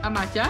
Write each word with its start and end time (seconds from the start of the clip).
a 0.00 0.08
Maťa. 0.08 0.48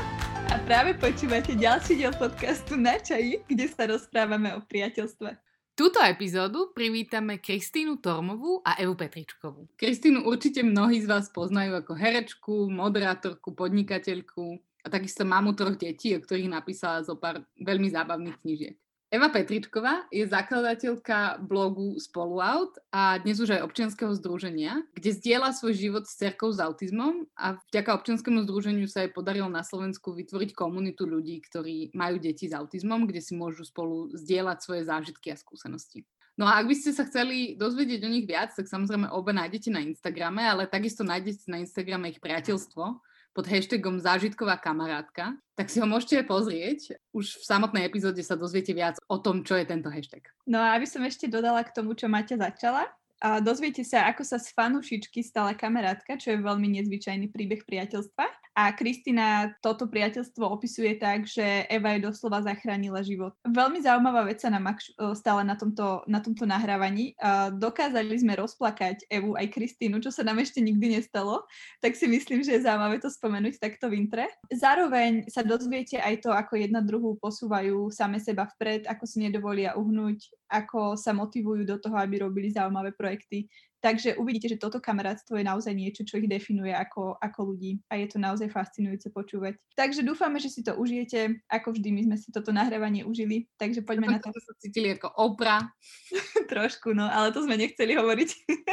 A 0.54 0.62
práve 0.62 0.94
počúvate 0.94 1.58
ďalší 1.58 1.98
diel 1.98 2.14
podcastu 2.14 2.78
Na 2.78 3.02
čaji, 3.02 3.42
kde 3.50 3.66
sa 3.66 3.82
rozprávame 3.90 4.54
o 4.54 4.62
priateľstve. 4.62 5.34
Túto 5.74 5.98
epizódu 6.06 6.70
privítame 6.70 7.42
Kristínu 7.42 7.98
Tormovú 7.98 8.62
a 8.62 8.78
Evu 8.78 8.94
Petričkovú. 8.94 9.66
Kristínu 9.74 10.22
určite 10.22 10.62
mnohí 10.62 11.02
z 11.02 11.10
vás 11.10 11.26
poznajú 11.34 11.82
ako 11.82 11.92
herečku, 11.98 12.54
moderátorku, 12.70 13.50
podnikateľku 13.50 14.54
a 14.82 14.86
takisto 14.86 15.26
mamu 15.26 15.58
troch 15.58 15.74
detí, 15.74 16.14
o 16.14 16.22
ktorých 16.22 16.46
napísala 16.46 17.02
zo 17.02 17.18
pár 17.18 17.42
veľmi 17.58 17.90
zábavných 17.90 18.38
knižiek. 18.46 18.76
Eva 19.10 19.26
Petričková 19.26 20.06
je 20.14 20.22
zakladateľka 20.22 21.42
blogu 21.42 21.98
Spoluout 21.98 22.78
a 22.94 23.18
dnes 23.18 23.42
už 23.42 23.58
aj 23.58 23.66
občianskeho 23.66 24.14
združenia, 24.14 24.86
kde 24.94 25.10
zdieľa 25.10 25.50
svoj 25.50 25.74
život 25.74 26.04
s 26.06 26.14
cerkou 26.14 26.54
s 26.54 26.62
autizmom 26.62 27.26
a 27.34 27.58
vďaka 27.74 27.90
občianskému 27.98 28.46
združeniu 28.46 28.86
sa 28.86 29.02
jej 29.02 29.10
podarilo 29.10 29.50
na 29.50 29.66
Slovensku 29.66 30.14
vytvoriť 30.14 30.54
komunitu 30.54 31.10
ľudí, 31.10 31.42
ktorí 31.42 31.90
majú 31.90 32.22
deti 32.22 32.46
s 32.46 32.54
autizmom, 32.54 33.10
kde 33.10 33.18
si 33.18 33.34
môžu 33.34 33.66
spolu 33.66 34.14
zdieľať 34.14 34.62
svoje 34.62 34.86
zážitky 34.86 35.34
a 35.34 35.40
skúsenosti. 35.42 36.06
No 36.38 36.46
a 36.46 36.62
ak 36.62 36.70
by 36.70 36.74
ste 36.78 36.94
sa 36.94 37.02
chceli 37.02 37.58
dozvedieť 37.58 38.06
o 38.06 38.14
nich 38.14 38.30
viac, 38.30 38.54
tak 38.54 38.70
samozrejme 38.70 39.10
obe 39.10 39.34
nájdete 39.34 39.74
na 39.74 39.82
Instagrame, 39.82 40.46
ale 40.46 40.70
takisto 40.70 41.02
nájdete 41.02 41.50
na 41.50 41.58
Instagrame 41.66 42.14
ich 42.14 42.22
priateľstvo, 42.22 43.02
pod 43.30 43.46
hashtagom 43.46 44.02
zážitková 44.02 44.58
kamarátka, 44.58 45.38
tak 45.54 45.70
si 45.70 45.78
ho 45.78 45.86
môžete 45.86 46.26
pozrieť. 46.26 46.98
Už 47.14 47.40
v 47.40 47.44
samotnej 47.44 47.86
epizóde 47.86 48.20
sa 48.26 48.34
dozviete 48.34 48.74
viac 48.74 48.98
o 49.06 49.16
tom, 49.22 49.46
čo 49.46 49.54
je 49.54 49.68
tento 49.68 49.92
hashtag. 49.92 50.26
No 50.48 50.58
a 50.58 50.74
aby 50.74 50.86
som 50.88 51.04
ešte 51.06 51.30
dodala 51.30 51.62
k 51.62 51.74
tomu, 51.74 51.94
čo 51.94 52.10
Maťa 52.10 52.40
začala, 52.40 52.90
a 53.20 53.36
dozviete 53.36 53.84
sa, 53.84 54.08
ako 54.08 54.24
sa 54.24 54.40
z 54.40 54.48
fanušičky 54.56 55.20
stala 55.20 55.52
kamarátka, 55.52 56.16
čo 56.16 56.32
je 56.32 56.40
veľmi 56.40 56.80
nezvyčajný 56.80 57.28
príbeh 57.28 57.68
priateľstva. 57.68 58.49
A 58.60 58.76
Kristina 58.76 59.56
toto 59.64 59.88
priateľstvo 59.88 60.44
opisuje 60.44 61.00
tak, 61.00 61.24
že 61.24 61.64
Eva 61.72 61.96
jej 61.96 62.04
doslova 62.04 62.44
zachránila 62.44 63.00
život. 63.00 63.32
Veľmi 63.48 63.80
zaujímavá 63.80 64.28
vec 64.28 64.44
sa 64.44 64.52
nám 64.52 64.76
stala 65.16 65.40
na 65.40 65.56
tomto, 65.56 66.04
na 66.04 66.20
tomto 66.20 66.44
nahrávaní. 66.44 67.16
Dokázali 67.56 68.12
sme 68.20 68.36
rozplakať 68.36 69.08
Evu 69.08 69.32
aj 69.32 69.48
Kristínu, 69.48 70.04
čo 70.04 70.12
sa 70.12 70.28
nám 70.28 70.44
ešte 70.44 70.60
nikdy 70.60 71.00
nestalo, 71.00 71.48
tak 71.80 71.96
si 71.96 72.04
myslím, 72.04 72.44
že 72.44 72.60
je 72.60 72.68
zaujímavé 72.68 73.00
to 73.00 73.08
spomenúť 73.08 73.56
takto 73.56 73.88
v 73.88 74.04
intre. 74.04 74.28
Zároveň 74.52 75.24
sa 75.32 75.40
dozviete 75.40 75.96
aj 75.96 76.28
to, 76.28 76.28
ako 76.28 76.60
jedna 76.60 76.84
druhú 76.84 77.16
posúvajú 77.16 77.88
same 77.88 78.20
seba 78.20 78.44
vpred, 78.44 78.84
ako 78.84 79.08
si 79.08 79.24
nedovolia 79.24 79.72
uhnúť, 79.72 80.36
ako 80.52 81.00
sa 81.00 81.16
motivujú 81.16 81.64
do 81.64 81.80
toho, 81.80 81.96
aby 81.96 82.28
robili 82.28 82.52
zaujímavé 82.52 82.92
projekty. 82.92 83.48
Takže 83.80 84.20
uvidíte, 84.20 84.52
že 84.52 84.60
toto 84.60 84.76
kamarátstvo 84.76 85.40
je 85.40 85.48
naozaj 85.48 85.72
niečo, 85.72 86.04
čo 86.04 86.20
ich 86.20 86.28
definuje 86.28 86.68
ako, 86.68 87.16
ako 87.16 87.56
ľudí 87.56 87.80
a 87.88 87.96
je 87.96 88.12
to 88.12 88.20
naozaj 88.20 88.52
fascinujúce 88.52 89.08
počúvať. 89.08 89.56
Takže 89.72 90.04
dúfame, 90.04 90.36
že 90.36 90.52
si 90.52 90.60
to 90.60 90.76
užijete. 90.76 91.40
Ako 91.48 91.72
vždy, 91.72 91.88
my 91.88 92.02
sme 92.12 92.16
si 92.20 92.28
toto 92.28 92.52
nahrávanie 92.52 93.08
užili, 93.08 93.48
takže 93.56 93.80
poďme 93.80 94.12
na 94.12 94.20
to. 94.20 94.28
sa 94.36 94.52
cítili 94.60 95.00
ako 95.00 95.08
opra. 95.16 95.64
Trošku, 96.52 96.92
no, 96.92 97.08
ale 97.08 97.32
to 97.32 97.40
sme 97.40 97.56
nechceli 97.56 97.96
hovoriť. 97.96 98.30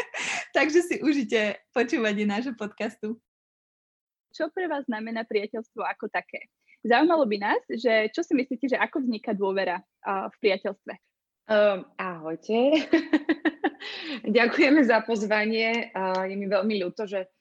takže 0.57 0.83
si 0.83 0.95
užite 0.99 1.63
počúvanie 1.71 2.27
nášho 2.27 2.51
podcastu. 2.59 3.15
Čo 4.35 4.51
pre 4.51 4.67
vás 4.67 4.83
znamená 4.91 5.23
priateľstvo 5.23 5.87
ako 5.87 6.11
také? 6.11 6.51
Zaujímalo 6.83 7.23
by 7.25 7.37
nás, 7.39 7.61
že 7.71 8.11
čo 8.11 8.21
si 8.21 8.35
myslíte, 8.35 8.75
že 8.75 8.77
ako 8.77 9.07
vzniká 9.07 9.31
dôvera 9.33 9.79
uh, 9.81 10.27
v 10.29 10.35
priateľstve? 10.43 10.93
Um, 11.47 11.87
ahojte. 11.95 12.83
Ďakujeme 14.37 14.83
za 14.83 14.99
pozvanie. 15.07 15.95
Je 16.27 16.35
mi 16.35 16.43
veľmi 16.43 16.75
ľúto, 16.83 17.07
že 17.07 17.31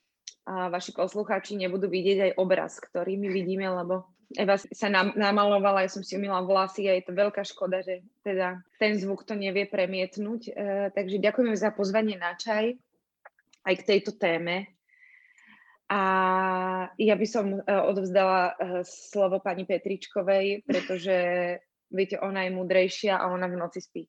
vaši 0.47 0.95
poslucháči 0.95 1.59
nebudú 1.59 1.91
vidieť 1.91 2.31
aj 2.31 2.33
obraz, 2.39 2.79
ktorý 2.79 3.19
my 3.19 3.29
vidíme, 3.35 3.67
lebo 3.67 4.07
Eva 4.35 4.59
sa 4.59 4.91
nam, 4.91 5.15
namalovala, 5.15 5.87
ja 5.87 5.91
som 5.91 6.03
si 6.03 6.19
umila 6.19 6.43
vlasy 6.43 6.91
a 6.91 6.99
je 6.99 7.07
to 7.07 7.15
veľká 7.15 7.47
škoda, 7.47 7.79
že 7.87 8.03
teda 8.27 8.59
ten 8.83 8.99
zvuk 8.99 9.23
to 9.23 9.39
nevie 9.39 9.71
premietnúť. 9.71 10.43
E, 10.51 10.53
takže 10.91 11.23
ďakujeme 11.23 11.55
za 11.55 11.71
pozvanie 11.71 12.19
na 12.19 12.35
čaj 12.35 12.75
aj 13.63 13.75
k 13.79 13.87
tejto 13.87 14.19
téme. 14.19 14.67
A 15.87 16.01
ja 16.99 17.15
by 17.15 17.27
som 17.31 17.55
e, 17.55 17.63
odovzdala 17.63 18.51
e, 18.51 18.53
slovo 18.83 19.39
pani 19.39 19.63
Petričkovej, 19.63 20.67
pretože 20.67 21.17
viete, 21.91 22.19
ona 22.19 22.45
je 22.47 22.51
múdrejšia 22.55 23.19
a 23.19 23.31
ona 23.31 23.47
v 23.51 23.57
noci 23.59 23.81
spí. 23.81 24.03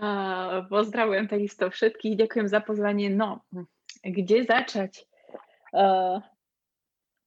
Uh, 0.00 0.64
pozdravujem 0.72 1.28
takisto 1.28 1.68
všetkých, 1.68 2.24
ďakujem 2.24 2.48
za 2.48 2.64
pozvanie. 2.64 3.12
No, 3.12 3.44
kde 4.00 4.48
začať? 4.48 5.04
Uh, 5.76 6.24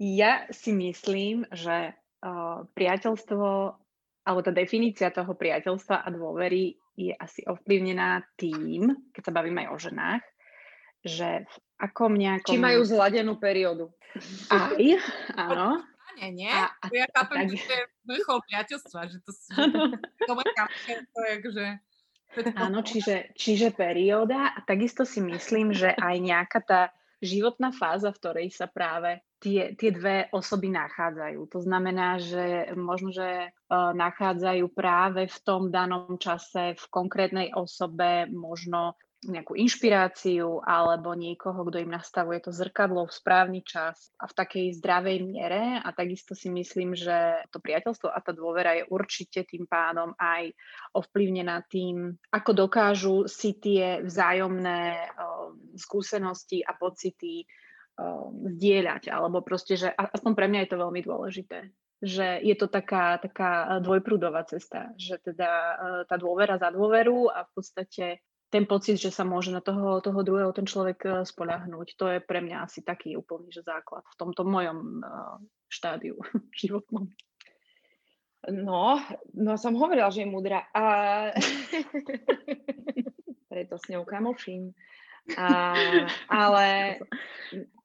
ja 0.02 0.50
si 0.50 0.74
myslím, 0.74 1.46
že 1.54 1.94
uh, 1.94 2.66
priateľstvo, 2.74 3.48
alebo 4.26 4.40
tá 4.42 4.50
definícia 4.50 5.14
toho 5.14 5.38
priateľstva 5.38 6.02
a 6.02 6.08
dôvery 6.10 6.74
je 6.98 7.14
asi 7.14 7.46
ovplyvnená 7.46 8.26
tým, 8.42 8.90
keď 9.14 9.22
sa 9.22 9.36
bavíme 9.38 9.66
aj 9.66 9.70
o 9.70 9.78
ženách, 9.78 10.24
že 11.06 11.46
v 11.46 11.56
akom 11.78 12.18
nejakom... 12.18 12.58
Či 12.58 12.62
majú 12.62 12.82
zladenú 12.90 13.38
periódu. 13.38 13.94
Aj, 14.50 14.82
áno. 15.38 15.93
Nie, 16.20 16.30
nie. 16.32 16.52
A, 16.52 16.70
a, 16.70 16.86
ja 16.92 17.06
chápem, 17.10 17.38
tak... 17.38 17.48
že 17.50 17.58
to 17.68 17.74
je 17.74 17.84
vrchol 18.10 18.40
priateľstva, 18.50 19.00
že 19.10 19.18
to, 19.24 19.32
sú, 19.32 19.50
to, 20.28 20.32
to 21.14 21.20
je, 21.26 21.34
že 21.50 21.66
Áno, 22.58 22.82
čiže, 22.82 23.38
čiže 23.38 23.70
perióda 23.78 24.58
a 24.58 24.60
takisto 24.66 25.06
si 25.06 25.22
myslím, 25.22 25.70
že 25.70 25.94
aj 25.94 26.16
nejaká 26.18 26.60
tá 26.66 26.82
životná 27.22 27.70
fáza, 27.70 28.10
v 28.10 28.20
ktorej 28.20 28.48
sa 28.50 28.66
práve 28.66 29.22
tie, 29.38 29.78
tie 29.78 29.94
dve 29.94 30.28
osoby 30.34 30.74
nachádzajú. 30.74 31.40
To 31.54 31.60
znamená, 31.62 32.18
že 32.18 32.74
možno, 32.74 33.14
že 33.14 33.54
uh, 33.54 33.94
nachádzajú 33.94 34.66
práve 34.74 35.30
v 35.30 35.38
tom 35.46 35.70
danom 35.70 36.18
čase 36.18 36.74
v 36.74 36.86
konkrétnej 36.90 37.54
osobe 37.54 38.26
možno 38.34 38.98
nejakú 39.28 39.56
inšpiráciu 39.56 40.60
alebo 40.64 41.16
niekoho, 41.16 41.64
kto 41.68 41.84
im 41.84 41.92
nastavuje 41.92 42.44
to 42.44 42.52
zrkadlo 42.52 43.08
v 43.08 43.16
správny 43.16 43.62
čas 43.64 44.12
a 44.20 44.28
v 44.28 44.34
takej 44.36 44.66
zdravej 44.80 45.18
miere. 45.24 45.80
A 45.80 45.90
takisto 45.96 46.36
si 46.36 46.52
myslím, 46.52 46.94
že 46.94 47.44
to 47.50 47.64
priateľstvo 47.64 48.12
a 48.12 48.20
tá 48.20 48.36
dôvera 48.36 48.76
je 48.76 48.90
určite 48.92 49.48
tým 49.48 49.64
pádom 49.68 50.12
aj 50.20 50.52
ovplyvnená 50.96 51.64
tým, 51.68 52.16
ako 52.32 52.52
dokážu 52.68 53.16
si 53.26 53.56
tie 53.58 54.04
vzájomné 54.04 54.84
uh, 55.14 55.56
skúsenosti 55.80 56.62
a 56.64 56.76
pocity 56.76 57.44
uh, 57.44 58.28
zdieľať. 58.58 59.10
Alebo 59.10 59.40
proste, 59.46 59.80
že 59.80 59.90
aspoň 59.92 60.32
pre 60.36 60.48
mňa 60.52 60.60
je 60.66 60.70
to 60.70 60.82
veľmi 60.82 61.02
dôležité 61.04 61.60
že 62.04 62.44
je 62.44 62.52
to 62.60 62.68
taká, 62.68 63.16
taká 63.16 63.80
dvojprúdová 63.80 64.44
cesta, 64.44 64.92
že 65.00 65.24
teda 65.24 65.80
tá 66.04 66.20
dôvera 66.20 66.60
za 66.60 66.68
dôveru 66.68 67.32
a 67.32 67.48
v 67.48 67.52
podstate 67.56 68.20
ten 68.54 68.70
pocit, 68.70 69.02
že 69.02 69.10
sa 69.10 69.26
môže 69.26 69.50
na 69.50 69.66
toho, 69.66 69.98
toho 69.98 70.22
druhého 70.22 70.54
ten 70.54 70.70
človek 70.70 71.00
eh, 71.10 71.14
spoľahnúť. 71.26 71.98
To 71.98 72.06
je 72.14 72.20
pre 72.22 72.46
mňa 72.46 72.70
asi 72.70 72.86
taký 72.86 73.18
úplný 73.18 73.50
že 73.50 73.66
základ 73.66 74.06
v 74.06 74.20
tomto 74.22 74.46
mojom 74.46 75.02
uh, 75.02 75.42
štádiu 75.74 76.22
životnom. 76.62 77.10
No, 78.44 79.00
no 79.34 79.56
som 79.56 79.74
hovorila, 79.80 80.12
že 80.12 80.28
je 80.28 80.30
múdra. 80.30 80.68
A... 80.76 80.84
Preto 83.52 83.80
s 83.80 83.86
ňou 83.90 84.04
kamoším. 84.04 84.76
A, 85.40 85.74
ale 86.44 87.00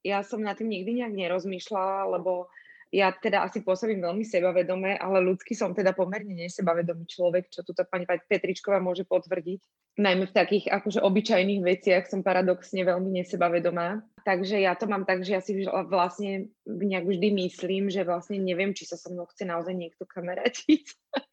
ja 0.03 0.27
som 0.27 0.43
na 0.43 0.59
tým 0.59 0.69
nikdy 0.69 1.01
nejak 1.01 1.15
nerozmýšľala, 1.15 2.19
lebo 2.19 2.51
ja 2.89 3.13
teda 3.13 3.45
asi 3.45 3.61
pôsobím 3.61 4.01
veľmi 4.01 4.25
sebavedome, 4.25 4.97
ale 4.97 5.21
ľudský 5.21 5.53
som 5.53 5.77
teda 5.77 5.93
pomerne 5.93 6.33
nesebavedomý 6.33 7.05
človek, 7.05 7.53
čo 7.53 7.61
tuto 7.61 7.85
pani 7.85 8.09
Petričková 8.09 8.81
môže 8.81 9.05
potvrdiť. 9.05 9.61
Najmä 10.01 10.31
v 10.31 10.37
takých 10.37 10.73
akože 10.73 11.05
obyčajných 11.05 11.61
veciach 11.61 12.09
som 12.09 12.25
paradoxne 12.25 12.81
veľmi 12.87 13.21
nesebavedomá. 13.21 14.01
Takže 14.25 14.65
ja 14.65 14.73
to 14.73 14.89
mám 14.89 15.05
tak, 15.05 15.21
že 15.21 15.37
ja 15.37 15.43
si 15.45 15.69
vlastne 15.69 16.49
nejak 16.65 17.05
vždy 17.05 17.29
myslím, 17.49 17.93
že 17.93 18.09
vlastne 18.09 18.41
neviem, 18.41 18.73
či 18.73 18.89
sa 18.89 18.97
so 18.97 19.13
mnou 19.13 19.29
chce 19.29 19.45
naozaj 19.45 19.75
niekto 19.77 20.09
kameratiť. 20.09 20.85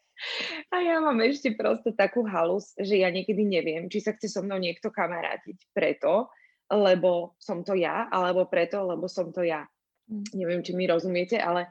A 0.71 0.79
ja 0.79 1.03
mám 1.03 1.19
ešte 1.23 1.53
proste 1.59 1.91
takú 1.91 2.23
halus, 2.23 2.71
že 2.79 3.03
ja 3.03 3.11
niekedy 3.11 3.43
neviem, 3.43 3.91
či 3.91 3.99
sa 3.99 4.15
chce 4.15 4.31
so 4.31 4.41
mnou 4.43 4.55
niekto 4.59 4.87
kamarátiť 4.87 5.75
preto, 5.75 6.31
lebo 6.71 7.35
som 7.37 7.61
to 7.61 7.77
ja, 7.77 8.07
alebo 8.09 8.47
preto, 8.47 8.81
lebo 8.81 9.05
som 9.05 9.29
to 9.29 9.43
ja. 9.45 9.67
Neviem, 10.09 10.61
či 10.61 10.77
mi 10.77 10.85
rozumiete, 10.85 11.41
ale 11.41 11.65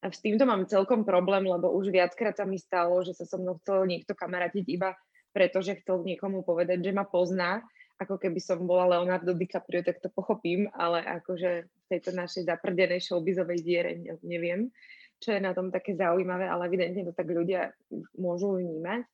s 0.00 0.22
týmto 0.22 0.46
mám 0.46 0.64
celkom 0.70 1.02
problém, 1.02 1.44
lebo 1.44 1.74
už 1.74 1.90
viackrát 1.90 2.38
sa 2.38 2.46
mi 2.46 2.56
stalo, 2.56 3.02
že 3.02 3.12
sa 3.12 3.26
so 3.26 3.36
mnou 3.36 3.58
chcel 3.60 3.84
niekto 3.84 4.14
kamaratiť 4.14 4.64
iba 4.70 4.94
preto, 5.34 5.62
že 5.62 5.78
chcel 5.82 6.02
niekomu 6.06 6.42
povedať, 6.46 6.80
že 6.80 6.94
ma 6.94 7.04
pozná, 7.06 7.62
ako 8.00 8.16
keby 8.16 8.40
som 8.40 8.64
bola 8.64 8.96
Leonardo 8.96 9.36
DiCaprio, 9.36 9.84
tak 9.84 10.00
to 10.00 10.08
pochopím, 10.08 10.72
ale 10.72 11.04
akože 11.04 11.50
v 11.68 11.84
tejto 11.92 12.16
našej 12.16 12.48
zaprdenej 12.48 13.04
showbizovej 13.04 13.60
diere 13.60 13.92
neviem, 14.24 14.72
čo 15.20 15.36
je 15.36 15.40
na 15.44 15.52
tom 15.52 15.68
také 15.68 15.92
zaujímavé, 15.92 16.48
ale 16.48 16.64
evidentne 16.72 17.04
to 17.04 17.12
tak 17.12 17.28
ľudia 17.28 17.76
môžu 18.16 18.56
vnímať. 18.56 19.04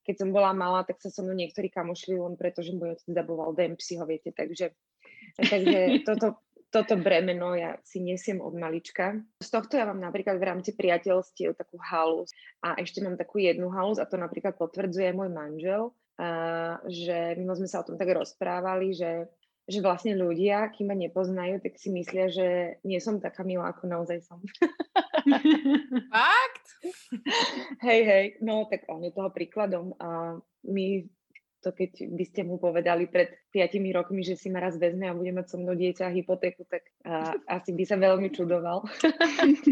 Keď 0.00 0.14
som 0.16 0.32
bola 0.32 0.56
malá, 0.56 0.80
tak 0.88 0.96
sa 1.04 1.12
so 1.12 1.20
mnou 1.20 1.36
niektorí 1.36 1.68
kamošili 1.68 2.16
len 2.16 2.34
preto, 2.40 2.64
že 2.64 2.72
môj 2.72 2.96
otec 2.96 3.12
daboval 3.12 3.52
Dempseyho, 3.52 4.08
viete, 4.08 4.32
takže, 4.32 4.72
takže 5.36 6.00
toto, 6.08 6.40
toto 6.70 6.94
bremeno 6.94 7.52
ja 7.58 7.76
si 7.82 7.98
nesiem 7.98 8.38
od 8.38 8.54
malička. 8.54 9.18
Z 9.42 9.50
tohto 9.50 9.74
ja 9.74 9.84
mám 9.86 9.98
napríklad 9.98 10.38
v 10.38 10.48
rámci 10.48 10.70
priateľstiev 10.78 11.58
takú 11.58 11.76
halus 11.82 12.30
a 12.62 12.78
ešte 12.78 13.02
mám 13.02 13.18
takú 13.18 13.42
jednu 13.42 13.68
halus 13.74 13.98
a 13.98 14.06
to 14.06 14.14
napríklad 14.14 14.54
potvrdzuje 14.54 15.10
môj 15.10 15.30
manžel, 15.34 15.90
a, 16.16 16.78
že 16.86 17.34
my 17.36 17.44
sme 17.58 17.68
sa 17.68 17.82
o 17.82 17.86
tom 17.86 17.98
tak 17.98 18.14
rozprávali, 18.14 18.94
že 18.94 19.26
že 19.70 19.78
vlastne 19.78 20.18
ľudia, 20.18 20.66
kým 20.74 20.90
ma 20.90 20.96
nepoznajú, 20.98 21.62
tak 21.62 21.78
si 21.78 21.94
myslia, 21.94 22.26
že 22.26 22.48
nie 22.82 22.98
som 22.98 23.22
taká 23.22 23.46
milá, 23.46 23.70
ako 23.70 23.86
naozaj 23.86 24.18
som. 24.26 24.42
Fakt? 26.10 26.66
hej, 27.86 28.00
hej, 28.02 28.24
no 28.42 28.66
tak 28.66 28.90
on 28.90 29.06
je 29.06 29.14
toho 29.14 29.30
príkladom 29.30 29.94
a 30.02 30.42
my 30.66 31.06
to 31.60 31.70
keď 31.76 32.08
by 32.16 32.24
ste 32.24 32.40
mu 32.48 32.56
povedali 32.56 33.04
pred 33.06 33.32
5 33.52 33.76
rokmi, 33.92 34.24
že 34.24 34.36
si 34.36 34.48
ma 34.48 34.64
raz 34.64 34.80
vezme 34.80 35.04
a 35.08 35.16
bude 35.16 35.32
mať 35.32 35.46
so 35.52 35.56
mnou 35.60 35.76
dieťa 35.76 36.08
a 36.08 36.14
hypotéku, 36.14 36.64
tak 36.64 36.88
a, 37.04 37.36
asi 37.60 37.76
by 37.76 37.84
sa 37.84 38.00
veľmi 38.00 38.32
čudoval. 38.32 38.84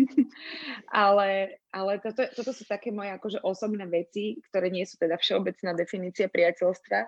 ale 1.04 1.58
ale 1.72 1.92
toto, 2.00 2.24
toto 2.32 2.52
sú 2.52 2.64
také 2.64 2.92
moje 2.92 3.12
akože 3.12 3.38
osobné 3.44 3.84
veci, 3.88 4.40
ktoré 4.48 4.72
nie 4.72 4.84
sú 4.88 4.96
teda 4.96 5.20
všeobecná 5.20 5.76
definícia 5.76 6.28
priateľstva, 6.28 6.98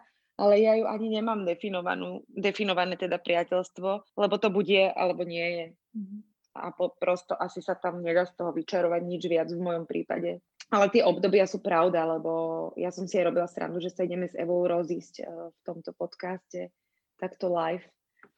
ale 0.41 0.55
ja 0.65 0.73
ju 0.77 0.89
ani 0.89 1.21
nemám 1.21 1.45
definovanú, 1.45 2.25
definované 2.33 2.97
teda 2.97 3.21
priateľstvo, 3.21 4.17
lebo 4.17 4.35
to 4.41 4.49
bude 4.49 4.89
alebo 4.97 5.25
nie 5.29 5.45
je. 5.45 5.67
Mm-hmm. 6.01 6.21
A 6.51 6.75
po, 6.75 6.97
prosto 6.97 7.37
asi 7.37 7.61
sa 7.61 7.77
tam 7.77 8.01
nedá 8.01 8.27
z 8.27 8.35
toho 8.35 8.51
vyčarovať 8.51 9.01
nič 9.05 9.23
viac 9.29 9.49
v 9.53 9.61
mojom 9.61 9.85
prípade. 9.85 10.41
Ale 10.71 10.87
tie 10.95 11.03
obdobia 11.03 11.51
sú 11.51 11.59
pravda, 11.59 12.07
lebo 12.07 12.71
ja 12.79 12.95
som 12.95 13.11
si 13.11 13.19
aj 13.19 13.27
robila 13.35 13.51
srandu, 13.51 13.83
že 13.83 13.91
sa 13.91 14.07
ideme 14.07 14.31
s 14.31 14.39
Evou 14.39 14.63
rozísť 14.71 15.15
uh, 15.27 15.51
v 15.51 15.61
tomto 15.67 15.91
podcaste 15.95 16.71
takto 17.19 17.51
live, 17.51 17.85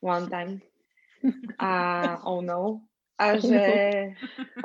one 0.01 0.27
time. 0.33 0.53
A 1.63 1.71
oh 2.25 2.43
no. 2.43 2.83
A 3.21 3.39
že 3.39 3.63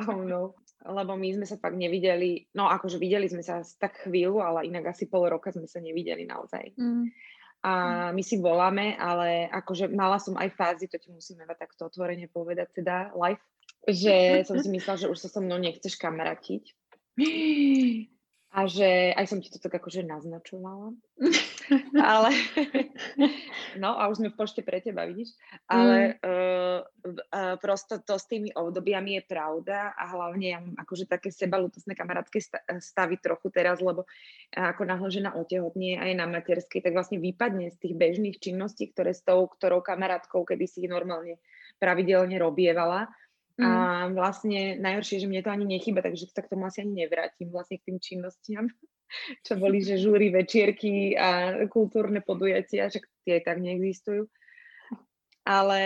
oh 0.09 0.23
no 0.23 0.57
lebo 0.87 1.19
my 1.19 1.29
sme 1.35 1.45
sa 1.45 1.59
fakt 1.59 1.75
nevideli, 1.75 2.47
no 2.55 2.71
akože 2.71 2.95
videli 2.95 3.27
sme 3.27 3.43
sa 3.43 3.59
tak 3.81 4.07
chvíľu, 4.07 4.39
ale 4.39 4.71
inak 4.71 4.95
asi 4.95 5.11
pol 5.11 5.27
roka 5.27 5.51
sme 5.51 5.67
sa 5.67 5.83
nevideli 5.83 6.23
naozaj. 6.23 6.79
Mm. 6.79 7.11
A 7.65 7.73
my 8.13 8.23
si 8.23 8.39
voláme, 8.39 8.95
ale 8.95 9.51
akože 9.51 9.91
mala 9.91 10.21
som 10.21 10.37
aj 10.39 10.53
fázy, 10.55 10.85
to 10.87 11.01
ti 11.01 11.11
musíme 11.11 11.43
takto 11.57 11.89
otvorene 11.89 12.31
povedať, 12.31 12.79
teda 12.79 13.11
live, 13.17 13.41
že 13.89 14.45
som 14.47 14.55
si 14.61 14.69
myslela, 14.71 15.01
že 15.01 15.11
už 15.11 15.19
sa 15.19 15.27
so 15.27 15.43
mnou 15.43 15.59
nechceš 15.59 15.99
kamaratiť. 15.99 16.63
A 18.57 18.65
že 18.65 19.13
aj 19.13 19.25
som 19.29 19.37
ti 19.37 19.53
to 19.53 19.61
tak 19.61 19.77
akože 19.77 20.01
naznačovala. 20.01 20.95
ale, 21.99 22.31
no 23.77 23.93
a 23.93 24.09
už 24.09 24.17
sme 24.17 24.33
v 24.33 24.39
pošte 24.39 24.65
pre 24.65 24.81
teba, 24.81 25.05
vidíš. 25.05 25.37
Ale 25.69 26.17
mm. 26.17 26.25
uh, 26.25 26.79
uh, 26.81 27.55
prosto 27.61 28.01
to 28.01 28.17
s 28.17 28.25
tými 28.25 28.49
obdobiami 28.55 29.21
je 29.21 29.23
pravda 29.29 29.93
a 29.93 30.09
hlavne 30.09 30.47
ja 30.47 30.57
mám 30.57 30.73
akože 30.79 31.05
také 31.05 31.29
sebalutosné 31.29 31.93
kamarátske 31.93 32.39
stavy 32.81 33.21
trochu 33.21 33.53
teraz, 33.53 33.77
lebo 33.77 34.09
ako 34.55 34.89
náhle 34.89 35.09
žena 35.11 35.37
otehotnie 35.37 36.01
a 36.01 36.09
je 36.09 36.15
na 36.17 36.25
materskej, 36.25 36.81
tak 36.81 36.97
vlastne 36.97 37.21
vypadne 37.21 37.69
z 37.69 37.77
tých 37.77 37.93
bežných 37.93 38.41
činností, 38.41 38.89
ktoré 38.89 39.13
s 39.13 39.21
tou, 39.21 39.45
ktorou 39.45 39.85
kamarátkou 39.85 40.47
kedy 40.47 40.65
si 40.65 40.87
ich 40.87 40.89
normálne 40.89 41.37
pravidelne 41.77 42.41
robievala 42.41 43.11
Mm. 43.57 43.65
A 43.65 43.69
vlastne 44.13 44.77
najhoršie, 44.77 45.25
že 45.25 45.29
mne 45.29 45.41
to 45.41 45.49
ani 45.49 45.65
nechýba, 45.65 46.05
takže 46.05 46.29
sa 46.29 46.45
k 46.45 46.53
tomu 46.53 46.69
asi 46.69 46.85
ani 46.85 47.05
nevrátim 47.05 47.49
vlastne 47.49 47.81
k 47.81 47.89
tým 47.89 47.97
činnostiam, 47.97 48.69
čo 49.45 49.57
boli, 49.57 49.81
že 49.81 49.97
žúry, 49.97 50.29
večierky 50.29 51.17
a 51.17 51.61
kultúrne 51.65 52.21
podujatia, 52.21 52.93
že 52.93 53.01
tie 53.25 53.41
tak 53.41 53.57
neexistujú. 53.57 54.29
Ale, 55.47 55.83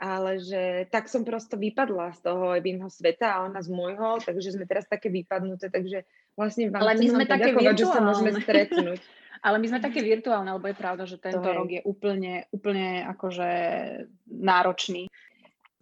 ale 0.00 0.40
že 0.40 0.88
tak 0.88 1.04
som 1.04 1.20
prosto 1.20 1.60
vypadla 1.60 2.16
z 2.16 2.20
toho 2.24 2.56
Evinho 2.56 2.88
sveta 2.88 3.36
a 3.36 3.44
ona 3.44 3.60
z 3.60 3.68
môjho, 3.68 4.24
takže 4.24 4.56
sme 4.56 4.64
teraz 4.64 4.88
také 4.88 5.12
vypadnuté, 5.12 5.68
takže 5.68 6.08
vlastne 6.32 6.72
vám 6.72 6.80
ale 6.80 6.96
my 6.96 7.06
sme 7.20 7.24
také 7.28 7.52
virtuálne. 7.52 7.76
že 7.76 7.92
sa 7.92 8.00
môžeme 8.00 8.30
stretnúť. 8.40 9.00
ale 9.44 9.56
my 9.60 9.66
sme 9.68 9.80
také 9.84 10.00
virtuálne, 10.00 10.48
lebo 10.54 10.64
je 10.64 10.80
pravda, 10.80 11.04
že 11.04 11.20
tento 11.20 11.44
to 11.44 11.52
rok 11.52 11.68
je 11.68 11.84
úplne, 11.84 12.48
úplne 12.56 13.04
akože 13.04 13.50
náročný 14.32 15.12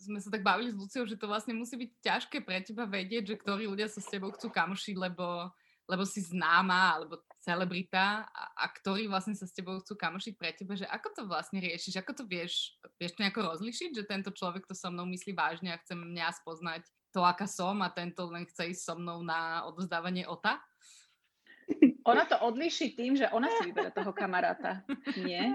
sme 0.00 0.18
sa 0.18 0.32
tak 0.32 0.40
bavili 0.40 0.72
s 0.72 0.80
Luciou, 0.80 1.04
že 1.04 1.20
to 1.20 1.28
vlastne 1.28 1.52
musí 1.52 1.76
byť 1.76 1.90
ťažké 2.00 2.36
pre 2.40 2.64
teba 2.64 2.88
vedieť, 2.88 3.36
že 3.36 3.40
ktorí 3.40 3.68
ľudia 3.68 3.86
sa 3.86 4.00
s 4.00 4.08
tebou 4.08 4.32
chcú 4.32 4.48
kamošiť, 4.48 4.96
lebo, 4.96 5.52
lebo 5.84 6.02
si 6.08 6.24
známa 6.24 6.96
alebo 6.96 7.20
celebrita 7.40 8.24
a, 8.28 8.42
a 8.56 8.64
ktorí 8.68 9.08
vlastne 9.08 9.32
sa 9.36 9.48
s 9.48 9.56
tebou 9.56 9.80
chcú 9.80 9.96
kamošiť 9.96 10.34
pre 10.36 10.52
teba, 10.52 10.76
že 10.76 10.88
ako 10.88 11.08
to 11.12 11.22
vlastne 11.28 11.60
riešiš, 11.60 12.00
ako 12.00 12.12
to 12.20 12.24
vieš, 12.24 12.76
vieš 13.00 13.16
to 13.16 13.22
nejako 13.24 13.40
rozlišiť, 13.52 13.90
že 13.96 14.08
tento 14.08 14.30
človek 14.32 14.68
to 14.68 14.76
so 14.76 14.92
mnou 14.92 15.08
myslí 15.08 15.32
vážne 15.32 15.72
a 15.72 15.80
chce 15.80 15.96
mňa 15.96 16.36
spoznať 16.40 16.84
to, 17.10 17.20
aká 17.24 17.48
som 17.48 17.80
a 17.82 17.90
tento 17.90 18.28
len 18.30 18.46
chce 18.46 18.76
ísť 18.76 18.82
so 18.86 18.94
mnou 18.96 19.24
na 19.24 19.66
odvzdávanie 19.66 20.28
OTA? 20.28 20.60
Ona 22.04 22.24
to 22.24 22.36
odliší 22.40 22.96
tým, 22.96 23.16
že 23.16 23.28
ona 23.28 23.48
si 23.52 23.68
vyberá 23.68 23.92
toho 23.92 24.12
kamaráta. 24.12 24.80
Nie? 25.20 25.52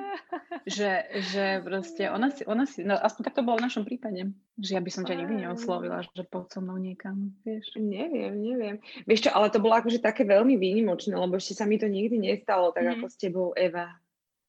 Že, 0.65 0.91
že 1.31 1.45
proste 1.65 2.09
ona 2.09 2.29
si, 2.29 2.45
ona 2.45 2.65
si, 2.69 2.85
no 2.85 2.97
aspoň 2.97 3.21
tak 3.25 3.35
to 3.37 3.45
bolo 3.45 3.57
v 3.61 3.65
našom 3.69 3.85
prípade. 3.85 4.33
Že 4.61 4.71
ja 4.77 4.81
by 4.81 4.91
som 4.93 5.03
ťa 5.05 5.19
nikdy 5.19 5.35
neoslovila, 5.45 6.05
že 6.05 6.23
poď 6.25 6.45
so 6.53 6.59
mnou 6.61 6.77
niekam, 6.77 7.33
vieš. 7.41 7.73
Neviem, 7.77 8.41
neviem. 8.41 8.75
Vieš 9.09 9.27
čo, 9.27 9.29
ale 9.33 9.49
to 9.49 9.61
bolo 9.61 9.77
akože 9.77 10.01
také 10.01 10.25
veľmi 10.25 10.57
výnimočné, 10.57 11.17
lebo 11.17 11.37
ešte 11.37 11.57
sa 11.57 11.65
mi 11.65 11.81
to 11.81 11.89
nikdy 11.89 12.17
nestalo, 12.21 12.73
tak 12.73 12.85
mm. 12.85 12.91
ako 12.99 13.05
s 13.09 13.17
tebou, 13.17 13.47
Eva. 13.53 13.89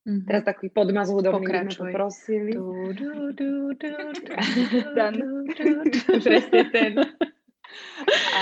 Mm-hmm. 0.06 0.26
Teraz 0.30 0.46
taký 0.46 0.70
podmaz 0.70 1.10
hudobný 1.10 1.66
sme 1.66 1.90
poprosili. 1.90 2.54
Presne 6.22 6.62
ten. 6.70 6.92
A, 8.30 8.40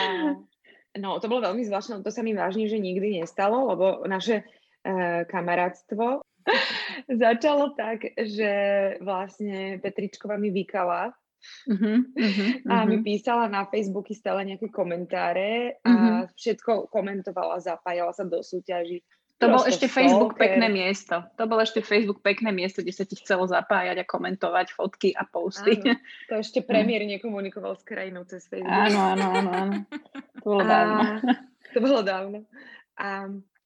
No, 0.94 1.19
to 1.19 1.26
bolo 1.26 1.43
veľmi 1.43 1.67
zvláštne, 1.67 2.06
to 2.06 2.14
sa 2.14 2.23
mi 2.23 2.38
vážne, 2.38 2.70
že 2.70 2.79
nikdy 2.79 3.19
nestalo, 3.19 3.67
lebo 3.75 4.06
naše 4.06 4.46
uh, 4.46 5.26
kamarátstvo 5.26 6.23
začalo 7.25 7.75
tak, 7.75 8.14
že 8.14 8.52
vlastne 9.02 9.82
Petričková 9.82 10.38
mi 10.38 10.55
vykala 10.55 11.11
uh-huh, 11.67 11.99
uh-huh, 12.14 12.50
a 12.70 12.87
mi 12.87 13.02
písala 13.02 13.50
na 13.50 13.67
Facebooky 13.67 14.14
stále 14.14 14.46
nejaké 14.46 14.70
komentáre 14.70 15.81
a 15.82 15.91
uh-huh. 15.91 16.23
všetko 16.37 16.93
komentovala, 16.93 17.64
zapájala 17.64 18.12
sa 18.14 18.23
do 18.23 18.44
súťaží. 18.44 19.02
To 19.43 19.50
bol 19.50 19.67
ešte 19.67 19.91
Facebook 19.91 20.38
stalker. 20.38 20.47
pekné 20.47 20.67
miesto. 20.71 21.17
To 21.35 21.45
bol 21.50 21.59
ešte 21.59 21.83
Facebook 21.83 22.23
pekné 22.23 22.55
miesto, 22.55 22.87
kde 22.87 22.95
sa 22.95 23.03
ti 23.03 23.19
chcelo 23.19 23.50
zapájať 23.50 23.99
a 23.99 24.07
komentovať 24.07 24.71
fotky 24.71 25.11
a 25.11 25.26
posty. 25.26 25.75
Áno, 25.83 25.99
to 26.31 26.35
ešte 26.38 26.62
premiér 26.71 27.03
nekomunikoval 27.03 27.75
s 27.75 27.83
krajinou 27.83 28.23
cez 28.31 28.47
Facebook. 28.47 28.71
Áno, 28.71 29.00
áno, 29.19 29.26
áno. 29.35 29.50
áno. 29.50 29.75
To 30.38 30.47
bolo 30.47 30.62
dávno. 30.62 31.00
A, 31.03 31.09
to 31.75 31.79
bolo 31.83 32.00
dávno. 32.07 32.38
A, 32.95 33.09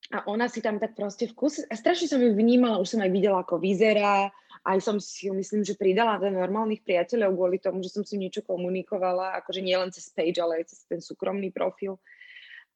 a 0.08 0.18
ona 0.24 0.48
si 0.48 0.64
tam 0.64 0.80
tak 0.80 0.96
proste 0.96 1.28
v 1.28 1.36
kuse, 1.36 1.68
a 1.68 1.74
strašne 1.76 2.08
som 2.08 2.20
ju 2.24 2.32
vnímala, 2.32 2.80
už 2.80 2.96
som 2.96 3.04
aj 3.04 3.12
videla, 3.12 3.44
ako 3.44 3.60
vyzerá, 3.60 4.32
aj 4.64 4.78
som 4.80 4.96
si 4.96 5.28
ju 5.28 5.36
myslím, 5.36 5.64
že 5.64 5.76
pridala 5.76 6.16
do 6.16 6.32
normálnych 6.32 6.80
priateľov 6.84 7.36
kvôli 7.36 7.56
tomu, 7.60 7.84
že 7.84 7.92
som 7.92 8.04
si 8.08 8.16
niečo 8.16 8.40
komunikovala, 8.44 9.36
akože 9.44 9.60
nie 9.60 9.76
len 9.76 9.92
cez 9.92 10.08
page, 10.12 10.40
ale 10.40 10.64
aj 10.64 10.72
cez 10.72 10.80
ten 10.88 11.00
súkromný 11.04 11.52
profil. 11.52 12.00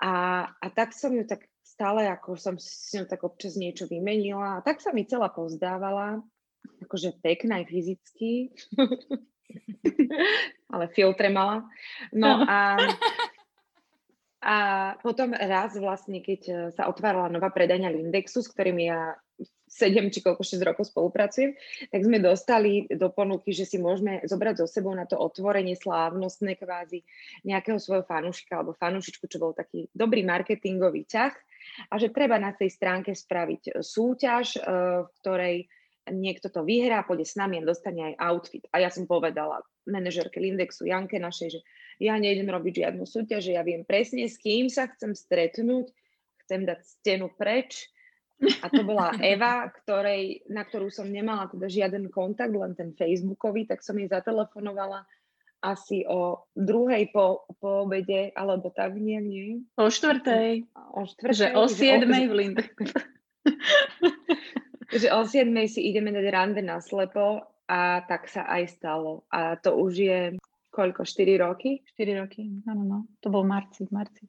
A, 0.03 0.45
a 0.49 0.67
tak 0.73 0.97
som 0.97 1.13
ju 1.15 1.23
tak 1.29 1.52
stále, 1.73 2.05
ako 2.05 2.37
som 2.37 2.55
si 2.61 3.01
ňou 3.01 3.09
tak 3.09 3.25
občas 3.25 3.57
niečo 3.57 3.89
vymenila. 3.89 4.61
A 4.61 4.65
tak 4.65 4.85
sa 4.85 4.93
mi 4.93 5.09
celá 5.09 5.33
pozdávala, 5.33 6.21
akože 6.85 7.17
pekná 7.25 7.65
aj 7.65 7.67
fyzicky, 7.73 8.53
ale 10.73 10.85
filtre 10.93 11.33
mala. 11.33 11.65
No 12.13 12.45
a, 12.45 12.77
a 14.45 14.57
potom 15.01 15.33
raz 15.33 15.73
vlastne, 15.81 16.21
keď 16.21 16.41
e, 16.45 16.55
sa 16.77 16.93
otvárala 16.93 17.33
nová 17.33 17.49
predania 17.49 17.89
Lindexu, 17.89 18.45
s 18.45 18.53
ktorým 18.53 18.79
ja 18.85 19.17
7 19.73 20.13
či 20.13 20.21
koľko 20.21 20.45
6 20.45 20.61
rokov 20.69 20.93
spolupracujem, 20.93 21.57
tak 21.89 22.01
sme 22.05 22.21
dostali 22.21 22.85
do 22.93 23.09
ponuky, 23.09 23.57
že 23.57 23.65
si 23.65 23.81
môžeme 23.81 24.21
zobrať 24.29 24.61
so 24.61 24.67
sebou 24.69 24.93
na 24.93 25.09
to 25.09 25.17
otvorenie 25.17 25.73
slávnostné 25.73 26.61
kvázi 26.61 27.01
nejakého 27.49 27.81
svojho 27.81 28.05
fanúšika 28.05 28.61
alebo 28.61 28.77
fanúšičku, 28.77 29.25
čo 29.25 29.41
bol 29.41 29.57
taký 29.57 29.89
dobrý 29.97 30.29
marketingový 30.29 31.09
ťah 31.09 31.33
a 31.91 31.95
že 31.97 32.15
treba 32.15 32.37
na 32.37 32.53
tej 32.53 32.71
stránke 32.73 33.13
spraviť 33.13 33.63
e, 33.69 33.73
súťaž, 33.81 34.47
e, 34.57 34.61
v 35.03 35.11
ktorej 35.23 35.57
niekto 36.11 36.51
to 36.51 36.67
vyhrá, 36.67 37.07
pôjde 37.07 37.29
s 37.29 37.39
nami 37.39 37.63
a 37.63 37.69
dostane 37.69 38.15
aj 38.15 38.15
outfit. 38.19 38.65
A 38.75 38.83
ja 38.83 38.91
som 38.91 39.07
povedala 39.07 39.63
manažerke 39.87 40.43
Lindexu 40.43 40.91
Janke 40.91 41.23
našej, 41.23 41.49
že 41.59 41.61
ja 42.03 42.19
nejdem 42.19 42.51
robiť 42.51 42.83
žiadnu 42.83 43.07
súťaž, 43.07 43.47
že 43.47 43.55
ja 43.55 43.63
viem 43.63 43.87
presne, 43.87 44.27
s 44.27 44.35
kým 44.35 44.67
sa 44.67 44.91
chcem 44.91 45.15
stretnúť, 45.15 45.95
chcem 46.43 46.67
dať 46.67 46.81
stenu 46.83 47.31
preč. 47.31 47.87
A 48.43 48.67
to 48.67 48.83
bola 48.83 49.15
Eva, 49.23 49.71
ktorej, 49.71 50.43
na 50.51 50.67
ktorú 50.67 50.91
som 50.91 51.07
nemala 51.07 51.47
teda 51.47 51.71
žiaden 51.71 52.11
kontakt, 52.11 52.51
len 52.51 52.75
ten 52.75 52.91
facebookový, 52.99 53.71
tak 53.71 53.87
som 53.87 53.95
jej 53.95 54.11
zatelefonovala 54.11 55.07
asi 55.63 56.03
o 56.05 56.43
druhej 56.59 57.15
po, 57.15 57.47
po 57.63 57.87
obede, 57.87 58.35
alebo 58.35 58.75
tak, 58.75 58.99
nie, 58.99 59.23
nie. 59.23 59.47
O 59.79 59.89
štvrtej. 59.89 60.67
O 60.75 61.07
štvrtej. 61.07 61.39
Že 61.39 61.49
o 61.55 61.65
siedmej 61.71 62.25
v 62.31 62.35
Linde. 62.35 62.65
že 64.91 65.09
o 65.15 65.23
siedmej 65.23 65.71
si 65.71 65.87
ideme 65.87 66.11
dať 66.11 66.27
rande 66.35 66.63
na 66.67 66.83
slepo 66.83 67.47
a 67.71 68.03
tak 68.05 68.27
sa 68.27 68.45
aj 68.51 68.75
stalo. 68.75 69.25
A 69.31 69.57
to 69.57 69.79
už 69.79 69.93
je 69.95 70.21
koľko, 70.73 71.05
4 71.05 71.45
roky? 71.45 71.85
4 71.95 72.21
roky, 72.25 72.49
áno, 72.65 72.83
no. 72.83 72.99
To 73.21 73.29
bol 73.29 73.45
v 73.45 73.53
marci, 73.53 73.85
v 73.85 73.93
marci. 73.93 74.25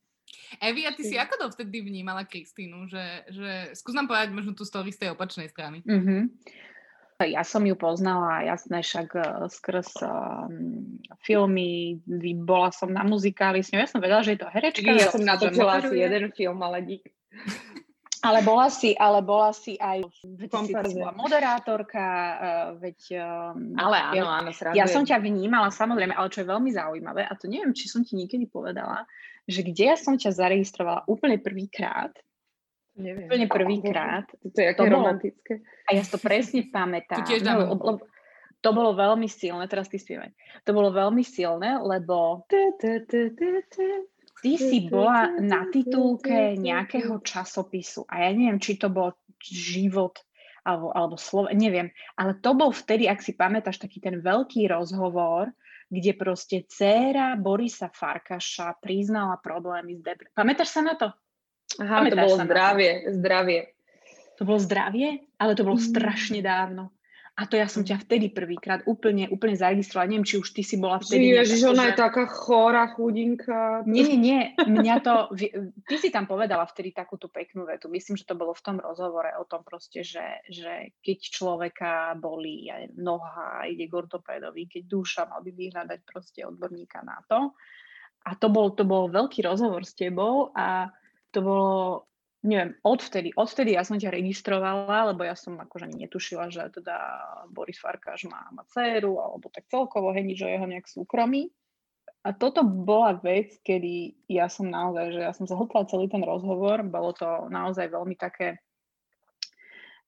Evi, 0.60 0.84
a 0.84 0.92
ty 0.92 1.08
si 1.08 1.16
ako 1.16 1.50
dovtedy 1.50 1.82
vnímala 1.82 2.28
Kristínu? 2.28 2.86
Že, 2.92 3.06
že... 3.32 3.52
Skús 3.78 3.96
nám 3.96 4.12
povedať 4.12 4.36
možno 4.36 4.52
tú 4.54 4.68
story 4.68 4.92
z 4.92 5.08
tej 5.08 5.10
opačnej 5.16 5.48
strany. 5.50 5.82
Mm-hmm. 5.88 6.22
Ja 7.22 7.46
som 7.46 7.62
ju 7.68 7.78
poznala, 7.78 8.42
jasné, 8.42 8.82
však 8.82 9.10
uh, 9.14 9.26
skrz 9.46 10.02
um, 10.02 10.98
filmy, 11.22 12.02
bola 12.42 12.74
som 12.74 12.90
na 12.90 13.06
muzikáli 13.06 13.62
s 13.62 13.70
ňou, 13.70 13.86
ja 13.86 13.90
som 13.90 14.02
vedela, 14.02 14.26
že 14.26 14.34
je 14.34 14.42
to 14.42 14.50
herečka. 14.50 14.90
Ja 14.90 15.14
som 15.14 15.22
natočila 15.22 15.84
asi 15.84 16.02
jeden 16.02 16.34
film, 16.34 16.60
ale 16.66 16.82
dík. 16.82 17.06
Ale 18.24 18.40
bola 18.40 18.72
si, 18.72 18.96
ale 18.96 19.20
bola 19.20 19.52
si 19.52 19.76
aj 19.76 20.00
bola 20.32 21.12
moderátorka, 21.12 22.00
uh, 22.00 22.70
veď... 22.80 23.20
Ale 23.76 23.98
áno, 24.00 24.16
ja, 24.16 24.24
áno, 24.40 24.50
srandujem. 24.56 24.80
Ja 24.80 24.88
som 24.88 25.04
ťa 25.04 25.20
vnímala, 25.20 25.68
samozrejme, 25.76 26.16
ale 26.16 26.32
čo 26.32 26.40
je 26.40 26.48
veľmi 26.48 26.72
zaujímavé, 26.72 27.28
a 27.28 27.36
to 27.36 27.52
neviem, 27.52 27.76
či 27.76 27.92
som 27.92 28.00
ti 28.08 28.16
niekedy 28.16 28.48
povedala, 28.48 29.04
že 29.44 29.68
kde 29.68 29.92
ja 29.92 30.00
som 30.00 30.16
ťa 30.16 30.40
zaregistrovala 30.40 31.04
úplne 31.12 31.36
prvýkrát, 31.36 32.16
Neviem. 32.94 33.26
Úplne 33.26 33.48
prvýkrát. 33.50 34.26
To 34.46 34.58
je 34.58 34.68
aké 34.70 34.86
romantické. 34.86 35.54
A 35.90 35.98
ja 35.98 36.04
to 36.06 36.22
presne 36.22 36.70
pamätám. 36.70 37.26
To 37.26 37.28
tiež 37.28 37.42
dáme. 37.42 37.66
No, 37.66 37.74
lebo, 37.74 38.06
to 38.64 38.70
bolo 38.72 38.96
veľmi 38.96 39.28
silné, 39.28 39.68
teraz 39.68 39.92
ty 39.92 40.00
spievaj. 40.00 40.32
To 40.64 40.72
bolo 40.72 40.96
veľmi 40.96 41.20
silné, 41.26 41.84
lebo 41.84 42.48
ty 44.40 44.52
si 44.56 44.88
bola 44.88 45.36
na 45.44 45.68
titulke 45.68 46.56
nejakého 46.56 47.20
časopisu 47.20 48.08
a 48.08 48.24
ja 48.24 48.30
neviem, 48.32 48.64
či 48.64 48.80
to 48.80 48.88
bol 48.88 49.12
život 49.44 50.16
alebo, 50.64 50.96
alebo 50.96 51.20
slovo, 51.20 51.52
neviem, 51.52 51.92
ale 52.16 52.40
to 52.40 52.56
bol 52.56 52.72
vtedy, 52.72 53.04
ak 53.12 53.20
si 53.20 53.36
pamätáš, 53.36 53.84
taký 53.84 54.00
ten 54.00 54.24
veľký 54.24 54.72
rozhovor, 54.72 55.52
kde 55.92 56.16
proste 56.16 56.64
dcéra 56.64 57.36
Borisa 57.36 57.92
Farkaša 57.92 58.80
priznala 58.80 59.36
problémy 59.44 60.00
s 60.00 60.02
depresiou. 60.08 60.40
Pamätáš 60.40 60.72
sa 60.72 60.82
na 60.88 60.96
to? 60.96 61.12
Aha, 61.82 62.06
Pamätáš 62.06 62.14
to 62.14 62.18
bolo 62.22 62.36
zdravie, 62.46 62.92
zdravie. 63.18 63.60
To 64.38 64.42
bolo 64.46 64.60
zdravie, 64.62 65.10
ale 65.42 65.52
to 65.58 65.64
bolo 65.66 65.78
mm. 65.78 65.88
strašne 65.90 66.40
dávno. 66.42 66.94
A 67.34 67.50
to 67.50 67.58
ja 67.58 67.66
som 67.66 67.82
ťa 67.82 67.98
vtedy 68.06 68.30
prvýkrát 68.30 68.86
úplne, 68.86 69.26
úplne 69.26 69.58
zaregistrovala. 69.58 70.06
Neviem, 70.06 70.30
či 70.30 70.38
už 70.38 70.54
ty 70.54 70.62
si 70.62 70.78
bola 70.78 71.02
vtedy... 71.02 71.34
Ježiš, 71.34 71.66
ona 71.66 71.90
je 71.90 71.98
taká 71.98 72.30
chorá, 72.30 72.94
chudinka. 72.94 73.82
Nie, 73.90 74.06
nie, 74.06 74.20
nie. 74.22 74.42
Mňa 74.62 74.96
to... 75.02 75.34
Ty 75.90 75.96
si 75.98 76.14
tam 76.14 76.30
povedala 76.30 76.62
vtedy 76.70 76.94
takúto 76.94 77.34
peknú 77.34 77.66
vetu. 77.66 77.90
Myslím, 77.90 78.22
že 78.22 78.30
to 78.30 78.38
bolo 78.38 78.54
v 78.54 78.62
tom 78.62 78.78
rozhovore 78.78 79.34
o 79.42 79.50
tom 79.50 79.66
proste, 79.66 80.06
že, 80.06 80.46
že 80.46 80.94
keď 81.02 81.18
človeka 81.34 82.14
bolí 82.22 82.70
aj 82.70 82.94
noha, 83.02 83.66
ide 83.66 83.90
k 83.90 83.98
ortopédovi, 83.98 84.70
keď 84.70 84.84
duša, 84.86 85.22
mal 85.26 85.42
by 85.42 85.50
vyhľadať 85.58 86.00
proste 86.06 86.46
odborníka 86.46 87.02
na 87.02 87.18
to. 87.26 87.58
A 88.30 88.38
to 88.38 88.54
bol, 88.54 88.78
to 88.78 88.86
bol 88.86 89.10
veľký 89.10 89.42
rozhovor 89.42 89.82
s 89.82 89.98
tebou 89.98 90.54
a 90.54 90.86
to 91.34 91.40
bolo 91.42 92.06
neviem, 92.44 92.76
odvtedy, 92.84 93.32
odvtedy 93.40 93.80
ja 93.80 93.88
som 93.88 93.96
ťa 93.96 94.12
registrovala, 94.12 95.16
lebo 95.16 95.24
ja 95.24 95.34
som 95.34 95.56
akože 95.56 95.88
netušila, 95.96 96.52
že 96.52 96.68
teda 96.76 96.96
Boris 97.48 97.80
Farkáš 97.80 98.28
má, 98.28 98.52
má 98.52 98.68
dceru, 98.68 99.16
alebo 99.24 99.48
tak 99.48 99.72
celkovo, 99.72 100.12
hej, 100.12 100.28
o 100.44 100.52
jeho 100.52 100.68
nejak 100.68 100.86
súkromí. 100.92 101.48
A 102.24 102.32
toto 102.32 102.64
bola 102.64 103.20
vec, 103.20 103.60
kedy 103.64 104.16
ja 104.32 104.48
som 104.48 104.72
naozaj, 104.72 105.12
že 105.12 105.22
ja 105.24 105.32
som 105.36 105.48
zahltala 105.48 105.88
celý 105.92 106.08
ten 106.08 106.24
rozhovor, 106.24 106.84
bolo 106.88 107.12
to 107.16 107.28
naozaj 107.52 107.92
veľmi 107.92 108.16
také 108.16 108.63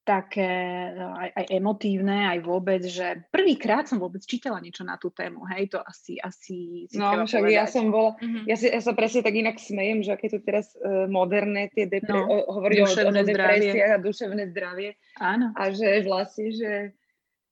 také 0.05 0.53
no, 0.93 1.17
aj, 1.17 1.33
aj 1.33 1.45
emotívne, 1.49 2.29
aj 2.29 2.39
vôbec, 2.45 2.85
že 2.85 3.25
prvýkrát 3.33 3.89
som 3.89 3.97
vôbec 3.97 4.21
čítala 4.21 4.61
niečo 4.61 4.85
na 4.85 5.01
tú 5.01 5.09
tému, 5.09 5.41
hej, 5.49 5.73
to 5.73 5.81
asi, 5.81 6.21
asi 6.21 6.85
si 6.85 6.95
No, 6.95 7.25
však 7.25 7.41
povedať. 7.41 7.57
ja 7.57 7.65
som 7.65 7.89
bola, 7.89 8.13
mm-hmm. 8.21 8.45
ja, 8.45 8.55
si, 8.55 8.69
ja 8.69 8.81
sa 8.85 8.93
presne 8.93 9.25
tak 9.25 9.33
inak 9.33 9.57
smejem, 9.57 10.05
že 10.05 10.13
aké 10.13 10.29
to 10.29 10.37
teraz 10.45 10.77
uh, 10.77 11.09
moderné 11.09 11.73
tie 11.73 11.89
depre- 11.89 12.13
no, 12.13 12.29
o, 12.29 12.37
hovoriť 12.53 12.77
o, 12.77 12.85
o 12.85 13.11
depresiách 13.25 13.91
a 13.97 13.99
duševné 13.99 14.43
zdravie. 14.53 14.93
Áno. 15.17 15.49
A 15.57 15.73
že 15.73 16.05
vlastne, 16.05 16.53
že, 16.53 16.73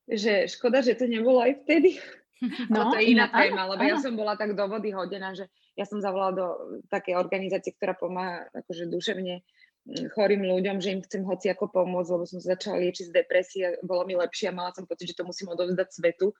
že 0.06 0.46
škoda, 0.46 0.78
že 0.78 0.94
to 0.94 1.10
nebolo 1.10 1.42
aj 1.42 1.58
vtedy. 1.66 1.98
No, 2.68 2.92
Ale 2.92 2.92
to 2.92 2.96
je 3.00 3.06
iná 3.16 3.26
no, 3.32 3.40
téma, 3.40 3.62
lebo 3.72 3.82
áno. 3.88 3.90
ja 3.94 3.96
som 3.96 4.12
bola 4.20 4.36
tak 4.36 4.52
do 4.52 4.68
vody 4.68 4.92
hodená, 4.92 5.32
že 5.32 5.48
ja 5.80 5.88
som 5.88 6.04
zavolala 6.04 6.32
do 6.36 6.46
také 6.92 7.16
organizácie, 7.16 7.72
ktorá 7.72 7.96
pomáha 7.96 8.44
akože 8.52 8.84
duševne 8.92 9.40
chorým 9.84 10.48
ľuďom, 10.48 10.80
že 10.80 10.96
im 10.96 11.04
chcem 11.04 11.22
hoci 11.28 11.52
ako 11.52 11.68
pomôcť, 11.68 12.10
lebo 12.16 12.24
som 12.24 12.40
začala 12.40 12.80
liečiť 12.80 13.12
z 13.12 13.16
depresie, 13.16 13.64
bolo 13.84 14.08
mi 14.08 14.16
lepšie 14.16 14.48
a 14.48 14.56
mala 14.56 14.72
som 14.72 14.88
pocit, 14.88 15.12
že 15.12 15.18
to 15.20 15.28
musím 15.28 15.52
odovzdať 15.52 15.88
svetu, 15.92 16.32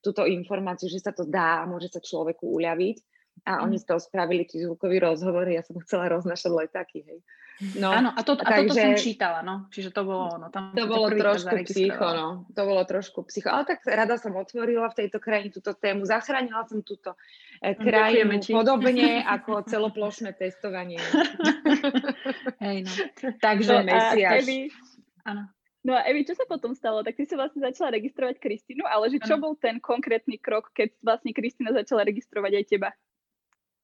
túto 0.00 0.24
informáciu, 0.24 0.88
že 0.88 1.04
sa 1.04 1.12
to 1.12 1.28
dá 1.28 1.64
a 1.64 1.68
môže 1.68 1.92
sa 1.92 2.00
človeku 2.00 2.46
uľaviť. 2.46 2.96
A 3.44 3.60
mm. 3.60 3.62
oni 3.68 3.76
z 3.76 3.84
toho 3.84 4.00
spravili 4.00 4.48
tí 4.48 4.64
zvukový 4.64 5.04
rozhovor, 5.04 5.44
ja 5.44 5.60
som 5.60 5.76
chcela 5.84 6.08
roznašať 6.08 6.50
letáky, 6.56 7.04
hej. 7.04 7.20
No, 7.56 7.88
Áno, 7.88 8.12
a, 8.12 8.20
to, 8.20 8.36
a 8.36 8.44
takže, 8.44 8.68
toto 8.68 8.84
som 8.84 8.92
čítala, 9.00 9.40
no. 9.40 9.64
Čiže 9.72 9.88
to 9.88 10.04
bolo, 10.04 10.36
no, 10.36 10.52
tam 10.52 10.76
to 10.76 10.84
bolo 10.84 11.08
trošku 11.08 11.56
psycho, 11.64 12.06
no. 12.12 12.28
To 12.52 12.62
bolo 12.68 12.84
trošku 12.84 13.24
psycho. 13.32 13.48
Ale 13.48 13.64
tak 13.64 13.80
rada 13.88 14.20
som 14.20 14.36
otvorila 14.36 14.92
v 14.92 14.98
tejto 15.00 15.16
krajine 15.16 15.48
túto 15.48 15.72
tému. 15.72 16.04
Zachránila 16.04 16.68
som 16.68 16.84
túto 16.84 17.16
eh, 17.64 17.72
krajinu 17.72 18.44
podobne 18.52 19.24
ako 19.40 19.64
celoplošné 19.64 20.36
testovanie. 20.36 21.00
Hej, 22.64 22.84
no. 22.84 22.92
Takže 23.40 23.72
no, 23.72 23.88
a 23.88 24.12
Evi, 24.36 24.68
áno. 25.24 25.48
No 25.80 25.96
a 25.96 26.04
Evi, 26.04 26.28
čo 26.28 26.36
sa 26.36 26.44
potom 26.44 26.76
stalo? 26.76 27.00
Tak 27.00 27.16
ty 27.16 27.24
si 27.24 27.40
vlastne 27.40 27.64
začala 27.64 27.96
registrovať 27.96 28.36
Kristínu, 28.36 28.84
ale 28.84 29.08
že 29.08 29.22
čo 29.24 29.40
ano. 29.40 29.48
bol 29.48 29.52
ten 29.56 29.80
konkrétny 29.80 30.36
krok, 30.36 30.76
keď 30.76 30.92
vlastne 31.00 31.32
Kristína 31.32 31.72
začala 31.72 32.04
registrovať 32.04 32.52
aj 32.52 32.64
teba? 32.68 32.90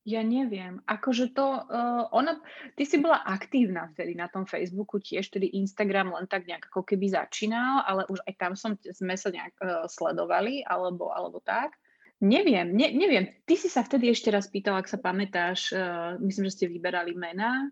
Ja 0.02 0.18
neviem. 0.26 0.82
Akože 0.82 1.30
to, 1.30 1.62
uh, 1.62 2.10
ona, 2.10 2.42
ty 2.74 2.82
si 2.82 2.98
bola 2.98 3.22
aktívna 3.22 3.86
vtedy 3.94 4.18
na 4.18 4.26
tom 4.26 4.50
Facebooku 4.50 4.98
tiež, 4.98 5.30
tedy 5.30 5.54
Instagram 5.54 6.10
len 6.10 6.26
tak 6.26 6.42
nejak 6.50 6.74
ako 6.74 6.82
keby 6.82 7.06
začínal, 7.06 7.86
ale 7.86 8.02
už 8.10 8.18
aj 8.26 8.34
tam 8.34 8.52
som, 8.58 8.74
sme 8.82 9.14
sa 9.14 9.30
nejak 9.30 9.54
uh, 9.62 9.86
sledovali, 9.86 10.66
alebo, 10.66 11.14
alebo 11.14 11.38
tak. 11.38 11.78
Neviem, 12.18 12.74
ne, 12.74 12.90
neviem. 12.90 13.30
Ty 13.46 13.54
si 13.54 13.70
sa 13.70 13.86
vtedy 13.86 14.10
ešte 14.10 14.34
raz 14.34 14.50
pýtal, 14.50 14.74
ak 14.74 14.90
sa 14.90 14.98
pamätáš, 14.98 15.70
uh, 15.70 16.18
myslím, 16.18 16.50
že 16.50 16.54
ste 16.58 16.66
vyberali 16.66 17.14
mená 17.14 17.70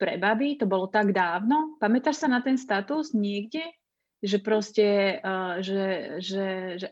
pre 0.00 0.16
baby, 0.16 0.56
to 0.56 0.64
bolo 0.64 0.88
tak 0.88 1.12
dávno. 1.12 1.76
Pamätáš 1.76 2.24
sa 2.24 2.28
na 2.32 2.40
ten 2.40 2.56
status 2.56 3.12
niekde? 3.12 3.68
Že 4.24 4.36
proste, 4.40 5.20
uh, 5.20 5.60
že, 5.60 6.16
že, 6.24 6.80
že 6.80 6.88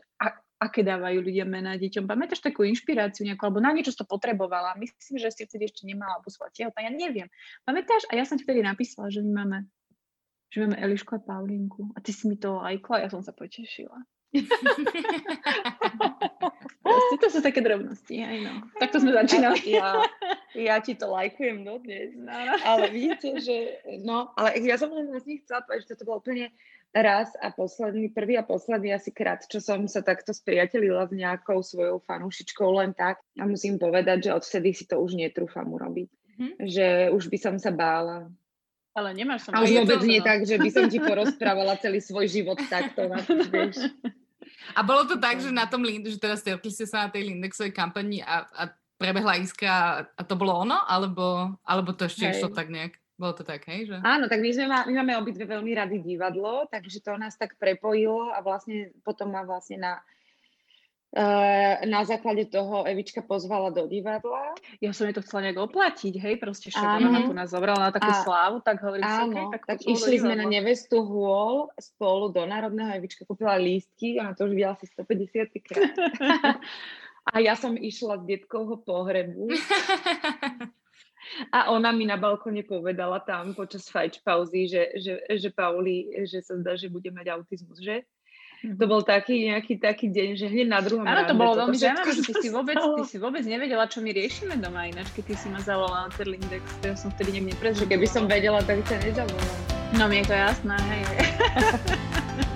aké 0.55 0.81
dávajú 0.81 1.19
ľudia 1.19 1.43
mená 1.43 1.75
deťom. 1.75 2.07
Pamätáš 2.07 2.39
takú 2.39 2.63
inšpiráciu 2.63 3.27
nejakú, 3.27 3.43
alebo 3.47 3.59
na 3.59 3.75
niečo 3.75 3.91
to 3.91 4.07
potrebovala? 4.07 4.79
Myslím, 4.79 5.19
že 5.19 5.31
si 5.31 5.43
vtedy 5.43 5.67
ešte 5.67 5.83
nemala, 5.83 6.17
alebo 6.17 6.31
svoja 6.31 6.51
tehotná, 6.55 6.87
ja 6.87 6.91
neviem. 6.91 7.27
Pamätáš? 7.67 8.07
A 8.07 8.15
ja 8.15 8.23
som 8.23 8.39
ti 8.39 8.47
vtedy 8.47 8.63
napísala, 8.63 9.11
že 9.11 9.19
my 9.19 9.31
máme, 9.43 9.57
že 10.49 10.63
máme 10.63 10.79
Elišku 10.79 11.11
a 11.15 11.19
Paulinku. 11.19 11.91
A 11.95 11.99
ty 11.99 12.15
si 12.15 12.31
mi 12.31 12.39
to 12.39 12.63
lajkla, 12.63 13.03
ja 13.03 13.09
som 13.11 13.19
sa 13.19 13.35
potešila. 13.35 13.99
Proste 16.85 17.15
to 17.17 17.27
sú 17.31 17.39
také 17.41 17.63
drobnosti, 17.63 18.13
aj 18.13 18.37
no. 18.45 18.53
Takto 18.77 18.99
sme 19.01 19.15
začínali. 19.15 19.73
Ja, 19.73 20.03
ja 20.53 20.75
ti 20.83 20.93
to 20.95 21.09
lajkujem 21.11 21.63
dodnes. 21.63 22.13
No, 22.15 22.31
no. 22.31 22.53
Ale 22.69 22.91
vidíte, 22.91 23.39
že 23.41 23.81
no, 24.03 24.31
ale 24.37 24.59
ja 24.63 24.77
som 24.77 24.91
len 24.93 25.11
z 25.17 25.25
nich 25.27 25.41
chcela 25.43 25.63
povedať, 25.65 25.95
že 25.95 25.99
to 25.99 26.07
bolo 26.07 26.19
úplne 26.21 26.51
raz 26.95 27.35
a 27.43 27.51
posledný, 27.51 28.15
prvý 28.15 28.39
a 28.39 28.47
posledný 28.47 28.95
asi 28.95 29.11
krát, 29.11 29.43
čo 29.43 29.59
som 29.59 29.83
sa 29.91 29.99
takto 29.99 30.31
spriatelila 30.31 31.11
s 31.11 31.11
nejakou 31.11 31.59
svojou 31.59 31.99
fanúšičkou 31.99 32.71
len 32.79 32.95
tak. 32.95 33.19
A 33.35 33.43
musím 33.43 33.75
povedať, 33.75 34.31
že 34.31 34.35
odvtedy 34.35 34.71
si 34.71 34.87
to 34.87 35.03
už 35.03 35.19
netrúfam 35.19 35.67
urobiť. 35.67 36.09
Hm? 36.39 36.53
Že 36.63 36.87
už 37.11 37.23
by 37.27 37.37
som 37.39 37.55
sa 37.59 37.75
bála. 37.75 38.31
Ale 38.95 39.11
nemáš 39.11 39.43
som... 39.43 39.51
A 39.51 39.67
už 39.67 39.75
vôbec 39.83 40.07
nie 40.07 40.23
no. 40.23 40.27
tak, 40.27 40.47
že 40.47 40.55
by 40.55 40.69
som 40.71 40.87
ti 40.87 41.03
porozprávala 41.03 41.75
celý 41.83 41.99
svoj 41.99 42.31
život 42.31 42.55
takto. 42.71 43.11
Na 43.11 43.19
to, 43.19 43.43
vieš. 43.51 43.91
A 44.71 44.79
bolo 44.87 45.03
to 45.03 45.19
tak, 45.19 45.43
že 45.43 45.51
na 45.51 45.67
tom 45.67 45.83
Linde, 45.83 46.07
že 46.07 46.21
teraz 46.21 46.39
stretli 46.39 46.71
ste 46.71 46.87
sa 46.87 47.07
na 47.07 47.09
tej 47.11 47.27
Lindexovej 47.27 47.75
kampani 47.75 48.23
a, 48.23 48.47
a 48.47 48.63
prebehla 48.95 49.35
iskra 49.43 50.07
a 50.15 50.21
to 50.23 50.39
bolo 50.39 50.63
ono? 50.63 50.79
Alebo, 50.87 51.59
alebo 51.67 51.91
to 51.91 52.07
ešte 52.07 52.23
Hej. 52.23 52.39
išlo 52.39 52.55
tak 52.55 52.71
nejak? 52.71 52.95
Bolo 53.15 53.31
to 53.31 53.47
tak, 53.47 53.63
hej? 53.71 53.87
Že... 53.87 54.03
Áno, 54.03 54.27
tak 54.27 54.43
my, 54.43 54.51
sme, 54.51 54.67
my 54.67 54.93
máme 54.99 55.15
obidve 55.15 55.47
veľmi 55.47 55.71
rady 55.71 56.03
divadlo, 56.03 56.67
takže 56.67 56.99
to 56.99 57.15
nás 57.15 57.39
tak 57.39 57.55
prepojilo 57.55 58.35
a 58.35 58.43
vlastne 58.43 58.91
potom 59.07 59.31
ma 59.31 59.47
vlastne 59.47 59.79
na, 59.79 59.93
uh, 61.15 61.79
na 61.87 62.03
základe 62.03 62.51
toho 62.51 62.83
Evička 62.83 63.23
pozvala 63.23 63.71
do 63.71 63.87
divadla. 63.87 64.51
Ja 64.83 64.91
som 64.91 65.07
jej 65.07 65.15
to 65.15 65.23
chcela 65.23 65.47
nejak 65.47 65.63
oplatiť, 65.63 66.13
hej, 66.19 66.35
proste 66.35 66.75
však 66.75 67.07
ona 67.07 67.23
tu 67.23 67.31
nás 67.31 67.55
zobrala 67.55 67.87
na 67.87 67.91
takú 67.95 68.11
a, 68.11 68.19
slávu, 68.19 68.59
tak 68.59 68.83
hovorím 68.83 69.07
áno, 69.07 69.15
si, 69.15 69.23
okay, 69.31 69.45
tak, 69.47 69.63
tak 69.63 69.77
išli 69.87 70.15
sme 70.19 70.35
na 70.35 70.45
nevestu 70.51 70.99
hôl 70.99 71.71
spolu 71.79 72.35
do 72.35 72.43
Národného, 72.43 72.99
Evička 72.99 73.23
kúpila 73.23 73.55
lístky, 73.55 74.19
ona 74.19 74.35
to 74.35 74.43
už 74.43 74.59
videla 74.59 74.75
asi 74.75 74.91
150 74.91 75.55
krát. 75.63 75.95
a 77.31 77.41
ja 77.41 77.57
som 77.57 77.73
išla 77.73 78.21
z 78.21 78.37
detkovho 78.37 78.77
pohrebu. 78.77 79.49
A 81.51 81.71
ona 81.73 81.91
mi 81.91 82.05
na 82.05 82.17
balkone 82.17 82.63
povedala 82.63 83.19
tam 83.23 83.57
počas 83.57 83.89
fajč 83.89 84.21
pauzy, 84.21 84.69
že, 84.69 84.83
že, 84.99 85.13
že 85.37 85.49
Pauli, 85.51 86.11
že 86.25 86.41
sa 86.45 86.55
zdá, 86.59 86.77
že 86.77 86.91
bude 86.91 87.09
mať 87.11 87.33
autizmus, 87.33 87.81
že? 87.81 88.05
to 88.73 88.85
bol 88.89 89.05
taký 89.05 89.45
nejaký 89.45 89.77
taký 89.77 90.09
deň, 90.09 90.29
že 90.41 90.49
hneď 90.49 90.67
na 90.73 90.81
druhom 90.81 91.05
Áno, 91.05 91.29
to 91.29 91.37
bolo 91.37 91.53
veľmi 91.53 91.77
zaujímavé, 91.77 92.11
že 92.17 92.23
ty 92.25 92.33
si, 92.41 92.49
vôbec, 92.49 92.73
ty 92.73 93.03
si 93.05 93.17
vôbec 93.21 93.45
nevedela, 93.45 93.85
čo 93.85 94.01
my 94.01 94.09
riešime 94.09 94.57
doma 94.57 94.89
ináč, 94.89 95.13
keď 95.13 95.23
ty 95.29 95.35
si 95.37 95.47
ma 95.53 95.61
zavolala 95.61 96.09
na 96.09 96.11
ten 96.15 96.33
Lindex, 96.33 96.65
to 96.81 96.89
ja 96.89 96.95
som 96.97 97.13
vtedy 97.13 97.37
nejak 97.37 97.53
neprezvedela. 97.53 97.91
Keby 97.93 98.07
som 98.09 98.23
vedela, 98.25 98.59
tak 98.65 98.81
ťa 98.89 99.05
nezavolala. 99.05 99.57
No 100.01 100.09
mi 100.09 100.23
je 100.23 100.25
to 100.25 100.33
jasné, 100.33 100.75
hej. 100.81 101.03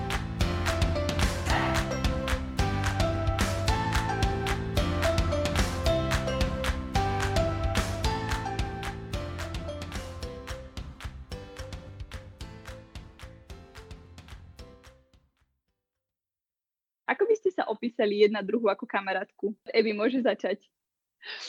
opísali 17.99 18.23
jedna 18.23 18.39
druhú 18.39 18.71
ako 18.71 18.87
kamarátku. 18.87 19.51
Evi, 19.75 19.91
môže 19.91 20.23
začať. 20.23 20.63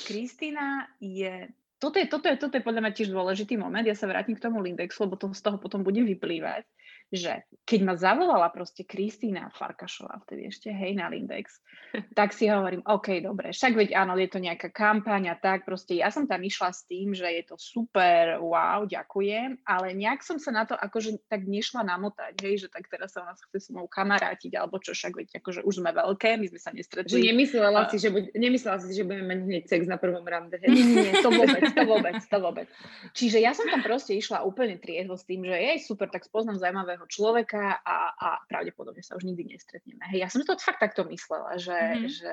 Kristýna 0.02 0.90
je 0.98 1.46
toto 1.78 1.96
je, 1.96 2.10
toto, 2.10 2.28
je, 2.28 2.36
toto 2.36 2.58
je 2.58 2.66
podľa 2.66 2.82
mňa 2.84 2.92
tiež 2.92 3.08
dôležitý 3.08 3.56
moment. 3.56 3.86
Ja 3.86 3.96
sa 3.96 4.04
vrátim 4.04 4.36
k 4.36 4.42
tomu 4.42 4.60
Lindexu, 4.60 5.06
lebo 5.06 5.16
to 5.16 5.32
z 5.32 5.40
toho 5.40 5.56
potom 5.56 5.80
bude 5.80 6.02
vyplývať 6.02 6.68
že 7.10 7.42
keď 7.66 7.80
ma 7.86 7.94
zavolala 7.98 8.50
proste 8.50 8.86
Kristýna 8.86 9.50
Farkašová, 9.54 10.22
vtedy 10.26 10.50
ešte 10.50 10.70
hej 10.70 10.94
na 10.94 11.10
Lindex, 11.10 11.58
tak 12.18 12.30
si 12.30 12.46
hovorím, 12.46 12.82
OK, 12.86 13.22
dobre, 13.22 13.50
však 13.50 13.74
veď 13.74 13.88
áno, 13.98 14.14
je 14.14 14.30
to 14.30 14.38
nejaká 14.38 14.70
kampaň 14.70 15.34
a 15.34 15.36
tak, 15.38 15.66
proste 15.66 15.98
ja 15.98 16.10
som 16.10 16.26
tam 16.26 16.42
išla 16.42 16.70
s 16.70 16.86
tým, 16.86 17.14
že 17.14 17.26
je 17.26 17.42
to 17.46 17.58
super, 17.58 18.38
wow, 18.42 18.86
ďakujem, 18.86 19.62
ale 19.66 19.86
nejak 19.94 20.22
som 20.22 20.38
sa 20.38 20.50
na 20.54 20.66
to 20.66 20.74
akože 20.78 21.26
tak 21.26 21.46
nešla 21.46 21.86
namotať, 21.86 22.34
hej, 22.42 22.66
že 22.66 22.68
tak 22.70 22.86
teraz 22.86 23.14
sa 23.14 23.26
vás 23.26 23.38
chce 23.50 23.58
s 23.58 23.68
mnou 23.70 23.90
kamarátiť, 23.90 24.54
alebo 24.54 24.78
čo, 24.78 24.94
však 24.94 25.18
veď 25.18 25.28
akože 25.42 25.60
už 25.66 25.74
sme 25.82 25.90
veľké, 25.90 26.38
my 26.38 26.46
sme 26.46 26.60
sa 26.62 26.70
nestretli. 26.70 27.10
Že 27.10 27.26
nemyslela, 27.34 27.86
a... 27.86 27.90
si, 27.90 27.98
že 27.98 28.10
buď, 28.14 28.24
nemyslela 28.38 28.78
si, 28.82 28.94
že 28.94 29.06
budeme 29.06 29.26
mať 29.30 29.38
hneď 29.46 29.64
sex 29.66 29.82
na 29.86 29.98
prvom 29.98 30.26
rande? 30.26 30.58
Nie, 30.62 30.74
nie, 30.74 31.12
to 31.18 31.30
vôbec, 31.30 31.62
to 31.70 31.82
vôbec, 31.86 32.18
to 32.22 32.38
vôbec. 32.38 32.66
Čiže 33.14 33.38
ja 33.42 33.54
som 33.54 33.66
tam 33.66 33.82
proste 33.82 34.14
išla 34.14 34.46
úplne 34.46 34.78
triezvo 34.78 35.18
s 35.18 35.26
tým, 35.26 35.46
že 35.46 35.54
jej 35.54 35.78
super, 35.82 36.06
tak 36.10 36.26
spoznám 36.26 36.58
zaujímavého 36.58 36.99
druhého 37.00 37.08
človeka 37.08 37.80
a, 37.80 38.12
a 38.12 38.28
pravdepodobne 38.44 39.00
sa 39.00 39.16
už 39.16 39.24
nikdy 39.24 39.56
nestretneme. 39.56 40.04
Hej, 40.12 40.18
ja 40.20 40.28
som 40.28 40.44
to 40.44 40.52
fakt 40.60 40.84
takto 40.84 41.08
myslela, 41.08 41.56
že, 41.56 41.72
mm-hmm. 41.72 42.08
že 42.12 42.32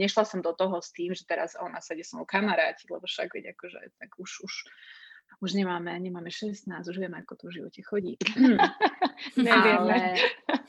nešla 0.00 0.24
som 0.24 0.40
do 0.40 0.56
toho 0.56 0.80
s 0.80 0.96
tým, 0.96 1.12
že 1.12 1.28
teraz 1.28 1.52
ona 1.60 1.84
sa 1.84 1.92
ide 1.92 2.08
so 2.08 2.16
mnou 2.16 2.24
kamaráti, 2.24 2.88
lebo 2.88 3.04
však 3.04 3.28
veď 3.28 3.52
akože 3.52 3.78
tak 4.00 4.10
už, 4.16 4.30
už, 4.48 4.54
už 5.44 5.50
nemáme, 5.52 5.92
nemáme 6.00 6.32
16, 6.32 6.64
už 6.72 6.96
vieme, 6.96 7.20
ako 7.20 7.36
to 7.36 7.44
v 7.52 7.56
živote 7.60 7.80
chodí. 7.84 8.14
Ale... 9.44 10.16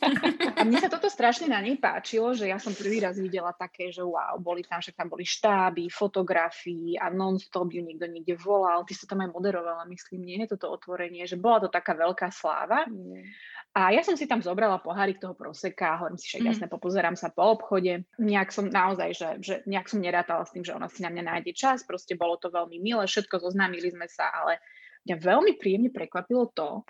A 0.59 0.67
mne 0.67 0.75
sa 0.83 0.91
toto 0.91 1.07
strašne 1.07 1.47
na 1.47 1.63
nej 1.63 1.79
páčilo, 1.79 2.35
že 2.35 2.51
ja 2.51 2.59
som 2.59 2.75
prvý 2.75 2.99
raz 2.99 3.15
videla 3.15 3.55
také, 3.55 3.95
že 3.95 4.03
wow, 4.03 4.35
boli 4.43 4.59
tam, 4.67 4.83
že 4.83 4.91
tam 4.91 5.07
boli 5.07 5.23
štáby, 5.23 5.87
fotografii 5.87 6.99
a 6.99 7.07
non-stop 7.07 7.71
ju 7.71 7.79
niekto 7.79 8.11
niekde 8.11 8.35
volal. 8.35 8.83
Ty 8.83 8.91
sa 8.91 9.07
tam 9.07 9.23
aj 9.23 9.31
moderovala, 9.31 9.87
myslím, 9.87 10.27
nie 10.27 10.43
je 10.43 10.59
toto 10.59 10.67
otvorenie, 10.75 11.23
že 11.23 11.39
bola 11.39 11.63
to 11.63 11.69
taká 11.71 11.95
veľká 11.95 12.27
sláva. 12.27 12.83
Mm. 12.91 13.23
A 13.71 13.95
ja 13.95 14.03
som 14.03 14.19
si 14.19 14.27
tam 14.27 14.43
zobrala 14.43 14.83
pohárik 14.83 15.23
toho 15.23 15.31
proseka, 15.31 15.95
hovorím 15.95 16.19
si, 16.19 16.27
že 16.27 16.43
mm. 16.43 16.47
jasne, 16.51 16.67
popozerám 16.67 17.15
sa 17.15 17.31
po 17.31 17.55
obchode. 17.55 18.03
Nejak 18.19 18.51
som 18.51 18.67
naozaj, 18.67 19.09
že, 19.15 19.29
že 19.39 19.55
nejak 19.63 19.87
som 19.87 20.03
nerátala 20.03 20.43
s 20.43 20.51
tým, 20.51 20.67
že 20.67 20.75
ona 20.75 20.91
si 20.91 20.99
na 20.99 21.07
mňa 21.07 21.23
nájde 21.23 21.55
čas, 21.55 21.87
proste 21.87 22.19
bolo 22.19 22.35
to 22.35 22.51
veľmi 22.51 22.83
milé, 22.83 23.07
všetko 23.07 23.39
zoznámili 23.39 23.95
sme 23.95 24.11
sa, 24.11 24.27
ale 24.27 24.59
mňa 25.07 25.15
veľmi 25.23 25.55
príjemne 25.55 25.87
prekvapilo 25.87 26.51
to, 26.51 26.83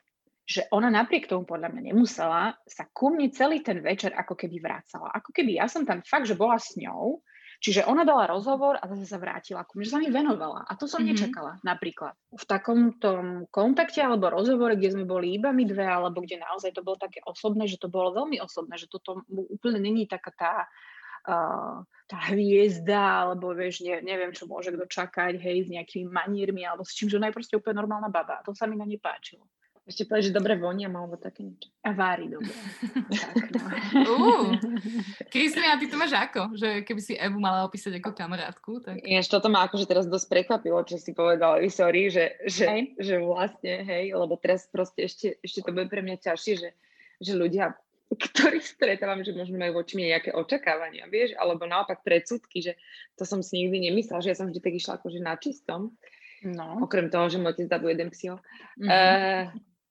že 0.50 0.66
ona 0.74 0.90
napriek 0.90 1.30
tomu 1.30 1.46
podľa 1.46 1.70
mňa 1.70 1.94
nemusela 1.94 2.58
sa 2.66 2.90
ku 2.90 3.14
mne 3.14 3.30
celý 3.30 3.62
ten 3.62 3.86
večer 3.86 4.18
ako 4.18 4.34
keby 4.34 4.58
vrácala. 4.58 5.14
Ako 5.14 5.30
keby 5.30 5.62
ja 5.62 5.70
som 5.70 5.86
tam 5.86 6.02
fakt, 6.02 6.26
že 6.26 6.34
bola 6.34 6.58
s 6.58 6.74
ňou, 6.74 7.22
čiže 7.62 7.86
ona 7.86 8.02
dala 8.02 8.26
rozhovor 8.26 8.82
a 8.82 8.90
zase 8.90 9.06
sa 9.06 9.22
vrátila 9.22 9.62
ku 9.70 9.78
mne, 9.78 9.86
že 9.86 9.94
sa 9.94 10.02
mi 10.02 10.10
venovala. 10.10 10.66
A 10.66 10.74
to 10.74 10.90
som 10.90 11.06
mm-hmm. 11.06 11.14
nečakala 11.14 11.62
napríklad. 11.62 12.18
V 12.34 12.44
takom 12.50 12.98
tom 12.98 13.46
kontakte 13.54 14.02
alebo 14.02 14.34
rozhovore, 14.34 14.74
kde 14.74 14.98
sme 14.98 15.06
boli 15.06 15.38
iba 15.38 15.54
my 15.54 15.70
dve, 15.70 15.86
alebo 15.86 16.26
kde 16.26 16.42
naozaj 16.42 16.74
to 16.74 16.82
bolo 16.82 16.98
také 16.98 17.22
osobné, 17.30 17.70
že 17.70 17.78
to 17.78 17.86
bolo 17.86 18.18
veľmi 18.18 18.42
osobné, 18.42 18.74
že 18.82 18.90
toto 18.90 19.22
úplne 19.30 19.78
není 19.78 20.10
taká 20.10 20.34
tá 20.34 20.54
Uh, 21.28 21.84
tá 22.08 22.32
hviezda, 22.32 23.28
alebo 23.28 23.52
vieš, 23.52 23.84
ne, 23.84 24.00
neviem, 24.00 24.32
čo 24.32 24.48
môže 24.48 24.72
kto 24.72 24.88
čakať, 24.88 25.36
hej, 25.36 25.68
s 25.68 25.70
nejakými 25.70 26.08
maniermi, 26.08 26.64
alebo 26.64 26.88
s 26.88 26.96
čím, 26.96 27.12
že 27.12 27.20
ona 27.20 27.28
je 27.28 27.36
proste 27.36 27.60
úplne 27.60 27.84
normálna 27.84 28.08
baba. 28.08 28.40
A 28.40 28.46
to 28.48 28.56
sa 28.56 28.64
mi 28.72 28.80
na 28.80 28.88
nej 28.88 29.04
páčilo. 29.04 29.44
Ešte 29.90 30.06
povedať, 30.06 30.30
že 30.30 30.38
dobre 30.38 30.54
vonia 30.54 30.86
alebo 30.86 31.18
také 31.18 31.42
niečo. 31.42 31.74
A 31.82 31.98
vári 31.98 32.30
dobre. 32.30 32.54
tak, 33.58 33.74
no. 33.98 34.14
uh, 34.14 34.54
Kristina, 35.34 35.74
a 35.74 35.82
ty 35.82 35.90
to 35.90 35.98
máš 35.98 36.14
ako? 36.14 36.54
Že 36.54 36.86
keby 36.86 37.02
si 37.02 37.18
Evu 37.18 37.42
mala 37.42 37.66
opísať 37.66 37.98
ako 37.98 38.14
kamarátku? 38.14 38.86
Tak... 38.86 39.02
Ináč 39.02 39.26
toto 39.26 39.50
ma 39.50 39.66
akože 39.66 39.90
teraz 39.90 40.06
dosť 40.06 40.30
prekvapilo, 40.30 40.86
čo 40.86 41.02
si 41.02 41.18
povedala, 41.18 41.58
sorry, 41.74 42.14
že, 42.14 42.38
že, 42.46 42.70
hej. 42.70 42.82
že 43.02 43.18
vlastne, 43.18 43.82
hej, 43.82 44.14
lebo 44.14 44.38
teraz 44.38 44.70
proste 44.70 45.10
ešte, 45.10 45.42
ešte 45.42 45.66
to 45.66 45.74
bude 45.74 45.90
pre 45.90 46.06
mňa 46.06 46.22
ťažšie, 46.22 46.54
že, 46.62 46.70
že 47.18 47.34
ľudia 47.34 47.74
ktorých 48.10 48.66
stretávam, 48.66 49.22
že 49.22 49.38
možno 49.38 49.62
majú 49.62 49.82
voči 49.82 49.94
mne 49.94 50.18
nejaké 50.18 50.34
očakávania, 50.34 51.06
vieš, 51.06 51.38
alebo 51.38 51.70
naopak 51.70 52.02
predsudky, 52.02 52.66
že 52.66 52.74
to 53.14 53.22
som 53.22 53.46
si 53.46 53.62
nikdy 53.62 53.90
nemyslela, 53.90 54.26
že 54.26 54.34
ja 54.34 54.38
som 54.38 54.50
vždy 54.50 54.62
tak 54.66 54.74
išla 54.74 54.98
akože 54.98 55.20
na 55.22 55.38
čistom. 55.38 55.94
No. 56.42 56.82
Okrem 56.82 57.12
toho, 57.12 57.30
že 57.30 57.38
môj 57.38 57.54
otec 57.54 57.68
dabuje 57.70 58.00
jeden 58.00 58.10
psio. 58.10 58.42
Mm-hmm. 58.80 58.90
Uh, 58.90 59.46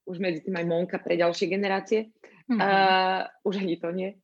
už 0.08 0.16
medzi 0.16 0.40
tým 0.40 0.56
aj 0.56 0.66
Monka 0.66 0.96
pre 0.96 1.20
ďalšie 1.20 1.46
generácie. 1.52 2.08
Mm-hmm. 2.48 2.58
Uh, 2.64 3.28
už 3.44 3.60
ani 3.60 3.76
to 3.76 3.92
nie. 3.92 4.16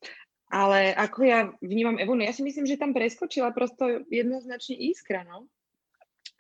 Ale 0.48 0.96
ako 0.96 1.18
ja 1.26 1.40
vnímam 1.60 2.00
Evu, 2.00 2.16
no 2.16 2.24
ja 2.24 2.32
si 2.32 2.40
myslím, 2.40 2.64
že 2.64 2.80
tam 2.80 2.96
preskočila 2.96 3.52
prosto 3.52 4.06
jednoznačne 4.08 4.80
iskra, 4.80 5.26
no. 5.28 5.50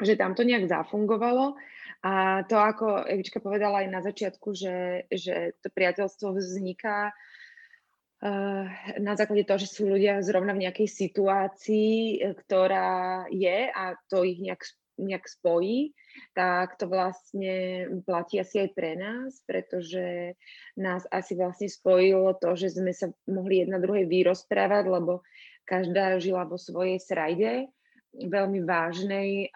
Že 0.00 0.16
tam 0.16 0.32
to 0.32 0.48
nejak 0.48 0.64
zafungovalo. 0.64 1.60
A 2.04 2.44
to, 2.48 2.56
ako 2.56 3.04
Evička 3.04 3.40
povedala 3.40 3.84
aj 3.84 3.88
na 3.92 4.00
začiatku, 4.00 4.52
že, 4.56 5.08
že 5.08 5.56
to 5.60 5.68
priateľstvo 5.72 6.36
vzniká 6.36 7.12
uh, 7.12 8.64
na 8.96 9.12
základe 9.16 9.44
toho, 9.44 9.60
že 9.60 9.68
sú 9.68 9.84
ľudia 9.84 10.24
zrovna 10.24 10.56
v 10.56 10.68
nejakej 10.68 10.88
situácii, 10.88 12.24
ktorá 12.44 13.28
je 13.28 13.68
a 13.68 13.98
to 14.08 14.24
ich 14.24 14.40
nejak 14.40 14.64
nejak 14.94 15.26
spojí, 15.26 15.90
tak 16.38 16.78
to 16.78 16.86
vlastne 16.86 17.86
platí 18.06 18.38
asi 18.38 18.66
aj 18.66 18.70
pre 18.74 18.94
nás, 18.94 19.42
pretože 19.42 20.38
nás 20.78 21.02
asi 21.10 21.34
vlastne 21.34 21.66
spojilo 21.66 22.38
to, 22.38 22.54
že 22.54 22.78
sme 22.78 22.94
sa 22.94 23.10
mohli 23.26 23.66
jedna 23.66 23.82
druhej 23.82 24.06
vyrozprávať, 24.06 24.84
lebo 24.86 25.26
každá 25.66 26.20
žila 26.22 26.46
vo 26.46 26.60
svojej 26.60 27.02
srajde, 27.02 27.66
veľmi 28.14 28.62
vážnej, 28.62 29.50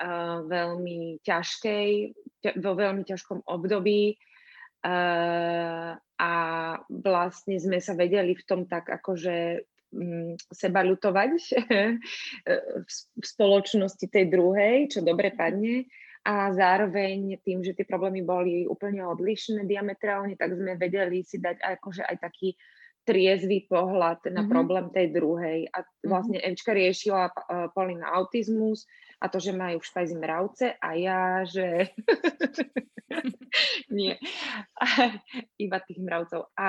veľmi 0.51 1.23
ťažkej, 1.23 1.89
ťa, 2.43 2.51
vo 2.59 2.73
veľmi 2.75 3.07
ťažkom 3.07 3.47
období. 3.47 4.19
A 6.19 6.35
vlastne 6.91 7.57
sme 7.63 7.79
sa 7.79 7.95
vedeli 7.95 8.35
v 8.35 8.43
tom 8.43 8.67
tak 8.67 8.91
akože 8.91 9.63
seba 10.53 10.85
ľutovať 10.85 11.33
v 13.19 13.25
spoločnosti 13.25 14.07
tej 14.09 14.25
druhej, 14.29 14.93
čo 14.93 15.01
dobre 15.01 15.33
padne. 15.33 15.89
A 16.29 16.53
zároveň 16.53 17.41
tým, 17.41 17.65
že 17.65 17.73
tie 17.73 17.89
problémy 17.89 18.21
boli 18.21 18.69
úplne 18.69 19.01
odlišné 19.07 19.65
diametrálne, 19.65 20.37
tak 20.37 20.53
sme 20.53 20.77
vedeli 20.77 21.25
si 21.25 21.41
dať 21.41 21.57
akože 21.79 22.05
aj 22.05 22.17
taký 22.21 22.53
triezvý 23.09 23.65
pohľad 23.65 24.29
na 24.29 24.45
mm-hmm. 24.45 24.53
problém 24.53 24.87
tej 24.93 25.17
druhej. 25.17 25.73
A 25.73 25.81
mm-hmm. 25.81 26.05
vlastne 26.05 26.39
Evčka 26.45 26.77
riešila 26.77 27.33
uh, 27.33 27.73
Polina 27.73 28.13
autizmus 28.13 28.85
a 29.19 29.25
to, 29.27 29.43
že 29.43 29.51
majú 29.51 29.83
v 29.83 29.89
špajzi 29.89 30.17
mravce 30.17 30.67
a 30.79 30.89
ja, 30.95 31.43
že 31.43 31.91
nie, 33.99 34.15
iba 35.59 35.79
tých 35.83 35.99
mravcov. 35.99 36.55
A 36.55 36.69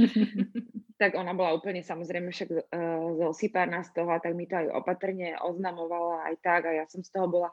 tak 1.00 1.16
ona 1.16 1.32
bola 1.32 1.56
úplne 1.56 1.80
samozrejme 1.80 2.28
však 2.34 2.48
uh, 2.50 3.32
z 3.32 3.90
toho 3.96 4.10
a 4.10 4.20
tak 4.20 4.36
mi 4.36 4.44
to 4.50 4.58
aj 4.58 4.68
opatrne 4.74 5.38
oznamovala 5.40 6.28
aj 6.28 6.34
tak 6.44 6.62
a 6.68 6.82
ja 6.82 6.84
som 6.90 7.00
z 7.00 7.10
toho 7.14 7.30
bola 7.30 7.48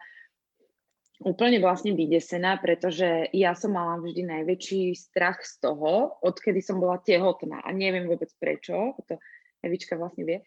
úplne 1.23 1.57
vlastne 1.57 1.97
vydesená, 1.97 2.61
pretože 2.61 3.29
ja 3.33 3.57
som 3.57 3.73
mala 3.73 3.97
vždy 3.97 4.21
najväčší 4.21 4.93
strach 4.93 5.41
z 5.41 5.65
toho, 5.65 6.21
odkedy 6.21 6.61
som 6.61 6.77
bola 6.77 7.01
tehotná 7.01 7.65
a 7.65 7.73
neviem 7.73 8.05
vôbec 8.05 8.29
prečo, 8.37 8.93
to 9.09 9.17
Evička 9.65 9.97
vlastne 9.97 10.21
vie, 10.21 10.37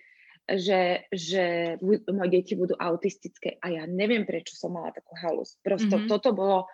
že, 0.57 1.07
že 1.13 1.77
moje 1.83 2.31
deti 2.31 2.55
budú 2.59 2.75
autistické 2.75 3.61
a 3.63 3.71
ja 3.71 3.85
neviem, 3.87 4.27
prečo 4.27 4.57
som 4.57 4.75
mala 4.75 4.91
takú 4.91 5.15
halus. 5.19 5.59
Prosto 5.61 6.01
mm-hmm. 6.01 6.11
toto 6.11 6.31
bolo 6.35 6.67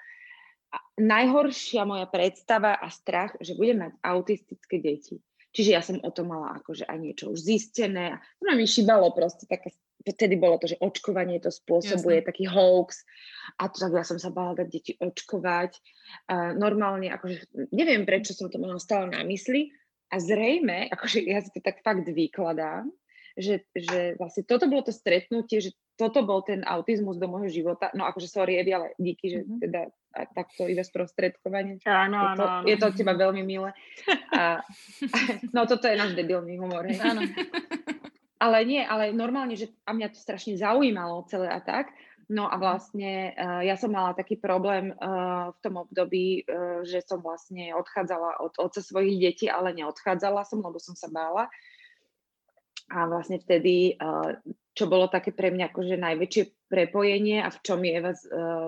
najhoršia 1.01 1.85
moja 1.85 2.09
predstava 2.09 2.77
a 2.77 2.89
strach, 2.89 3.37
že 3.41 3.57
budem 3.57 3.89
mať 3.89 3.93
autistické 4.01 4.81
deti. 4.81 5.21
Čiže 5.57 5.71
ja 5.73 5.81
som 5.81 5.97
o 6.05 6.11
to 6.13 6.25
mala 6.25 6.61
akože 6.61 6.85
aj 6.85 6.99
niečo 7.01 7.33
už 7.33 7.41
zistené. 7.41 8.21
To 8.45 8.53
mi 8.53 8.69
šibalo 8.69 9.09
proste 9.17 9.49
také, 9.49 9.73
vtedy 10.05 10.37
bolo 10.37 10.61
to, 10.61 10.69
že 10.69 10.81
očkovanie 10.85 11.41
to 11.41 11.49
spôsobuje, 11.49 12.21
Jasne. 12.21 12.29
taký 12.29 12.45
hoax. 12.45 13.09
A 13.57 13.73
to 13.73 13.81
tak 13.81 13.97
ja 13.97 14.05
som 14.05 14.21
sa 14.21 14.29
bala 14.29 14.53
dať 14.53 14.69
deti 14.69 14.93
očkovať. 15.01 15.81
Uh, 16.29 16.53
normálne, 16.61 17.09
akože 17.09 17.73
neviem, 17.73 18.05
prečo 18.05 18.37
som 18.37 18.53
to 18.53 18.61
mala 18.61 18.77
stále 18.77 19.09
na 19.09 19.25
mysli, 19.25 19.73
a 20.07 20.23
zrejme, 20.23 20.87
akože 20.95 21.19
ja 21.27 21.43
si 21.43 21.51
to 21.51 21.59
tak 21.59 21.83
fakt 21.83 22.07
vykladám, 22.07 22.87
že, 23.37 23.69
že 23.77 24.17
vlastne 24.17 24.43
toto 24.49 24.65
bolo 24.67 24.89
to 24.89 24.93
stretnutie, 24.97 25.61
že 25.61 25.77
toto 26.01 26.25
bol 26.25 26.41
ten 26.41 26.65
autizmus 26.65 27.21
do 27.21 27.29
môjho 27.29 27.53
života. 27.53 27.93
No 27.93 28.09
akože 28.09 28.29
sorry, 28.29 28.57
Evi, 28.61 28.73
ale 28.73 28.97
díky, 28.97 29.27
že 29.29 29.39
mm-hmm. 29.45 29.61
teda 29.61 29.81
a 30.17 30.25
takto 30.33 30.65
iba 30.65 30.81
sprostredkovanie. 30.81 31.85
Áno, 31.85 32.17
áno, 32.33 32.45
áno. 32.49 32.65
Je 32.65 32.81
to 32.81 32.89
od 32.89 32.97
teba 32.97 33.13
veľmi 33.13 33.45
milé. 33.45 33.77
A, 34.33 34.65
no 35.55 35.69
toto 35.69 35.85
je 35.85 36.01
náš 36.01 36.17
debilný 36.17 36.57
humor. 36.57 36.89
Áno. 36.89 37.21
Ale 38.41 38.65
nie, 38.65 38.81
ale 38.81 39.13
normálne, 39.13 39.57
že 39.57 39.73
a 39.85 39.93
mňa 39.93 40.13
to 40.13 40.19
strašne 40.21 40.57
zaujímalo 40.57 41.29
celé 41.29 41.53
a 41.53 41.61
tak. 41.61 41.93
No 42.27 42.51
a 42.51 42.59
vlastne 42.59 43.33
uh, 43.39 43.63
ja 43.63 43.79
som 43.79 43.95
mala 43.95 44.11
taký 44.11 44.35
problém 44.35 44.91
uh, 44.99 45.55
v 45.55 45.59
tom 45.63 45.79
období, 45.79 46.43
uh, 46.43 46.83
že 46.83 46.99
som 47.07 47.23
vlastne 47.23 47.71
odchádzala 47.77 48.43
od 48.43 48.53
oca 48.59 48.83
svojich 48.83 49.23
detí, 49.23 49.47
ale 49.47 49.71
neodchádzala 49.79 50.43
som, 50.43 50.59
lebo 50.59 50.83
som 50.83 50.99
sa 50.99 51.07
bála. 51.07 51.47
A 52.87 53.11
vlastne 53.11 53.43
vtedy, 53.43 53.99
čo 54.77 54.85
bolo 54.87 55.09
také 55.09 55.33
pre 55.33 55.49
mňa 55.49 55.73
akože 55.73 55.97
najväčšie 55.97 56.69
prepojenie 56.69 57.41
a 57.41 57.49
v 57.49 57.59
čom 57.65 57.81
je 57.81 57.97
uh, 57.97 58.13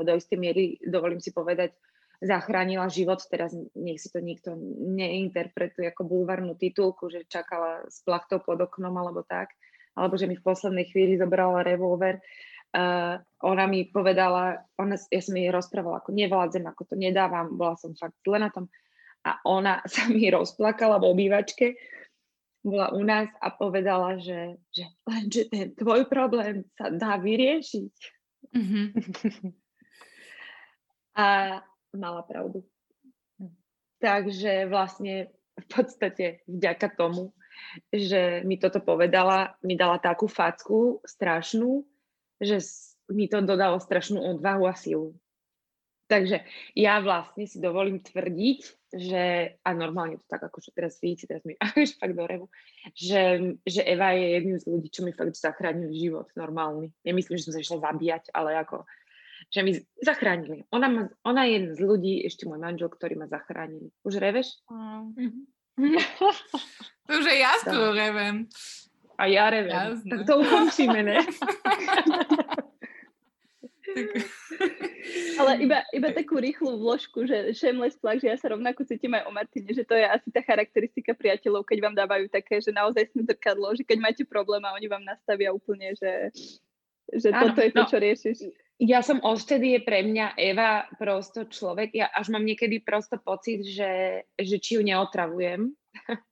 do 0.01 0.13
istej 0.17 0.39
miery, 0.41 0.81
dovolím 0.81 1.21
si 1.21 1.37
povedať, 1.37 1.77
zachránila 2.25 2.89
život. 2.89 3.21
Teraz 3.29 3.53
nech 3.77 4.01
si 4.01 4.09
to 4.09 4.25
nikto 4.25 4.57
neinterpretuje 4.81 5.93
ako 5.93 6.09
bulvarnú 6.09 6.57
titulku, 6.57 7.13
že 7.13 7.29
čakala 7.29 7.85
s 7.87 8.01
plachtou 8.03 8.41
pod 8.41 8.59
oknom 8.59 8.91
alebo 8.97 9.21
tak, 9.23 9.53
alebo 9.95 10.17
že 10.17 10.27
mi 10.27 10.35
v 10.35 10.47
poslednej 10.47 10.89
chvíli 10.89 11.21
zobrala 11.21 11.61
revolver. 11.61 12.25
Uh, 12.73 13.21
ona 13.45 13.69
mi 13.69 13.85
povedala, 13.89 14.65
ona, 14.81 14.97
ja 15.13 15.21
som 15.21 15.37
jej 15.37 15.53
rozprávala, 15.53 16.01
ako 16.01 16.13
nevládzem, 16.17 16.65
ako 16.69 16.83
to 16.89 16.95
nedávam, 16.97 17.55
bola 17.55 17.77
som 17.77 17.93
fakt 17.93 18.17
zle 18.25 18.41
na 18.41 18.49
tom. 18.49 18.73
A 19.29 19.45
ona 19.45 19.85
sa 19.93 20.09
mi 20.09 20.25
rozplakala 20.33 20.97
v 20.97 21.09
obývačke 21.13 21.77
bola 22.69 22.93
u 22.95 23.03
nás 23.03 23.29
a 23.41 23.49
povedala, 23.51 24.21
že, 24.21 24.61
že 24.71 24.85
lenže 25.09 25.43
ten 25.49 25.73
tvoj 25.75 26.07
problém 26.07 26.65
sa 26.77 26.93
dá 26.93 27.17
vyriešiť. 27.17 27.95
Mm-hmm. 28.49 28.87
a 31.19 31.27
mala 31.93 32.23
pravdu. 32.23 32.63
Takže 33.99 34.71
vlastne 34.71 35.35
v 35.59 35.67
podstate 35.67 36.47
vďaka 36.47 36.95
tomu, 36.95 37.35
že 37.91 38.47
mi 38.47 38.55
toto 38.55 38.79
povedala, 38.79 39.59
mi 39.67 39.75
dala 39.75 39.99
takú 39.99 40.31
facku 40.31 41.03
strašnú, 41.03 41.83
že 42.39 42.63
mi 43.11 43.27
to 43.27 43.43
dodalo 43.43 43.83
strašnú 43.83 44.23
odvahu 44.39 44.71
a 44.71 44.75
silu. 44.79 45.19
Takže 46.09 46.41
ja 46.73 47.05
vlastne 47.05 47.45
si 47.45 47.61
dovolím 47.61 48.01
tvrdiť, 48.01 48.61
že, 48.97 49.25
a 49.61 49.69
normálne 49.77 50.17
to 50.17 50.25
tak 50.25 50.41
akože 50.41 50.73
teraz 50.73 50.97
vidíte, 51.05 51.29
teraz 51.29 51.45
mi 51.45 51.53
až 51.61 51.93
fakt 52.01 52.17
do 52.17 52.25
revu, 52.25 52.47
že, 52.97 53.55
že 53.69 53.85
Eva 53.85 54.17
je 54.17 54.41
jedným 54.41 54.57
z 54.57 54.65
ľudí, 54.73 54.89
čo 54.89 55.05
mi 55.05 55.13
fakt 55.13 55.37
zachránil 55.37 55.93
život 55.93 56.33
normálny. 56.33 56.89
Nemyslím, 57.05 57.37
že 57.37 57.45
som 57.45 57.55
sa 57.55 57.61
išla 57.61 57.93
zabíjať, 57.93 58.33
ale 58.33 58.57
ako, 58.57 58.89
že 59.53 59.61
mi 59.61 59.77
zachránili. 60.01 60.65
Ona, 60.73 60.89
ma, 60.89 61.03
ona 61.29 61.45
je 61.45 61.53
jeden 61.61 61.73
z 61.77 61.81
ľudí, 61.85 62.15
ešte 62.25 62.49
môj 62.49 62.57
manžel, 62.57 62.89
ktorý 62.89 63.21
ma 63.21 63.29
zachránili. 63.29 63.93
Už 64.01 64.17
reveš? 64.17 64.57
Mm. 64.73 65.45
to 67.07 67.11
už 67.13 67.25
je 67.29 67.37
ja 67.37 67.53
skoro 67.61 67.93
revem. 67.93 68.49
A 69.21 69.29
ja 69.29 69.53
revem. 69.53 69.99
Jasne. 69.99 70.09
Tak 70.09 70.21
to 70.25 70.35
ukončíme, 70.41 71.01
ne? 71.05 71.21
Ale 75.41 75.53
iba, 75.65 75.79
iba 75.95 76.09
takú 76.13 76.37
rýchlu 76.39 76.77
vložku, 76.77 77.25
že 77.25 77.55
shameless 77.57 77.97
plug, 77.97 78.21
že 78.21 78.29
ja 78.29 78.37
sa 78.37 78.53
rovnako 78.53 78.85
cítim 78.85 79.15
aj 79.17 79.25
o 79.27 79.35
Martine, 79.35 79.71
že 79.73 79.87
to 79.87 79.97
je 79.97 80.05
asi 80.05 80.29
tá 80.29 80.45
charakteristika 80.45 81.15
priateľov, 81.17 81.65
keď 81.65 81.79
vám 81.81 81.95
dávajú 81.97 82.27
také, 82.29 82.61
že 82.61 82.75
naozaj 82.75 83.09
sme 83.13 83.25
zrkadlo, 83.25 83.73
že 83.79 83.87
keď 83.87 83.99
máte 84.03 84.23
problém 84.29 84.63
a 84.67 84.75
oni 84.77 84.87
vám 84.91 85.05
nastavia 85.07 85.55
úplne, 85.55 85.95
že, 85.97 86.35
že 87.13 87.29
ano, 87.33 87.53
toto 87.53 87.61
je 87.65 87.71
to, 87.73 87.83
no, 87.83 87.89
čo 87.89 87.99
riešiš. 87.99 88.39
Ja 88.79 89.03
som 89.03 89.19
odtedy 89.25 89.75
je 89.75 89.81
pre 89.83 90.07
mňa 90.07 90.39
Eva 90.39 90.87
prosto 91.01 91.49
človek, 91.49 91.99
ja 91.99 92.07
až 92.15 92.31
mám 92.31 92.47
niekedy 92.47 92.79
prosto 92.85 93.19
pocit, 93.19 93.67
že, 93.67 94.23
že 94.39 94.57
či 94.63 94.79
ju 94.79 94.83
neotravujem, 94.87 95.75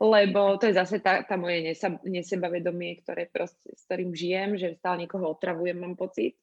lebo 0.00 0.56
to 0.60 0.68
je 0.68 0.74
zase 0.76 1.00
tá, 1.00 1.24
tá 1.24 1.36
moje 1.40 1.74
nesebavedomie, 2.04 3.00
ktoré 3.02 3.28
proste, 3.28 3.72
s 3.72 3.84
ktorým 3.88 4.12
žijem, 4.12 4.56
že 4.60 4.78
stále 4.78 5.04
niekoho 5.04 5.32
otravujem, 5.32 5.78
mám 5.78 5.96
pocit. 5.96 6.36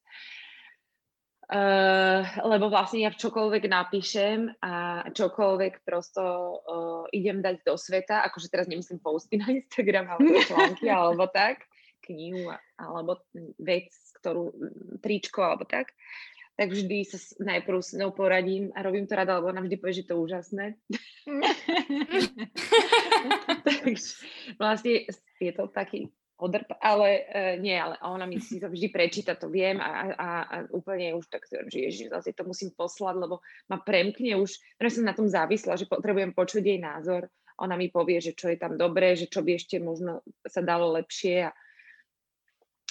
Uh, 1.45 2.25
lebo 2.41 2.73
vlastne 2.73 3.05
ja 3.05 3.13
čokoľvek 3.13 3.69
napíšem 3.69 4.49
a 4.65 5.05
čokoľvek 5.13 5.85
prosto 5.85 6.23
uh, 6.25 7.05
idem 7.13 7.37
dať 7.37 7.61
do 7.61 7.77
sveta, 7.77 8.25
akože 8.25 8.49
teraz 8.49 8.65
nemyslím 8.65 8.97
posty 8.97 9.37
na 9.37 9.53
Instagram 9.53 10.09
alebo 10.09 10.41
články 10.49 10.89
alebo 10.89 11.29
tak, 11.29 11.69
knihu 12.01 12.49
alebo 12.81 13.21
vec, 13.61 13.93
ktorú, 14.17 14.57
tričko 15.05 15.45
alebo 15.45 15.69
tak, 15.69 15.93
tak 16.55 16.71
vždy 16.71 17.03
sa 17.03 17.19
najprv 17.43 17.83
s 17.83 17.91
ňou 17.99 18.15
poradím 18.15 18.71
a 18.71 18.83
robím 18.83 19.07
to 19.07 19.15
rada, 19.15 19.37
lebo 19.37 19.47
ona 19.51 19.59
vždy 19.59 19.75
povie, 19.75 19.99
že 19.99 20.07
to 20.07 20.15
je 20.15 20.23
úžasné. 20.23 20.65
Takže 23.67 24.07
vlastne 24.55 25.03
je 25.39 25.51
to 25.51 25.67
taký 25.67 26.07
odrp, 26.35 26.67
ale 26.83 27.23
uh, 27.23 27.55
nie, 27.59 27.75
ale 27.75 27.95
ona 28.03 28.27
mi 28.27 28.43
si 28.43 28.59
to 28.59 28.67
vždy 28.67 28.91
prečíta, 28.91 29.39
to 29.39 29.47
viem 29.47 29.79
a, 29.79 30.11
a, 30.11 30.29
a 30.43 30.55
úplne 30.75 31.15
už 31.15 31.31
tak 31.31 31.47
si 31.47 31.55
že 31.55 31.79
ježiš, 31.79 32.07
zase 32.11 32.35
to 32.35 32.43
musím 32.43 32.75
poslať, 32.75 33.15
lebo 33.23 33.39
ma 33.71 33.79
premkne 33.79 34.35
už, 34.35 34.59
ja 34.75 34.91
som 34.91 35.07
na 35.07 35.15
tom 35.15 35.31
závisla, 35.31 35.79
že 35.79 35.87
potrebujem 35.87 36.35
počuť 36.35 36.63
jej 36.63 36.79
názor, 36.79 37.31
ona 37.55 37.79
mi 37.79 37.87
povie, 37.87 38.19
že 38.19 38.35
čo 38.35 38.51
je 38.51 38.59
tam 38.59 38.75
dobré, 38.75 39.15
že 39.15 39.31
čo 39.31 39.39
by 39.39 39.55
ešte 39.55 39.79
možno 39.79 40.27
sa 40.43 40.59
dalo 40.59 40.91
lepšie 40.99 41.47
a 41.47 41.55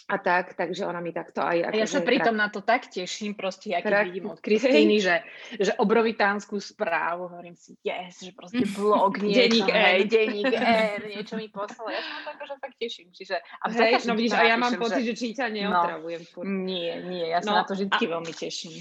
a 0.05 0.17
tak, 0.21 0.53
takže 0.53 0.85
ona 0.85 1.01
mi 1.01 1.17
takto 1.17 1.40
aj... 1.40 1.64
A 1.64 1.69
ja 1.73 1.88
sa 1.88 2.05
pritom 2.05 2.37
na 2.37 2.53
to 2.53 2.61
tak 2.61 2.93
teším, 2.93 3.33
proste, 3.33 3.73
ja 3.73 3.81
keď 3.81 4.05
vidím 4.12 4.29
od 4.29 4.40
Kristýny, 4.40 5.01
že, 5.01 5.25
že 5.57 5.73
obrovitánsku 5.81 6.61
správu, 6.61 7.33
hovorím 7.33 7.57
si, 7.57 7.73
yes, 7.81 8.21
že 8.21 8.37
proste 8.37 8.69
blog 8.77 9.17
niečo, 9.25 9.64
denník 9.64 9.69
hej, 9.73 10.01
denník 10.05 10.53
R, 10.97 11.01
niečo 11.09 11.40
mi 11.40 11.49
poslalo, 11.49 11.88
ja 11.88 12.05
sa 12.05 12.11
na 12.11 12.21
to 12.21 12.31
akože 12.37 12.55
fakt 12.61 12.77
teším, 12.77 13.09
čiže... 13.17 13.40
A 13.40 13.64
hej, 13.73 14.05
no 14.05 14.12
vidíš, 14.12 14.37
a 14.37 14.45
ja 14.45 14.57
mám 14.61 14.77
pocit, 14.77 15.09
že, 15.09 15.12
že 15.12 15.14
či 15.17 15.27
ťa 15.33 15.49
no. 15.49 15.55
neotravujem. 15.57 16.23
No, 16.37 16.43
nie, 16.45 16.93
nie, 17.09 17.25
ja 17.33 17.40
sa 17.40 17.49
no, 17.49 17.57
na 17.61 17.64
to 17.64 17.73
vždy 17.73 18.05
a... 18.05 18.12
veľmi 18.21 18.33
teším. 18.37 18.77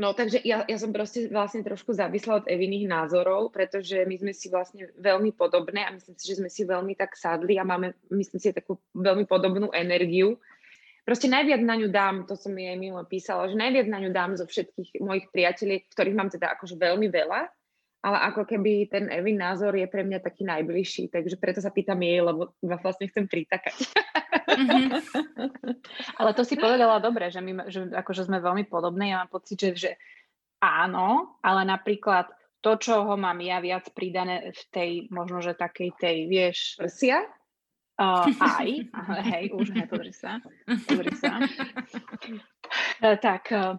No 0.00 0.16
takže 0.16 0.40
ja, 0.48 0.64
ja 0.64 0.80
som 0.80 0.96
proste 0.96 1.28
vlastne 1.28 1.60
trošku 1.60 1.92
závisla 1.92 2.40
od 2.40 2.48
Eviných 2.48 2.88
názorov, 2.88 3.52
pretože 3.52 4.00
my 4.08 4.16
sme 4.16 4.32
si 4.32 4.48
vlastne 4.48 4.88
veľmi 4.96 5.36
podobné 5.36 5.84
a 5.84 5.92
myslím 5.92 6.16
si, 6.16 6.24
že 6.24 6.40
sme 6.40 6.48
si 6.48 6.64
veľmi 6.64 6.96
tak 6.96 7.20
sadli 7.20 7.60
a 7.60 7.68
máme, 7.68 7.92
myslím 8.08 8.40
si, 8.40 8.56
takú 8.56 8.80
veľmi 8.96 9.28
podobnú 9.28 9.68
energiu. 9.76 10.40
Proste 11.04 11.28
najviac 11.28 11.60
na 11.60 11.76
ňu 11.76 11.92
dám, 11.92 12.24
to 12.24 12.32
som 12.32 12.56
jej 12.56 12.80
mimo 12.80 13.04
písala, 13.04 13.52
že 13.52 13.60
najviac 13.60 13.92
na 13.92 14.00
ňu 14.00 14.08
dám 14.08 14.40
zo 14.40 14.48
všetkých 14.48 15.04
mojich 15.04 15.28
priateľiek, 15.28 15.92
ktorých 15.92 16.16
mám 16.16 16.32
teda 16.32 16.56
akože 16.56 16.80
veľmi 16.80 17.12
veľa, 17.12 17.52
ale 18.00 18.16
ako 18.32 18.48
keby 18.48 18.88
ten 18.88 19.12
Evin 19.12 19.36
názor 19.36 19.76
je 19.76 19.84
pre 19.84 20.00
mňa 20.00 20.24
taký 20.24 20.48
najbližší, 20.48 21.12
takže 21.12 21.36
preto 21.36 21.60
sa 21.60 21.68
pýtam 21.68 22.00
jej, 22.00 22.24
lebo 22.24 22.56
vlastne 22.80 23.12
chcem 23.12 23.28
pritakať. 23.28 23.76
Mm-hmm. 24.56 24.88
ale 26.20 26.30
to 26.32 26.42
si 26.48 26.56
povedala 26.56 26.96
dobre, 26.96 27.28
že 27.28 27.44
my 27.44 27.68
že 27.68 27.92
akože 27.92 28.24
sme 28.24 28.40
veľmi 28.40 28.64
podobné, 28.72 29.12
ja 29.12 29.20
mám 29.20 29.28
pocit, 29.28 29.60
že, 29.60 29.70
že 29.76 29.90
áno, 30.64 31.36
ale 31.44 31.68
napríklad 31.68 32.32
to, 32.60 32.76
čo 32.76 33.04
ho 33.04 33.14
mám 33.16 33.40
ja 33.40 33.60
viac 33.60 33.88
pridané 33.92 34.52
v 34.52 34.62
tej, 34.72 34.90
možno, 35.08 35.40
že 35.40 35.56
takej 35.56 35.96
tej, 35.96 36.16
vieš... 36.28 36.76
Prsia? 36.76 37.24
Uh, 38.00 38.24
aj, 38.60 38.68
hej, 39.28 39.44
už 39.52 39.76
ne, 39.76 39.84
pozri 39.84 40.12
sa, 40.16 40.40
pozri 40.88 41.12
sa. 41.16 41.36
Uh, 43.00 43.16
tak, 43.28 43.52
uh, 43.52 43.76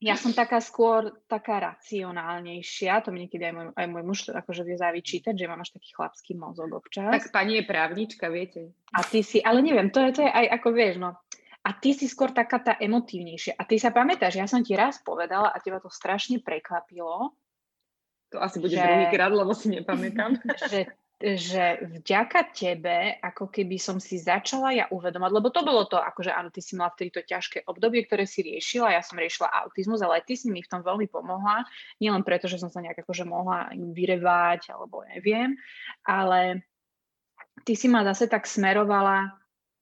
ja 0.00 0.16
som 0.16 0.32
taká 0.32 0.64
skôr 0.64 1.12
taká 1.28 1.60
racionálnejšia, 1.60 3.04
to 3.04 3.12
mi 3.12 3.28
niekedy 3.28 3.52
aj 3.52 3.54
môj, 3.54 3.66
aj 3.76 3.86
môj 3.92 4.04
muž 4.08 4.18
akože 4.32 4.64
vie 4.64 4.80
zavyčítať, 4.80 5.36
že 5.36 5.44
mám 5.44 5.60
až 5.60 5.76
taký 5.76 5.92
chlapský 5.92 6.32
mozog 6.40 6.72
občas. 6.72 7.12
Tak 7.12 7.28
pani 7.28 7.60
je 7.60 7.64
právnička, 7.68 8.32
viete. 8.32 8.72
A 8.96 9.04
ty 9.04 9.20
si, 9.20 9.44
ale 9.44 9.60
neviem, 9.60 9.92
to 9.92 10.00
je, 10.00 10.16
to 10.16 10.20
je 10.24 10.32
aj 10.32 10.46
ako 10.56 10.68
vieš, 10.72 10.96
no. 11.04 11.20
A 11.60 11.76
ty 11.76 11.92
si 11.92 12.08
skôr 12.08 12.32
taká 12.32 12.56
tá 12.64 12.72
emotívnejšia. 12.80 13.60
A 13.60 13.68
ty 13.68 13.76
sa 13.76 13.92
pamätáš, 13.92 14.40
ja 14.40 14.48
som 14.48 14.64
ti 14.64 14.72
raz 14.72 14.96
povedala 15.04 15.52
a 15.52 15.60
teba 15.60 15.76
to 15.76 15.92
strašne 15.92 16.40
prekvapilo. 16.40 17.36
To 18.32 18.40
asi 18.40 18.56
bude 18.56 18.72
že, 18.72 18.80
druhýkrát, 18.80 19.28
lebo 19.28 19.52
si 19.52 19.68
nepamätám. 19.68 20.40
Že 20.72 20.88
že 21.20 21.84
vďaka 21.84 22.56
tebe, 22.56 23.20
ako 23.20 23.52
keby 23.52 23.76
som 23.76 24.00
si 24.00 24.16
začala 24.16 24.72
ja 24.72 24.88
uvedomať, 24.88 25.30
lebo 25.36 25.52
to 25.52 25.60
bolo 25.60 25.84
to, 25.84 26.00
akože 26.00 26.32
áno, 26.32 26.48
ty 26.48 26.64
si 26.64 26.72
mala 26.80 26.96
vtedy 26.96 27.12
to 27.12 27.20
ťažké 27.20 27.68
obdobie, 27.68 28.08
ktoré 28.08 28.24
si 28.24 28.40
riešila, 28.40 28.96
ja 28.96 29.04
som 29.04 29.20
riešila 29.20 29.52
autizmus, 29.64 30.00
ale 30.00 30.24
aj 30.24 30.32
ty 30.32 30.34
si 30.40 30.48
mi 30.48 30.64
v 30.64 30.70
tom 30.72 30.80
veľmi 30.80 31.12
pomohla, 31.12 31.68
nielen 32.00 32.24
preto, 32.24 32.48
že 32.48 32.56
som 32.56 32.72
sa 32.72 32.80
nejak 32.80 33.04
akože 33.04 33.28
mohla 33.28 33.68
vyrevať, 33.72 34.72
alebo 34.72 35.04
neviem, 35.12 35.60
ale 36.08 36.64
ty 37.68 37.76
si 37.76 37.92
ma 37.92 38.00
zase 38.00 38.24
tak 38.24 38.48
smerovala 38.48 39.39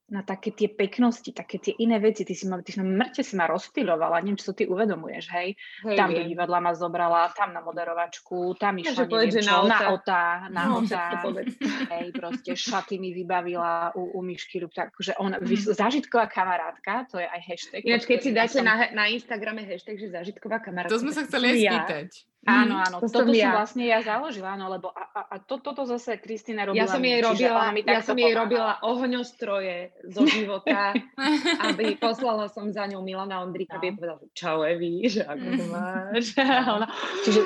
na 0.08 0.24
také 0.24 0.56
tie 0.56 0.72
peknosti, 0.72 1.36
také 1.36 1.60
tie 1.60 1.76
iné 1.84 2.00
veci. 2.00 2.24
Ty 2.24 2.34
si 2.34 2.44
ma, 2.48 2.56
ty 2.64 2.72
si 2.72 2.80
ma 2.80 2.88
mŕte 2.88 3.20
si 3.20 3.36
ma 3.36 3.44
rozptýľovala, 3.44 4.24
neviem, 4.24 4.40
čo 4.40 4.56
ty 4.56 4.64
uvedomuješ, 4.64 5.24
hej. 5.36 5.52
hej 5.84 5.96
tam 6.00 6.16
do 6.16 6.24
divadla 6.24 6.58
ma 6.64 6.72
zobrala, 6.72 7.28
tam 7.36 7.52
na 7.52 7.60
moderovačku, 7.60 8.56
tam 8.56 8.80
išla, 8.80 9.04
neviem 9.04 9.12
povedz, 9.12 9.34
čo, 9.44 9.68
na, 9.68 9.78
otá, 9.92 10.24
na 10.48 10.62
no, 10.64 10.80
otá, 10.80 11.20
hej, 11.92 12.06
proste 12.16 12.56
šaty 12.56 12.96
mi 12.96 13.12
vybavila 13.12 13.92
u, 13.92 14.16
u 14.16 14.20
Myšky 14.24 14.64
tak, 14.72 14.96
že 14.96 15.12
ona, 15.20 15.36
mm. 15.38 15.76
zážitková 15.76 16.26
kamarátka, 16.32 17.04
to 17.12 17.20
je 17.20 17.28
aj 17.28 17.40
hashtag. 17.44 17.80
Ináč, 17.84 18.08
keď 18.08 18.18
si 18.24 18.30
dáte 18.32 18.58
som... 18.60 18.64
na, 18.64 18.88
na 18.96 19.12
Instagrame 19.12 19.68
hashtag, 19.68 20.00
že 20.00 20.08
zážitková 20.08 20.64
kamarátka. 20.64 20.96
To 20.96 21.04
sme 21.04 21.12
sa 21.12 21.28
chceli 21.28 21.60
ja. 21.60 21.84
spýtať. 21.84 22.08
Áno, 22.48 22.74
mhm, 22.80 22.84
áno, 22.88 22.96
to 23.04 23.08
toto 23.12 23.28
som 23.28 23.36
ja. 23.36 23.52
vlastne 23.52 23.84
ja 23.84 24.00
založila, 24.00 24.56
áno, 24.56 24.72
lebo 24.72 24.88
a, 24.88 25.04
a, 25.12 25.20
a 25.28 25.36
to, 25.36 25.60
toto 25.60 25.84
zase 25.84 26.16
Kristina 26.16 26.64
robila. 26.64 26.80
Ja 26.80 26.86
som 26.88 27.04
jej 27.04 27.20
robila, 27.20 27.76
ja 27.76 28.00
som 28.00 28.16
jej 28.16 28.32
robila 28.32 28.80
ohňostroje 28.80 29.92
zo 30.08 30.24
života, 30.24 30.96
aby 31.68 32.00
poslala 32.00 32.48
som 32.48 32.72
za 32.72 32.88
ňou 32.88 33.04
Milana 33.04 33.44
Ondríka, 33.44 33.76
no. 33.76 33.84
aby 33.84 33.92
povedala, 33.92 34.24
čau 34.32 34.64
Evi, 34.64 35.04
že 35.12 35.28
ako 35.28 35.44
to 35.44 35.64
máš. 35.68 36.24
Čiže, 37.28 37.40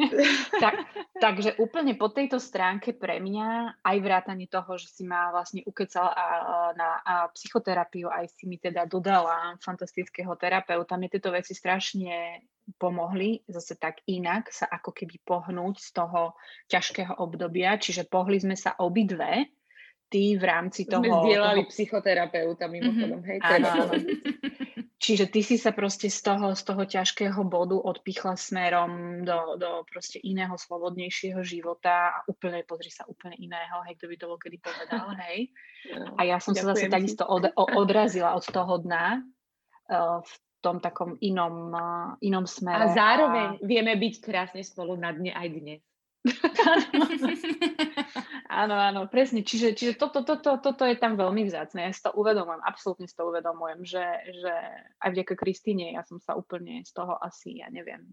tak, 0.64 0.74
takže 1.22 1.54
úplne 1.62 1.94
po 1.94 2.10
tejto 2.10 2.42
stránke 2.42 2.90
pre 2.90 3.22
mňa 3.22 3.78
aj 3.86 3.96
vrátanie 4.02 4.50
toho, 4.50 4.74
že 4.74 4.90
si 4.90 5.06
ma 5.06 5.30
vlastne 5.30 5.62
ukecala 5.62 6.10
a, 6.10 6.26
na 6.74 6.88
a 7.06 7.14
psychoterapiu, 7.30 8.10
aj 8.10 8.26
si 8.34 8.50
mi 8.50 8.58
teda 8.58 8.90
dodala 8.90 9.54
fantastického 9.62 10.34
terapeuta, 10.34 10.98
mi 10.98 11.06
tieto 11.06 11.30
veci 11.30 11.54
strašne 11.54 12.42
pomohli 12.78 13.42
zase 13.50 13.74
tak 13.76 14.00
inak 14.06 14.50
sa 14.54 14.70
ako 14.70 14.94
keby 14.94 15.18
pohnúť 15.22 15.76
z 15.82 15.90
toho 15.92 16.38
ťažkého 16.70 17.18
obdobia, 17.18 17.78
čiže 17.78 18.06
pohli 18.06 18.38
sme 18.38 18.54
sa 18.54 18.78
obidve, 18.78 19.50
ty 20.12 20.36
v 20.36 20.44
rámci 20.44 20.84
toho... 20.84 21.00
Sme 21.00 21.24
zdieľali 21.24 21.62
toho... 21.64 21.70
psychoterapeuta 21.72 22.68
mimochodom, 22.68 23.24
mm-hmm. 23.24 23.30
hej? 23.32 23.38
Áno, 23.40 23.68
áno. 23.88 23.94
Čiže 25.02 25.34
ty 25.34 25.42
si 25.42 25.58
sa 25.58 25.74
proste 25.74 26.06
z 26.06 26.20
toho, 26.22 26.54
z 26.54 26.62
toho 26.62 26.86
ťažkého 26.86 27.42
bodu 27.42 27.74
odpichla 27.74 28.38
smerom 28.38 29.24
do, 29.26 29.58
do 29.58 29.82
proste 29.90 30.22
iného, 30.22 30.54
slobodnejšieho 30.54 31.42
života 31.42 32.14
a 32.14 32.18
úplne, 32.30 32.62
pozri 32.62 32.94
sa, 32.94 33.02
úplne 33.10 33.34
iného, 33.34 33.82
hej, 33.88 33.98
kto 33.98 34.06
by 34.06 34.14
to 34.14 34.24
bol 34.30 34.38
kedy 34.38 34.62
povedal, 34.62 35.10
hej. 35.26 35.50
A 36.14 36.22
ja 36.22 36.38
som 36.38 36.54
sa 36.54 36.70
zase 36.70 36.86
si. 36.86 36.92
takisto 36.92 37.26
od, 37.26 37.50
odrazila 37.56 38.38
od 38.38 38.46
toho 38.46 38.78
dna 38.78 39.26
uh, 39.90 40.22
v 40.22 40.32
tom 40.62 40.78
takom 40.78 41.18
inom, 41.18 41.74
uh, 41.74 42.14
inom 42.22 42.46
smere. 42.46 42.88
A 42.88 42.94
zároveň 42.94 43.58
a... 43.58 43.60
vieme 43.66 43.98
byť 43.98 44.14
krásne 44.22 44.62
spolu 44.62 44.94
na 44.94 45.10
dne 45.10 45.34
aj 45.34 45.48
dnes. 45.50 45.82
áno, 48.62 48.74
áno, 48.78 49.00
presne. 49.10 49.42
Čiže, 49.42 49.74
čiže 49.74 49.92
toto, 49.98 50.22
toto, 50.22 50.54
toto 50.62 50.86
je 50.86 50.94
tam 50.94 51.18
veľmi 51.18 51.42
vzácne. 51.50 51.90
Ja 51.90 51.92
si 51.92 51.98
to 51.98 52.14
uvedomujem, 52.14 52.62
absolútne 52.62 53.10
si 53.10 53.18
to 53.18 53.26
uvedomujem, 53.26 53.82
že, 53.82 54.06
že 54.30 54.54
aj 55.02 55.08
vďaka 55.18 55.34
Kristíne 55.34 55.98
ja 55.98 56.06
som 56.06 56.22
sa 56.22 56.38
úplne 56.38 56.86
z 56.86 56.94
toho 56.94 57.18
asi, 57.18 57.58
ja 57.58 57.66
neviem, 57.74 58.06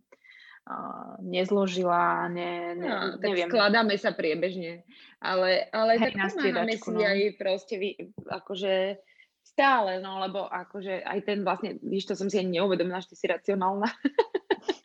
uh, 0.65 1.21
nezložila, 1.21 2.33
ne, 2.33 2.73
ne, 2.73 2.89
no, 2.89 3.21
tak 3.21 3.29
neviem. 3.29 3.49
skladáme 3.53 3.93
sa 4.01 4.09
priebežne, 4.17 4.81
ale, 5.21 5.69
ale 5.69 6.01
Hej, 6.01 6.17
tak 6.17 6.33
máme 6.33 6.73
si 6.81 6.89
no. 6.89 7.05
aj 7.05 7.19
proste, 7.37 7.77
vy, 7.77 7.89
akože 8.25 9.05
Stále, 9.49 9.97
no 9.97 10.21
lebo 10.21 10.45
akože 10.45 11.01
aj 11.01 11.19
ten 11.25 11.41
vlastne, 11.41 11.81
víš, 11.81 12.05
to 12.05 12.13
som 12.13 12.29
si 12.29 12.37
ani 12.37 12.61
neuvedomila, 12.61 13.01
že 13.01 13.13
ty 13.13 13.15
si 13.17 13.25
racionálna. 13.27 13.89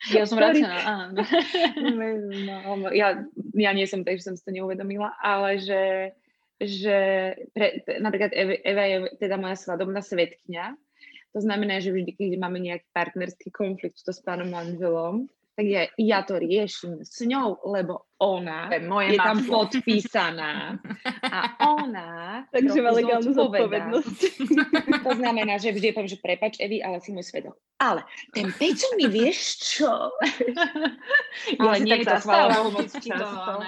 Ja 0.05 0.23
som 0.29 0.37
racionálna, 0.37 0.85
áno. 0.85 1.21
no, 2.79 2.93
ja, 2.93 3.25
ja 3.57 3.71
nie 3.73 3.89
som 3.89 4.05
tak, 4.05 4.21
že 4.21 4.29
som 4.29 4.37
si 4.37 4.45
to 4.45 4.53
neuvedomila, 4.53 5.17
ale 5.17 5.57
že, 5.57 6.13
že 6.61 6.97
pre, 7.51 7.81
napríklad 7.97 8.29
Eva, 8.37 8.85
je 8.85 8.97
teda 9.17 9.41
moja 9.41 9.57
svadobná 9.57 10.05
svetkňa, 10.05 10.77
to 11.33 11.39
znamená, 11.41 11.81
že 11.81 11.91
vždy, 11.91 12.15
keď 12.15 12.37
máme 12.37 12.61
nejaký 12.61 12.87
partnerský 12.93 13.49
konflikt 13.49 13.99
to 14.05 14.13
s 14.13 14.21
pánom 14.21 14.47
manželom, 14.53 15.27
tak 15.57 15.65
ja, 15.67 15.89
ja 15.97 16.21
to 16.21 16.39
riešim 16.39 17.01
s 17.01 17.19
ňou, 17.25 17.59
lebo 17.65 18.07
ona 18.15 18.71
je, 18.71 18.79
moje 18.79 19.11
je 19.11 19.19
tam 19.19 19.43
podpísaná 19.43 20.79
a 21.23 21.39
ona 21.59 22.15
Takže 22.55 22.79
má 22.79 22.91
legálnu 22.95 23.31
zodpovednosť. 23.35 24.19
to 25.05 25.11
znamená, 25.19 25.59
že 25.59 25.75
vždy 25.75 25.91
poviem, 25.91 26.11
že 26.11 26.19
prepač 26.23 26.55
Evi, 26.63 26.79
ale 26.79 27.03
si 27.03 27.11
môj 27.11 27.27
svedok. 27.27 27.59
Ale 27.75 28.07
ten 28.31 28.55
Peťo 28.55 28.95
mi 28.95 29.11
vieš 29.11 29.59
čo? 29.75 29.91
ale 31.59 31.75
nie 31.83 31.99
je 31.99 32.07
to 32.07 32.23
chvála 32.23 32.55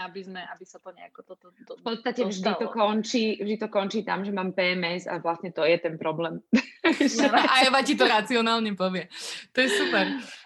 aby, 0.08 0.22
sme, 0.24 0.40
aby 0.40 0.64
sa 0.64 0.80
to 0.80 0.96
nejako 0.96 1.28
toto 1.28 1.52
to, 1.52 1.76
to, 1.76 1.84
V 1.84 1.84
podstate 1.84 2.24
to 2.24 2.32
vždy 2.32 2.52
to, 2.56 2.68
končí, 2.72 3.26
vždy 3.44 3.56
to 3.60 3.68
končí 3.68 4.00
tam, 4.08 4.24
že 4.24 4.32
mám 4.32 4.56
PMS 4.56 5.12
a 5.12 5.20
vlastne 5.20 5.52
to 5.52 5.68
je 5.68 5.76
ten 5.76 6.00
problém. 6.00 6.40
a 7.36 7.68
Eva 7.68 7.84
ti 7.84 8.00
to 8.00 8.08
racionálne 8.08 8.72
povie. 8.80 9.12
To 9.52 9.60
je 9.60 9.70
super. 9.76 10.06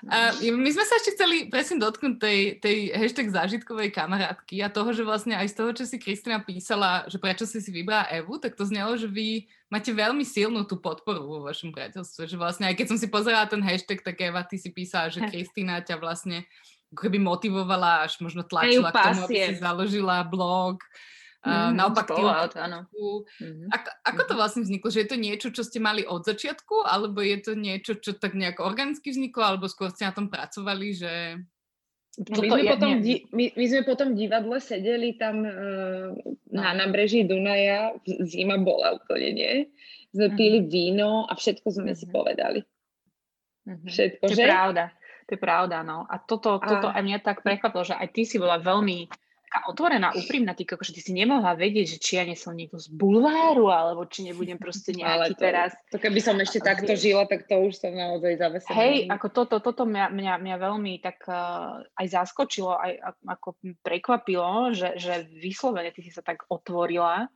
A 0.10 0.34
my 0.42 0.70
sme 0.74 0.82
sa 0.82 0.98
ešte 0.98 1.14
chceli 1.14 1.46
presne 1.54 1.78
dotknúť 1.78 2.16
tej, 2.18 2.40
tej 2.58 2.78
hashtag 2.98 3.30
zážitkovej 3.30 3.91
kamarátky 3.92 4.64
a 4.64 4.72
toho, 4.72 4.96
že 4.96 5.04
vlastne 5.04 5.36
aj 5.36 5.52
z 5.52 5.56
toho, 5.60 5.72
čo 5.76 5.84
si 5.86 6.00
Kristina 6.00 6.40
písala, 6.40 7.06
že 7.12 7.20
prečo 7.20 7.44
si 7.44 7.60
si 7.60 7.70
vybrala 7.70 8.10
Evu, 8.10 8.40
tak 8.40 8.56
to 8.56 8.64
znelo, 8.64 8.96
že 8.96 9.12
vy 9.12 9.46
máte 9.68 9.92
veľmi 9.92 10.24
silnú 10.24 10.64
tú 10.64 10.80
podporu 10.80 11.28
vo 11.28 11.38
vašom 11.44 11.76
priateľstve. 11.76 12.32
Že 12.32 12.38
vlastne 12.40 12.66
aj 12.72 12.76
keď 12.80 12.88
som 12.96 12.98
si 12.98 13.12
pozerala 13.12 13.46
ten 13.52 13.62
hashtag, 13.62 14.00
tak 14.02 14.18
Eva, 14.24 14.48
ty 14.48 14.56
si 14.56 14.72
písala, 14.72 15.12
že 15.12 15.22
Kristina 15.28 15.84
ťa 15.84 16.00
vlastne 16.00 16.48
ako 16.92 17.08
keby 17.08 17.20
motivovala, 17.24 18.04
až 18.04 18.20
možno 18.20 18.44
tlačila 18.44 18.92
k 18.92 19.00
tomu, 19.00 19.22
aby 19.28 19.36
si 19.52 19.56
založila 19.60 20.28
blog. 20.28 20.84
Uh, 21.42 21.74
naopak 21.74 22.06
ty 22.06 22.22
out, 22.22 22.54
áno. 22.54 22.86
Mm-hmm. 22.94 23.74
Ako, 23.74 23.90
ako 24.06 24.22
to 24.30 24.34
mhm. 24.38 24.40
vlastne 24.40 24.62
vzniklo? 24.62 24.94
Že 24.94 25.00
je 25.02 25.10
to 25.10 25.18
niečo, 25.18 25.48
čo 25.50 25.64
ste 25.66 25.82
mali 25.82 26.06
od 26.06 26.22
začiatku? 26.22 26.86
Alebo 26.86 27.18
je 27.26 27.38
to 27.42 27.58
niečo, 27.58 27.98
čo 27.98 28.14
tak 28.14 28.38
nejako 28.38 28.62
organicky 28.62 29.10
vzniklo? 29.10 29.42
Alebo 29.42 29.66
skôr 29.66 29.90
ste 29.90 30.06
na 30.06 30.14
tom 30.14 30.30
pracovali, 30.30 30.88
že... 30.94 31.42
No, 32.20 32.44
my, 32.44 32.48
sme 32.52 32.60
je, 32.60 32.72
potom, 32.76 32.92
di- 33.00 33.24
my, 33.32 33.46
my 33.56 33.66
sme 33.72 33.82
potom 33.88 34.08
v 34.12 34.20
divadle 34.28 34.60
sedeli 34.60 35.16
tam 35.16 35.48
uh, 35.48 36.12
na 36.52 36.76
no. 36.76 36.78
nábreží 36.84 37.24
Dunaja, 37.24 37.96
zima 38.28 38.60
bola 38.60 39.00
úplne, 39.00 39.32
nie? 39.32 39.54
Sme 40.12 40.28
mm-hmm. 40.28 40.40
pili 40.40 40.60
víno 40.68 41.24
a 41.32 41.40
všetko 41.40 41.72
sme 41.72 41.96
mm-hmm. 41.96 42.00
si 42.00 42.06
mhm. 42.06 42.12
povedali. 42.12 42.60
Mm-hmm. 43.64 43.88
Všetko, 43.88 44.24
to 44.28 44.36
že? 44.36 44.44
Je 44.44 44.52
pravda, 44.52 44.84
to 45.24 45.32
je 45.32 45.40
pravda, 45.40 45.78
no. 45.88 46.04
A 46.04 46.20
toto, 46.20 46.60
toto 46.60 46.92
a... 46.92 47.00
aj 47.00 47.04
mňa 47.08 47.18
tak 47.24 47.48
prekvapilo, 47.48 47.88
že 47.88 47.96
aj 47.96 48.08
ty 48.12 48.28
si 48.28 48.36
bola 48.36 48.60
veľmi 48.60 49.08
taká 49.52 49.68
otvorená, 49.68 50.16
úprimná, 50.16 50.56
ty 50.56 50.64
že 50.64 50.96
ty 50.96 51.02
si 51.04 51.12
nemohla 51.12 51.60
vedieť, 51.60 51.86
že 51.86 51.98
či 52.00 52.12
ja 52.16 52.24
nie 52.24 52.40
som 52.40 52.56
niekto 52.56 52.80
z 52.80 52.88
bulváru, 52.88 53.68
alebo 53.68 54.08
či 54.08 54.24
nebudem 54.24 54.56
proste 54.56 54.96
nejaký 54.98 55.36
to, 55.36 55.44
teraz. 55.44 55.76
To 55.92 56.00
keby 56.00 56.24
som 56.24 56.40
ešte 56.40 56.64
takto 56.64 56.96
žila, 56.96 57.28
tak 57.28 57.52
to 57.52 57.60
už 57.60 57.76
som 57.76 57.92
naozaj 57.92 58.40
zavesela. 58.40 58.80
Hej, 58.80 59.12
ako 59.12 59.28
toto, 59.28 59.60
toto 59.60 59.84
mňa, 59.84 60.08
mňa, 60.08 60.34
mňa 60.40 60.56
veľmi 60.56 61.04
tak 61.04 61.28
uh, 61.28 61.84
aj 62.00 62.08
zaskočilo, 62.08 62.80
aj 62.80 63.20
ako 63.28 63.60
prekvapilo, 63.84 64.72
že, 64.72 64.96
že 64.96 65.28
vyslovene 65.28 65.92
ty 65.92 66.00
si 66.00 66.16
sa 66.16 66.24
tak 66.24 66.48
otvorila 66.48 67.28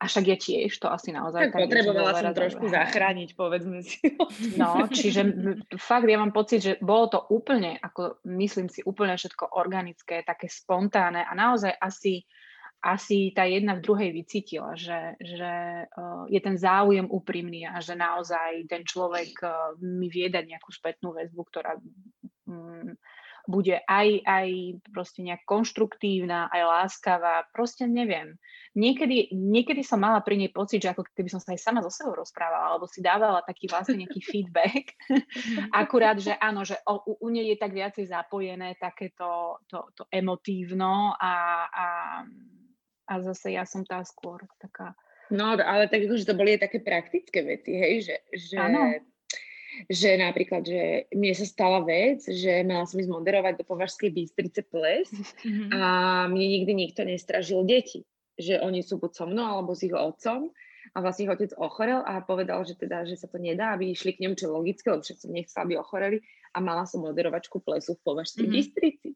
a 0.00 0.08
však 0.08 0.24
ja 0.32 0.36
tiež 0.40 0.72
to 0.80 0.88
asi 0.88 1.12
naozaj... 1.12 1.52
Tak, 1.52 1.68
potrebovala 1.68 2.16
som 2.16 2.32
trošku 2.32 2.72
zachrániť, 2.72 3.36
povedzme 3.36 3.84
si. 3.84 4.00
No, 4.56 4.88
čiže 4.88 5.28
fakt 5.76 6.08
ja 6.08 6.16
mám 6.16 6.32
pocit, 6.32 6.64
že 6.64 6.72
bolo 6.80 7.12
to 7.12 7.20
úplne, 7.28 7.76
ako 7.76 8.24
myslím 8.24 8.72
si, 8.72 8.80
úplne 8.80 9.20
všetko 9.20 9.52
organické, 9.60 10.24
také 10.24 10.48
spontánne 10.48 11.20
a 11.20 11.32
naozaj 11.36 11.76
asi, 11.76 12.24
asi 12.80 13.36
tá 13.36 13.44
jedna 13.44 13.76
v 13.76 13.84
druhej 13.84 14.10
vycítila, 14.16 14.72
že, 14.72 15.20
že 15.20 15.84
uh, 15.84 16.24
je 16.32 16.40
ten 16.40 16.56
záujem 16.56 17.04
úprimný 17.04 17.68
a 17.68 17.84
že 17.84 17.92
naozaj 17.92 18.72
ten 18.72 18.88
človek 18.88 19.36
uh, 19.44 19.76
mi 19.84 20.08
vie 20.08 20.32
dať 20.32 20.48
nejakú 20.48 20.72
spätnú 20.72 21.12
väzbu, 21.12 21.44
ktorá 21.44 21.76
bude 23.46 23.80
aj, 23.86 24.08
aj 24.26 24.48
proste 24.90 25.20
nejak 25.24 25.46
konštruktívna, 25.46 26.50
aj 26.50 26.62
láskavá, 26.66 27.46
proste 27.54 27.86
neviem. 27.86 28.36
Niekedy, 28.76 29.34
niekedy 29.34 29.82
som 29.82 30.02
mala 30.02 30.22
pri 30.22 30.38
nej 30.38 30.50
pocit, 30.52 30.82
že 30.82 30.92
ako 30.92 31.06
keby 31.10 31.30
som 31.30 31.42
sa 31.42 31.56
aj 31.56 31.60
sama 31.60 31.80
so 31.82 31.90
sebou 31.90 32.18
rozprávala, 32.18 32.74
alebo 32.74 32.86
si 32.86 33.00
dávala 33.00 33.42
taký 33.42 33.66
vlastne 33.66 34.02
nejaký 34.04 34.20
feedback. 34.30 34.94
Akurát, 35.74 36.18
že 36.18 36.36
áno, 36.36 36.62
že 36.62 36.78
u, 36.86 37.16
u 37.18 37.28
nej 37.28 37.50
je 37.50 37.56
tak 37.58 37.72
viacej 37.74 38.06
zapojené 38.08 38.78
takéto 38.78 39.60
to, 39.66 39.90
to 39.96 40.04
emotívno 40.10 41.14
a, 41.18 41.34
a, 41.66 41.86
a 43.10 43.12
zase 43.20 43.54
ja 43.54 43.66
som 43.66 43.82
tá 43.86 44.02
skôr 44.06 44.44
taká 44.58 44.94
No, 45.30 45.54
ale 45.54 45.86
tak 45.86 46.10
že 46.10 46.26
to 46.26 46.34
boli 46.34 46.58
aj 46.58 46.66
také 46.66 46.82
praktické 46.82 47.46
veci, 47.46 47.70
hej, 47.78 48.02
že, 48.02 48.16
že 48.34 48.58
že 49.86 50.18
napríklad, 50.18 50.62
že 50.66 51.06
mne 51.14 51.32
sa 51.34 51.46
stala 51.46 51.80
vec, 51.86 52.22
že 52.26 52.66
mala 52.66 52.84
som 52.86 52.98
ísť 52.98 53.10
moderovať 53.10 53.54
do 53.62 53.64
Považskej 53.64 54.10
Bystrice 54.10 54.66
ples 54.66 55.08
mm-hmm. 55.10 55.70
a 55.74 55.80
mne 56.26 56.46
nikdy 56.60 56.72
nikto 56.74 57.02
nestražil 57.06 57.62
deti. 57.62 58.04
Že 58.40 58.64
oni 58.64 58.80
sú 58.80 58.96
buď 58.98 59.12
so 59.14 59.24
mnou 59.28 59.46
alebo 59.60 59.76
s 59.76 59.84
ich 59.84 59.94
otcom 59.94 60.50
a 60.90 60.96
vlastne 60.98 61.28
ich 61.28 61.34
otec 61.34 61.52
ochorel 61.60 62.02
a 62.02 62.24
povedal, 62.24 62.66
že 62.66 62.74
teda, 62.74 63.06
že 63.06 63.14
sa 63.14 63.30
to 63.30 63.38
nedá, 63.38 63.76
aby 63.76 63.94
išli 63.94 64.16
k 64.16 64.26
nemu, 64.26 64.34
čo 64.34 64.50
logické, 64.50 64.90
lebo 64.90 65.06
však 65.06 65.18
som 65.22 65.30
nechcela, 65.30 65.62
aby 65.68 65.74
ochoreli 65.78 66.18
a 66.50 66.58
mala 66.58 66.82
som 66.88 67.04
moderovačku 67.04 67.62
plesu 67.62 67.94
v 67.94 68.04
Považskej 68.04 68.46
mm-hmm. 68.48 68.58
Bystrici. 68.58 69.08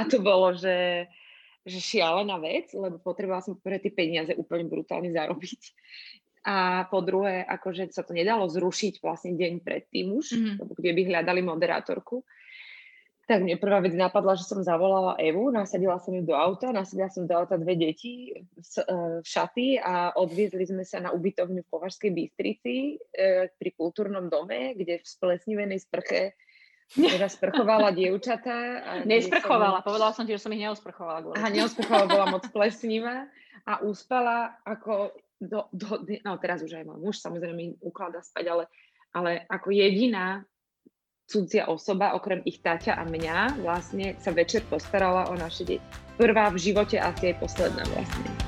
A 0.00 0.08
to 0.08 0.18
bolo, 0.24 0.56
že, 0.56 1.06
že 1.62 1.78
šialená 1.78 2.40
vec, 2.40 2.72
lebo 2.72 2.96
potrebovala 2.98 3.44
som 3.44 3.54
pre 3.60 3.76
tie 3.76 3.92
peniaze 3.92 4.32
úplne 4.34 4.66
brutálne 4.66 5.12
zarobiť 5.12 5.60
A 6.40 6.88
po 6.88 7.04
druhé, 7.04 7.44
akože 7.44 7.92
sa 7.92 8.00
to 8.00 8.16
nedalo 8.16 8.48
zrušiť 8.48 9.04
vlastne 9.04 9.36
deň 9.36 9.60
predtým 9.60 10.08
už, 10.16 10.26
mm-hmm. 10.32 10.72
kde 10.72 10.90
by 10.96 11.02
hľadali 11.12 11.40
moderátorku. 11.44 12.24
Tak 13.30 13.46
mne 13.46 13.62
prvá 13.62 13.78
vec 13.78 13.94
napadla, 13.94 14.34
že 14.34 14.42
som 14.42 14.58
zavolala 14.58 15.14
Evu, 15.14 15.54
nasadila 15.54 16.02
som 16.02 16.10
ju 16.10 16.26
do 16.26 16.34
auta, 16.34 16.74
nasadila 16.74 17.06
som 17.06 17.30
do 17.30 17.34
auta 17.36 17.54
dve 17.54 17.78
deti 17.78 18.34
v 18.34 18.58
e, 18.58 18.82
šaty 19.22 19.78
a 19.78 20.18
odviezli 20.18 20.66
sme 20.66 20.82
sa 20.82 20.98
na 20.98 21.14
ubytovňu 21.14 21.62
v 21.62 21.70
Považskej 21.70 22.10
Bystrici 22.10 22.98
e, 22.98 23.46
pri 23.54 23.70
kultúrnom 23.78 24.26
dome, 24.26 24.74
kde 24.74 24.98
v 24.98 25.06
splesnivenej 25.06 25.78
sprche 25.78 26.34
teda 26.90 27.30
sprchovala 27.30 27.94
dievčatá. 27.98 28.82
A 28.82 28.90
Nesprchovala, 29.06 29.78
som... 29.78 29.86
povedala 29.86 30.10
som 30.10 30.26
ti, 30.26 30.34
že 30.34 30.42
som 30.42 30.50
ich 30.50 30.66
neosprchovala. 30.66 31.30
Aha, 31.38 31.48
neosprchovala, 31.54 32.10
bola 32.10 32.26
moc 32.34 32.44
plesnivá 32.56 33.30
a 33.62 33.78
uspala 33.86 34.58
ako 34.66 35.14
do, 35.40 35.66
do, 35.72 36.04
no 36.22 36.36
teraz 36.36 36.60
už 36.60 36.76
aj 36.76 36.84
môj 36.84 36.98
muž 37.00 37.16
samozrejme 37.24 37.56
mi 37.56 37.66
ukladá 37.80 38.20
spať, 38.20 38.44
ale, 38.52 38.64
ale 39.16 39.30
ako 39.48 39.72
jediná 39.72 40.44
cudzia 41.30 41.70
osoba, 41.70 42.12
okrem 42.18 42.42
ich 42.42 42.58
taťa 42.58 42.98
a 42.98 43.06
mňa, 43.06 43.62
vlastne 43.62 44.18
sa 44.18 44.34
večer 44.34 44.66
postarala 44.66 45.30
o 45.30 45.34
naše 45.38 45.62
deti. 45.62 45.86
Prvá 46.18 46.50
v 46.50 46.58
živote 46.58 46.98
asi 47.00 47.32
aj 47.32 47.40
posledná 47.40 47.86
vlastne. 47.94 48.39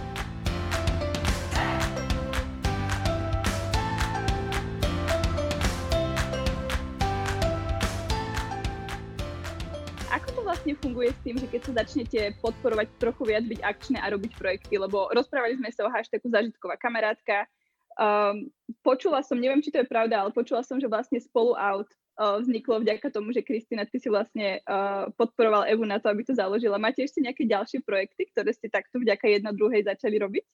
Funguje 11.02 11.18
s 11.18 11.26
tým, 11.26 11.36
že 11.42 11.50
keď 11.50 11.60
sa 11.66 11.72
začnete 11.82 12.20
podporovať 12.38 12.86
trochu 13.02 13.26
viac 13.26 13.42
byť 13.42 13.58
akčné 13.58 13.98
a 13.98 14.06
robiť 14.14 14.38
projekty, 14.38 14.78
lebo 14.78 15.10
rozprávali 15.10 15.58
sme 15.58 15.74
sa 15.74 15.82
o 15.82 15.90
hashtagu 15.90 16.30
zažitková 16.30 16.78
kamarátka, 16.78 17.50
Um, 17.92 18.48
počula 18.80 19.20
som, 19.20 19.36
neviem, 19.36 19.60
či 19.60 19.68
to 19.68 19.76
je 19.76 19.84
pravda, 19.84 20.24
ale 20.24 20.32
počula 20.32 20.64
som, 20.64 20.80
že 20.80 20.88
vlastne 20.88 21.20
spolu 21.20 21.52
out 21.60 21.92
vzniklo 22.16 22.80
vďaka 22.80 23.12
tomu, 23.12 23.36
že 23.36 23.44
Kristina, 23.44 23.84
ty 23.84 24.00
si 24.00 24.08
vlastne 24.08 24.64
uh, 24.64 25.12
podporoval 25.12 25.68
Evu 25.68 25.84
na 25.84 26.00
to, 26.00 26.08
aby 26.08 26.24
to 26.24 26.32
založila. 26.32 26.80
Máte 26.80 27.04
ešte 27.04 27.20
nejaké 27.20 27.44
ďalšie 27.44 27.84
projekty, 27.84 28.32
ktoré 28.32 28.56
ste 28.56 28.72
takto 28.72 28.96
vďaka 28.96 29.28
jedna 29.28 29.52
druhej 29.52 29.84
začali 29.84 30.16
robiť? 30.24 30.44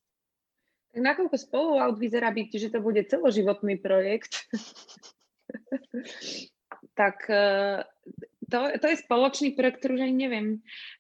Tak 0.91 0.99
nakoľko 0.99 1.37
spolu 1.39 1.79
out 1.79 1.95
vyzerá 1.95 2.35
byť, 2.35 2.59
že 2.59 2.75
to 2.75 2.83
bude 2.83 3.07
celoživotný 3.07 3.79
projekt, 3.79 4.51
tak 6.99 7.23
uh, 7.31 7.87
to, 8.49 8.59
to 8.81 8.87
je 8.89 9.03
spoločný 9.05 9.53
projekt, 9.55 9.85
ktorý 9.85 10.01
už 10.01 10.05
ani 10.09 10.17
neviem. 10.17 10.47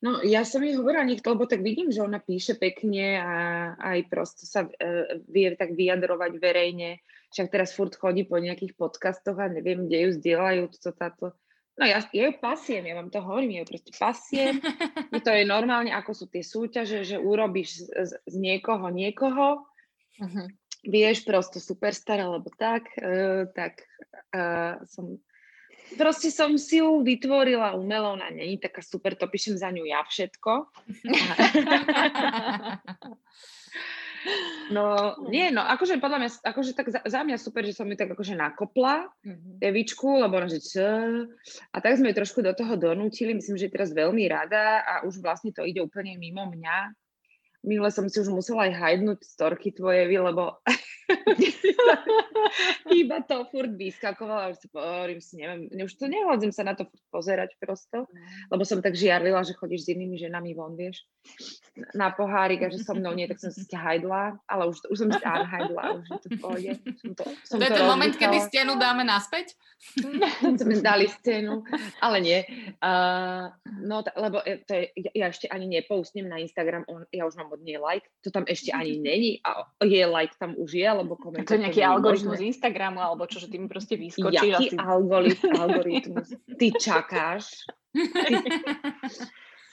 No 0.05 0.21
ja 0.21 0.45
som 0.45 0.61
jej 0.61 0.77
hovorila 0.77 1.09
niekto, 1.09 1.33
lebo 1.33 1.49
tak 1.49 1.65
vidím, 1.65 1.89
že 1.89 2.05
ona 2.05 2.21
píše 2.21 2.57
pekne 2.61 3.19
a 3.19 3.35
aj 3.81 3.99
prosto 4.13 4.45
sa 4.45 4.69
uh, 4.69 5.19
vie 5.29 5.53
tak 5.57 5.73
vyjadrovať 5.73 6.33
verejne 6.37 7.01
však 7.33 7.53
teraz 7.53 7.77
furt 7.77 7.93
chodí 7.97 8.25
po 8.25 8.41
nejakých 8.41 8.75
podcastoch 8.77 9.37
a 9.37 9.53
neviem, 9.53 9.87
kde 9.87 10.09
ju 10.09 10.11
zdieľajú 10.17 10.63
to 10.81 10.91
táto. 10.97 11.37
No 11.79 11.87
ja, 11.87 12.03
ja 12.11 12.23
ju 12.27 12.35
pasiem, 12.43 12.91
ja 12.91 12.99
vám 12.99 13.13
to 13.13 13.23
hovorím, 13.23 13.55
ja 13.55 13.63
ju 13.63 13.71
proste 13.71 13.93
pasiem. 13.95 14.59
to 15.27 15.31
je 15.31 15.45
normálne, 15.47 15.95
ako 15.95 16.11
sú 16.11 16.25
tie 16.27 16.43
súťaže, 16.43 17.07
že 17.07 17.17
urobíš 17.21 17.87
z, 17.87 18.19
z 18.19 18.35
niekoho 18.35 18.91
niekoho, 18.91 19.63
uh-huh. 20.19 20.47
vieš, 20.83 21.23
prosto 21.23 21.63
superstar 21.63 22.19
alebo 22.19 22.51
tak, 22.59 22.91
uh, 22.99 23.47
tak 23.55 23.87
uh, 24.35 24.83
som 24.91 25.23
proste 25.97 26.35
som 26.35 26.59
si 26.59 26.83
ju 26.83 27.01
vytvorila 27.01 27.79
umelo, 27.79 28.19
ona 28.19 28.29
není 28.29 28.59
taká 28.59 28.83
super, 28.83 29.15
to 29.15 29.31
píšem 29.31 29.57
za 29.57 29.71
ňu 29.71 29.87
ja 29.89 30.03
všetko. 30.05 30.53
No, 34.69 35.17
nie, 35.31 35.49
no, 35.49 35.65
akože 35.65 36.03
podľa 36.03 36.19
mňa, 36.21 36.31
akože 36.45 36.77
tak 36.77 36.93
za, 36.93 37.01
za 37.01 37.25
mňa 37.25 37.41
super, 37.41 37.65
že 37.65 37.73
som 37.73 37.89
ju 37.89 37.97
tak 37.97 38.13
akože 38.13 38.37
nakopla, 38.37 39.09
mm-hmm. 39.25 39.65
Evičku, 39.65 40.21
lebo 40.21 40.37
ona 40.37 40.51
že 40.51 40.61
čo, 40.61 40.85
a 41.73 41.77
tak 41.81 41.97
sme 41.97 42.13
ju 42.13 42.19
trošku 42.21 42.45
do 42.45 42.53
toho 42.53 42.77
donútili, 42.77 43.33
myslím, 43.33 43.57
že 43.57 43.71
je 43.71 43.75
teraz 43.79 43.97
veľmi 43.97 44.29
rada 44.29 44.85
a 44.85 44.95
už 45.09 45.25
vlastne 45.25 45.57
to 45.57 45.65
ide 45.65 45.81
úplne 45.81 46.21
mimo 46.21 46.45
mňa. 46.45 46.93
Minule 47.67 47.91
som 47.91 48.07
si 48.07 48.23
už 48.23 48.31
musela 48.31 48.71
aj 48.71 48.79
hajdnúť 48.79 49.19
storky 49.27 49.75
tvoje, 49.75 50.07
lebo 50.07 50.59
Iba 52.93 53.25
to 53.25 53.45
furt 53.49 53.73
vyskakovalo, 53.73 54.53
už 54.53 54.59
si 54.61 54.69
hovorím 54.73 55.21
si, 55.21 55.35
neviem, 55.41 55.69
už 55.85 55.97
to 55.97 56.05
nehodzím 56.09 56.53
sa 56.53 56.65
na 56.65 56.77
to 56.77 56.85
pozerať 57.09 57.57
prosto, 57.57 58.05
lebo 58.53 58.63
som 58.65 58.85
tak 58.85 58.93
žiarlila, 58.97 59.45
že 59.45 59.57
chodíš 59.57 59.89
s 59.89 59.93
inými 59.97 60.21
ženami 60.21 60.53
von, 60.53 60.77
vieš, 60.77 61.05
na 61.97 62.13
pohárik 62.13 62.61
a 62.65 62.69
že 62.69 62.85
so 62.85 62.93
mnou 62.93 63.13
nie, 63.17 63.29
tak 63.29 63.41
som 63.41 63.49
si 63.53 63.65
hajdla, 63.73 64.37
ale 64.49 64.63
už, 64.69 64.85
už 64.89 64.99
som 64.99 65.09
si 65.13 65.25
hajdla, 65.25 65.85
už 65.97 66.07
je 66.09 66.19
to 66.21 66.29
v 66.29 66.39
pohode. 66.41 66.71
Som 67.01 67.13
to, 67.17 67.25
som 67.45 67.57
to 67.61 67.65
je 67.65 67.73
ten 67.73 67.89
moment, 67.89 68.15
kedy 68.17 68.39
stenu 68.45 68.77
dáme 68.77 69.05
naspäť? 69.05 69.57
sme 70.61 70.75
dali 70.83 71.07
stenu, 71.09 71.63
ale 72.03 72.17
nie. 72.21 72.41
Uh, 72.83 73.49
no, 73.81 74.03
t- 74.03 74.13
lebo 74.19 74.43
to 74.43 74.73
je, 74.75 74.85
ja, 74.99 75.11
ja 75.15 75.27
ešte 75.31 75.47
ani 75.49 75.71
nepoustnem 75.71 76.27
na 76.27 76.43
Instagram, 76.43 76.85
on, 76.91 77.07
ja 77.15 77.25
už 77.25 77.39
mám 77.39 77.48
od 77.49 77.61
nej 77.65 77.81
like, 77.81 78.07
to 78.23 78.31
tam 78.31 78.45
ešte 78.45 78.71
ani 78.71 79.01
není 79.01 79.33
a 79.43 79.67
je 79.83 80.05
like 80.07 80.37
tam 80.37 80.55
už 80.55 80.71
je, 80.79 80.87
alebo 80.87 81.17
komentuje. 81.17 81.49
To 81.49 81.55
je 81.57 81.65
nejaký 81.65 81.83
algoritmus 81.83 82.39
možné. 82.39 82.51
Instagramu, 82.53 83.01
alebo 83.01 83.25
čo, 83.27 83.41
že 83.41 83.49
ty 83.49 83.57
mi 83.57 83.67
proste 83.67 83.97
vyskočí. 83.97 84.53
Jaký 84.53 84.73
asi... 84.73 84.77
algoritmus, 84.77 85.55
algoritmus? 85.65 86.29
Ty 86.59 86.67
čakáš? 86.77 87.45
Ty... 87.97 88.35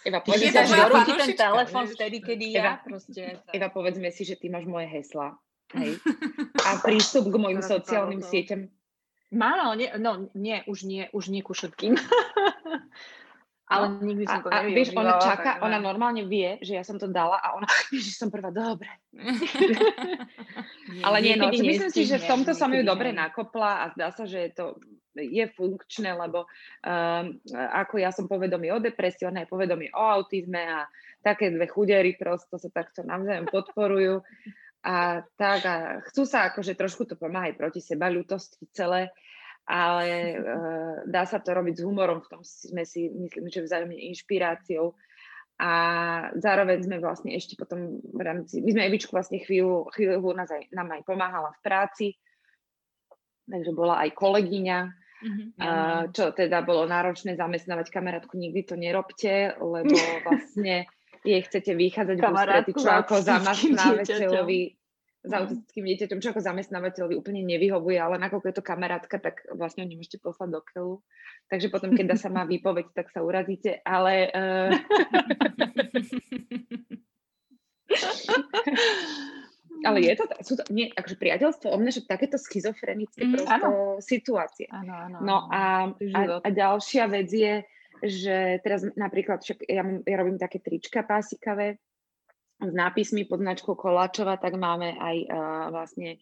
Eva, 0.05 0.21
povedz 0.21 0.53
si, 0.53 0.53
že 0.53 1.13
ten 1.17 1.33
telefon 1.33 1.85
vtedy, 1.89 2.21
kedy 2.21 2.45
ja 2.53 2.61
Eva, 2.61 2.73
proste... 2.85 3.41
Eva, 3.49 3.73
povedzme 3.73 4.13
si, 4.13 4.21
že 4.21 4.37
ty 4.37 4.53
máš 4.53 4.69
moje 4.69 4.85
hesla. 4.85 5.33
Hej. 5.73 5.97
A 6.69 6.77
prístup 6.85 7.33
k 7.33 7.35
mojim 7.41 7.65
sociálnym 7.65 8.21
sieťam. 8.21 8.69
Mám, 9.33 9.57
ale 9.57 9.75
nie, 9.81 9.89
no 9.97 10.29
nie, 10.37 10.61
už 10.69 10.85
nie, 10.85 11.09
už 11.09 11.33
nie 11.33 11.41
ku 11.41 11.57
všetkým. 11.57 11.97
Ale 13.65 13.97
no, 13.97 14.05
nikdy 14.05 14.29
som 14.29 14.45
to 14.45 14.49
a, 14.53 14.61
a 14.61 14.69
vieš, 14.69 14.93
ona 14.93 15.17
čaká, 15.17 15.57
ona 15.65 15.81
normálne 15.81 16.29
vie, 16.29 16.61
že 16.61 16.77
ja 16.77 16.85
som 16.85 17.01
to 17.01 17.09
dala 17.09 17.41
a 17.41 17.57
ona, 17.57 17.65
že 18.05 18.13
som 18.13 18.29
prvá, 18.29 18.53
dobre. 18.53 18.89
Ale 21.01 21.17
nie, 21.25 21.33
no, 21.33 21.49
myslím 21.49 21.89
si, 21.89 22.05
že 22.05 22.21
v 22.21 22.29
tomto 22.29 22.53
som 22.53 22.69
ju 22.69 22.85
dobre 22.85 23.09
nakopla 23.09 23.81
a 23.81 23.85
zdá 23.97 24.13
sa, 24.13 24.29
že 24.29 24.49
je 24.49 24.51
to 24.53 24.65
je 25.15 25.45
funkčné, 25.55 26.11
lebo 26.11 26.43
um, 26.43 27.25
ako 27.55 27.95
ja 28.03 28.11
som 28.11 28.27
povedomý 28.27 28.75
o 28.75 28.83
depresii, 28.83 29.23
ona 29.23 29.47
je 29.47 29.51
povedomý 29.51 29.87
o 29.95 30.03
autizme 30.03 30.59
a 30.59 30.83
také 31.23 31.49
dve 31.55 31.71
chudery 31.71 32.19
prosto 32.19 32.59
sa 32.59 32.67
takto 32.67 33.01
navzájom 33.07 33.47
podporujú. 33.47 34.21
A 34.85 35.25
tak 35.33 35.65
a 35.65 35.75
chcú 36.11 36.29
sa 36.29 36.51
akože 36.53 36.77
trošku 36.77 37.09
to 37.09 37.17
pomáhať 37.17 37.57
proti 37.57 37.81
seba 37.81 38.05
ľutosti 38.05 38.69
celé 38.69 39.09
ale 39.65 40.37
uh, 40.37 40.95
dá 41.13 41.25
sa 41.25 41.41
to 41.41 41.51
robiť 41.51 41.81
s 41.81 41.85
humorom, 41.85 42.21
v 42.21 42.29
tom 42.29 42.41
sme 42.45 42.85
si, 42.85 43.09
myslím, 43.09 43.49
že 43.49 43.65
vzájomne 43.65 43.97
inšpiráciou. 44.13 44.93
A 45.55 45.71
zároveň 46.35 46.83
sme 46.83 46.99
vlastne 46.99 47.31
ešte 47.31 47.55
potom 47.55 48.03
v 48.03 48.21
rámci, 48.21 48.59
my 48.59 48.75
sme 48.75 48.91
Evičku 48.91 49.15
vlastne 49.15 49.39
chvíľu, 49.39 49.87
chvíľu 49.95 50.35
nás 50.35 50.51
aj, 50.51 50.67
nám 50.75 50.91
aj 50.91 51.07
pomáhala 51.07 51.55
v 51.55 51.63
práci, 51.63 52.07
takže 53.47 53.71
bola 53.71 54.03
aj 54.03 54.19
kolegyňa, 54.19 54.79
mm-hmm. 54.83 55.47
uh, 55.55 56.03
čo 56.11 56.35
teda 56.35 56.59
bolo 56.59 56.83
náročné 56.83 57.39
zamestnávať 57.39 57.87
kamarátku, 57.87 58.35
nikdy 58.35 58.67
to 58.67 58.75
nerobte, 58.75 59.55
lebo 59.55 59.95
vlastne 60.27 60.91
jej 61.23 61.41
chcete 61.47 61.71
vychádzať 61.71 62.17
v 62.19 62.25
ústrety, 62.27 62.71
čo 62.75 62.89
ako 62.91 63.15
zamestnávateľovi 63.23 64.61
s 65.25 65.33
autistickým 65.33 65.85
dieťaťom, 65.89 66.21
čo 66.21 66.29
ako 66.31 66.45
zamestnávateľovi 66.45 67.15
úplne 67.17 67.41
nevyhovuje, 67.43 67.97
ale 67.97 68.21
nakoľko 68.21 68.47
je 68.49 68.55
to 68.55 68.63
kamarátka, 68.63 69.17
tak 69.17 69.41
vlastne 69.51 69.83
ho 69.83 69.89
nemôžete 69.89 70.21
poslať 70.21 70.49
do 70.53 70.61
keľu. 70.61 71.01
Takže 71.49 71.69
potom, 71.73 71.97
keď 71.97 72.05
dá 72.13 72.17
sa 72.17 72.29
má 72.29 72.45
výpoveď, 72.45 72.85
tak 72.93 73.09
sa 73.09 73.23
urazíte, 73.25 73.81
ale... 73.81 74.29
Uh... 74.31 74.69
ale 79.85 80.01
je 80.01 80.15
to, 80.17 80.25
sú 80.41 80.53
to 80.57 80.63
nie, 80.73 80.89
akože 80.93 81.17
priateľstvo 81.21 81.69
o 81.69 81.77
mne, 81.77 81.91
že 81.93 82.09
takéto 82.09 82.41
schizofrenické 82.41 83.25
mm, 83.25 83.31
prosto 83.37 83.69
situácie. 84.01 84.65
Áno, 84.73 84.93
áno. 84.93 85.17
No 85.21 85.37
a, 85.53 85.93
a, 85.93 86.21
a 86.41 86.49
ďalšia 86.49 87.05
vec 87.11 87.29
je, 87.29 87.61
že 88.01 88.59
teraz 88.65 88.81
napríklad, 88.97 89.45
však 89.45 89.61
ja, 89.69 89.85
ja 89.85 90.15
robím 90.17 90.41
také 90.41 90.59
trička 90.59 91.05
pásikavé, 91.05 91.77
s 92.61 92.71
nápismi 92.71 93.27
pod 93.27 93.43
značkou 93.43 93.75
Koláčova, 93.75 94.39
tak 94.39 94.55
máme 94.55 94.95
aj 94.95 95.17
uh, 95.27 95.65
vlastne 95.71 96.21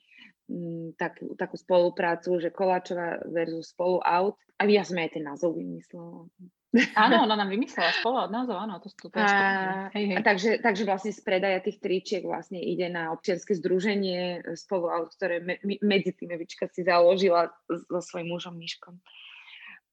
m, 0.49 0.57
mm, 0.57 0.87
tak, 0.97 1.21
takú 1.37 1.55
spoluprácu, 1.57 2.41
že 2.41 2.53
Koláčova 2.53 3.21
versus 3.29 3.73
Spolu 3.73 4.01
Out. 4.01 4.37
A 4.57 4.65
ja 4.69 4.85
som 4.85 4.97
aj 4.97 5.17
ten 5.17 5.25
názov 5.25 5.57
vymyslela. 5.57 6.29
Áno, 6.97 7.29
ona 7.29 7.37
nám 7.37 7.53
vymyslela 7.53 7.93
spolu 8.01 8.25
od 8.25 8.33
názov, 8.33 8.57
áno, 8.57 8.81
to, 8.81 8.89
to, 8.97 9.13
to, 9.13 9.21
a, 9.21 9.93
hej, 9.93 10.09
hej. 10.09 10.17
A 10.17 10.25
takže, 10.25 10.57
takže 10.57 10.89
vlastne 10.89 11.13
z 11.13 11.21
predaja 11.21 11.61
tých 11.61 11.77
tričiek 11.77 12.25
vlastne 12.25 12.57
ide 12.57 12.89
na 12.89 13.13
občianske 13.13 13.53
združenie 13.61 14.41
spolu, 14.57 14.89
ktoré 15.13 15.37
me, 15.37 15.61
medzi 15.85 16.17
tým 16.17 16.33
Evička 16.33 16.65
si 16.73 16.81
založila 16.81 17.53
so 17.69 18.01
svojím 18.01 18.33
mužom 18.33 18.57
Miškom 18.57 18.97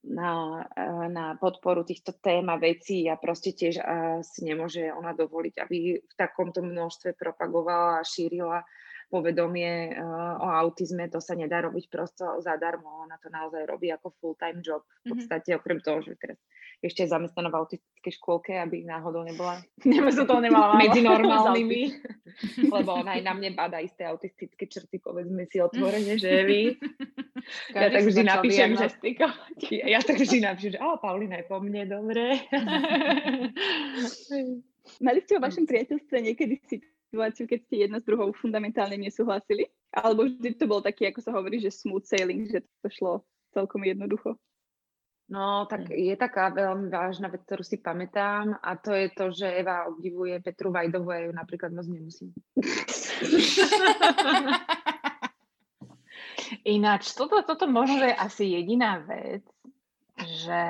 na, 0.05 0.65
eh, 0.77 1.09
na 1.09 1.37
podporu 1.37 1.85
týchto 1.85 2.13
tém 2.13 2.49
a 2.49 2.57
vecí 2.57 3.05
a 3.11 3.21
proste 3.21 3.53
tiež 3.53 3.85
a 3.85 3.85
eh, 3.85 4.25
si 4.25 4.45
nemôže 4.45 4.89
ona 4.93 5.13
dovoliť, 5.13 5.55
aby 5.61 5.79
v 6.01 6.15
takomto 6.17 6.65
množstve 6.65 7.13
propagovala 7.17 8.01
a 8.01 8.07
šírila 8.07 8.65
povedomie 9.11 9.91
uh, 9.93 10.39
o 10.39 10.49
autizme, 10.55 11.11
to 11.11 11.19
sa 11.19 11.35
nedá 11.35 11.59
robiť 11.61 11.91
prosto 11.91 12.39
zadarmo, 12.39 13.03
ona 13.03 13.19
to 13.19 13.27
naozaj 13.29 13.67
robí 13.67 13.91
ako 13.91 14.15
full-time 14.23 14.63
job. 14.63 14.87
V 15.03 15.11
Mhm. 15.11 15.11
podstate 15.11 15.51
okrem 15.59 15.83
toho, 15.83 15.99
že 16.01 16.15
teraz 16.15 16.39
ešte 16.81 17.05
je 17.05 17.13
zamestnaná 17.13 17.53
v 17.53 17.61
autistickej 17.61 18.13
škôlke, 18.17 18.57
aby 18.57 18.89
náhodou 18.89 19.21
nebola 19.21 19.61
Neba 19.85 20.09
som 20.09 20.25
toho 20.25 20.41
nemala 20.41 20.81
medzi 20.81 21.05
normálnymi, 21.11 21.83
lebo 22.75 22.91
ona 23.03 23.21
aj 23.21 23.23
na 23.27 23.33
mne 23.37 23.53
bada 23.53 23.83
isté 23.85 24.07
autistické 24.09 24.65
črty, 24.65 24.97
povedzme 25.03 25.45
si 25.51 25.61
otvorene, 25.61 26.17
že 26.17 26.31
vy. 26.47 26.63
Ja 27.75 27.91
tak 27.91 28.07
si 28.07 28.15
vždy 28.15 28.23
napíšem, 28.25 28.71
že 28.79 28.87
ja, 29.85 29.99
tak 30.01 30.23
vždy 30.23 30.39
napíšem, 30.41 30.73
že 30.77 30.79
ale 30.79 30.97
Paulina 31.03 31.43
je 31.43 31.47
po 31.51 31.59
mne, 31.59 31.83
dobre. 31.85 32.39
Mali 35.01 35.19
ste 35.25 35.37
vo 35.37 35.45
vašom 35.45 35.65
priateľstve 35.69 36.17
niekedy 36.21 36.55
situáciu, 37.11 37.51
keď 37.51 37.59
ste 37.67 37.91
jedna 37.91 37.99
s 37.99 38.07
druhou 38.07 38.31
fundamentálne 38.31 38.95
nesúhlasili? 38.95 39.67
Alebo 39.91 40.31
vždy 40.31 40.55
to 40.55 40.71
bol 40.71 40.79
taký, 40.79 41.11
ako 41.11 41.19
sa 41.19 41.35
hovorí, 41.35 41.59
že 41.59 41.75
smooth 41.75 42.07
sailing, 42.07 42.47
že 42.47 42.63
to 42.63 42.87
šlo 42.87 43.27
celkom 43.51 43.83
jednoducho? 43.83 44.39
No, 45.31 45.63
tak 45.71 45.87
je 45.91 46.17
taká 46.19 46.51
veľmi 46.51 46.91
vážna 46.91 47.31
vec, 47.31 47.47
ktorú 47.47 47.63
si 47.63 47.79
pamätám 47.79 48.59
a 48.59 48.75
to 48.75 48.91
je 48.91 49.15
to, 49.15 49.31
že 49.31 49.47
Eva 49.47 49.87
obdivuje 49.87 50.43
Petru 50.43 50.75
Vajdovú 50.75 51.15
a 51.15 51.23
ju 51.23 51.31
napríklad 51.31 51.71
moc 51.71 51.87
nemusím. 51.87 52.35
Ináč, 56.67 57.15
toto, 57.15 57.47
toto 57.47 57.71
možno, 57.71 58.11
je 58.11 58.11
asi 58.11 58.59
jediná 58.59 58.99
vec, 59.07 59.47
že... 60.27 60.61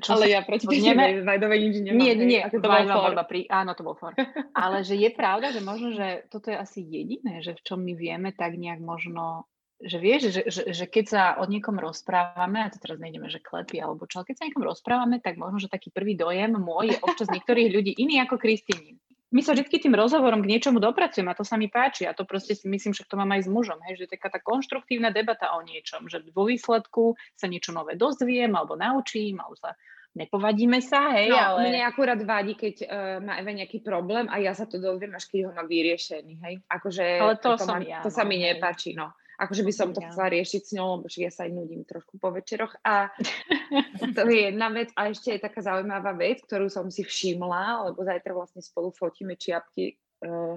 Čo 0.00 0.18
Ale 0.18 0.24
sa- 0.26 0.32
ja 0.32 0.40
proti 0.42 0.64
Neme- 0.66 1.22
Vajdovej 1.22 1.58
nič 1.68 1.74
nemám. 1.84 2.00
Nie, 2.00 2.12
nie, 2.16 2.40
ako 2.40 2.56
to 2.60 2.68
bol 2.68 2.84
for. 2.88 3.12
pri, 3.28 3.40
áno, 3.50 3.70
to 3.76 3.82
bol 3.82 3.96
for. 3.96 4.12
Ale 4.56 4.82
že 4.82 4.94
je 4.96 5.10
pravda, 5.12 5.50
že 5.54 5.60
možno, 5.60 5.92
že 5.94 6.26
toto 6.28 6.50
je 6.50 6.56
asi 6.58 6.80
jediné, 6.82 7.44
že 7.44 7.54
v 7.54 7.64
čom 7.64 7.78
my 7.80 7.94
vieme 7.94 8.30
tak 8.34 8.56
nejak 8.56 8.80
možno, 8.80 9.48
že 9.82 9.98
vieš, 10.00 10.30
že, 10.30 10.42
že, 10.48 10.62
že 10.72 10.84
keď 10.88 11.04
sa 11.06 11.22
o 11.40 11.44
niekom 11.44 11.76
rozprávame, 11.76 12.64
a 12.64 12.72
to 12.72 12.78
teraz 12.78 12.96
nejdeme, 12.98 13.28
že 13.28 13.42
klepy 13.42 13.80
alebo 13.80 14.06
čo, 14.08 14.22
ale 14.22 14.28
keď 14.28 14.34
sa 14.38 14.42
o 14.44 14.48
niekom 14.50 14.64
rozprávame, 14.66 15.16
tak 15.20 15.40
možno, 15.40 15.60
že 15.60 15.72
taký 15.72 15.90
prvý 15.94 16.14
dojem 16.14 16.56
môj 16.56 16.94
je 16.94 16.98
občas 17.02 17.28
niektorých 17.30 17.70
ľudí 17.70 17.92
iný 17.98 18.22
ako 18.24 18.38
Kristínin. 18.40 18.93
My 19.34 19.42
sa 19.42 19.58
vždy 19.58 19.66
tým 19.66 19.98
rozhovorom 19.98 20.46
k 20.46 20.50
niečomu 20.54 20.78
dopracujeme 20.78 21.26
a 21.26 21.34
to 21.34 21.42
sa 21.42 21.58
mi 21.58 21.66
páči 21.66 22.06
a 22.06 22.14
to 22.14 22.22
proste 22.22 22.54
si 22.54 22.70
myslím, 22.70 22.94
že 22.94 23.02
to 23.02 23.18
mám 23.18 23.34
aj 23.34 23.44
s 23.44 23.48
mužom, 23.50 23.82
hej, 23.82 23.98
že 23.98 24.06
je 24.06 24.14
taká 24.14 24.30
tá 24.30 24.38
konštruktívna 24.38 25.10
debata 25.10 25.50
o 25.58 25.66
niečom, 25.66 26.06
že 26.06 26.22
vo 26.30 26.46
výsledku 26.46 27.18
sa 27.34 27.50
niečo 27.50 27.74
nové 27.74 27.98
dozviem 27.98 28.54
alebo 28.54 28.78
naučím, 28.78 29.42
alebo 29.42 29.58
sa 29.58 29.74
nepovadíme 30.14 30.78
sa, 30.78 31.18
hej, 31.18 31.34
No, 31.34 31.58
ale... 31.58 31.74
mne 31.74 31.82
akurát 31.82 32.22
vadí, 32.22 32.54
keď 32.54 32.74
uh, 32.86 32.88
má 33.18 33.42
Eva 33.42 33.50
nejaký 33.50 33.82
problém 33.82 34.30
a 34.30 34.38
ja 34.38 34.54
sa 34.54 34.70
to 34.70 34.78
dozviem, 34.78 35.10
až 35.18 35.26
keď 35.26 35.50
ho 35.50 35.52
má 35.52 35.66
vyriešený, 35.66 36.34
hej. 36.38 36.54
Akože 36.70 37.04
Ale 37.18 37.34
to 37.42 37.58
to, 37.58 37.66
som 37.66 37.82
ma, 37.82 37.82
ja, 37.82 37.98
to 38.06 38.14
sa 38.14 38.22
no, 38.22 38.30
mi 38.30 38.38
hej. 38.38 38.54
nepáči, 38.54 38.94
no. 38.94 39.10
Akože 39.44 39.62
by 39.62 39.72
som 39.76 39.88
to 39.92 40.00
chcela 40.00 40.32
riešiť 40.32 40.62
s 40.64 40.74
ňou, 40.74 41.00
lebo 41.00 41.06
ja 41.12 41.28
sa 41.28 41.44
aj 41.44 41.52
nudím 41.52 41.84
trošku 41.84 42.16
po 42.16 42.32
večeroch. 42.32 42.72
A 42.80 43.12
to 44.16 44.24
je 44.26 44.48
jedna 44.48 44.72
vec. 44.72 44.88
A 44.96 45.12
ešte 45.12 45.36
je 45.36 45.44
taká 45.44 45.60
zaujímavá 45.60 46.16
vec, 46.16 46.40
ktorú 46.48 46.72
som 46.72 46.88
si 46.88 47.04
všimla, 47.04 47.92
lebo 47.92 48.00
zajtra 48.00 48.32
vlastne 48.32 48.64
spolu 48.64 48.88
fotíme 48.90 49.36
čiapky. 49.36 50.00
Uh, 50.24 50.56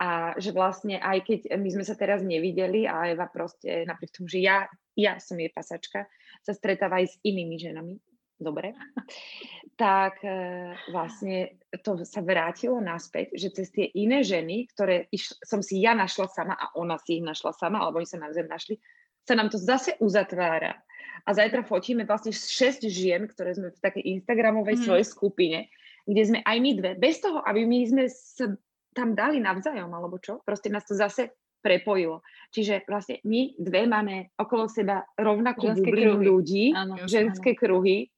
a 0.00 0.32
že 0.40 0.56
vlastne 0.56 0.96
aj 0.96 1.28
keď 1.28 1.40
my 1.60 1.68
sme 1.76 1.84
sa 1.84 1.92
teraz 1.92 2.24
nevideli 2.24 2.88
a 2.88 3.12
Eva 3.12 3.28
proste, 3.28 3.84
napriek 3.84 4.16
tomu, 4.16 4.32
že 4.32 4.40
ja, 4.40 4.64
ja 4.96 5.20
som 5.20 5.36
jej 5.36 5.52
pasačka, 5.52 6.08
sa 6.40 6.52
stretáva 6.56 7.04
aj 7.04 7.06
s 7.12 7.14
inými 7.20 7.60
ženami, 7.60 8.00
dobre, 8.40 8.74
tak 9.80 10.20
e, 10.24 10.72
vlastne 10.92 11.56
to 11.80 12.00
sa 12.04 12.20
vrátilo 12.20 12.80
naspäť, 12.80 13.32
že 13.36 13.48
cez 13.52 13.68
tie 13.72 13.86
iné 13.96 14.20
ženy, 14.20 14.68
ktoré 14.72 15.08
iš, 15.08 15.36
som 15.40 15.64
si 15.64 15.80
ja 15.80 15.96
našla 15.96 16.28
sama 16.28 16.56
a 16.56 16.72
ona 16.76 17.00
si 17.00 17.20
ich 17.20 17.24
našla 17.24 17.56
sama, 17.56 17.80
alebo 17.80 18.00
oni 18.00 18.08
sa 18.08 18.20
navzájom 18.20 18.50
našli, 18.50 18.76
sa 19.24 19.36
nám 19.36 19.48
to 19.52 19.56
zase 19.60 19.96
uzatvára. 20.00 20.76
A 21.24 21.36
zajtra 21.36 21.64
fotíme 21.64 22.08
vlastne 22.08 22.32
6 22.32 22.88
žien, 22.88 23.28
ktoré 23.28 23.52
sme 23.52 23.68
v 23.72 23.82
takej 23.84 24.04
Instagramovej 24.20 24.76
mm. 24.80 24.84
svojej 24.88 25.06
skupine, 25.06 25.58
kde 26.08 26.22
sme 26.24 26.38
aj 26.44 26.56
my 26.60 26.70
dve, 26.76 26.90
bez 26.96 27.20
toho, 27.20 27.44
aby 27.44 27.68
my 27.68 27.78
sme 27.84 28.04
sa 28.08 28.52
tam 28.96 29.14
dali 29.14 29.38
navzájom, 29.38 29.92
alebo 29.92 30.18
čo, 30.18 30.40
proste 30.42 30.72
nás 30.72 30.82
to 30.88 30.96
zase 30.96 31.30
prepojilo. 31.60 32.24
Čiže 32.50 32.88
vlastne 32.88 33.20
my 33.22 33.54
dve 33.60 33.84
máme 33.84 34.32
okolo 34.40 34.66
seba 34.66 35.04
rovnakú 35.14 35.70
Ženské 35.70 35.84
bublinu 35.84 36.14
kruhy. 36.16 36.26
ľudí, 36.26 36.64
Áno, 36.72 36.94
ženské 37.04 37.50
kruhy, 37.52 38.08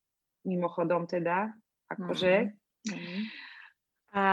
mimochodom 0.45 1.07
teda, 1.07 1.53
akože. 1.91 2.53
Mhm. 2.89 3.21
A, 4.13 4.29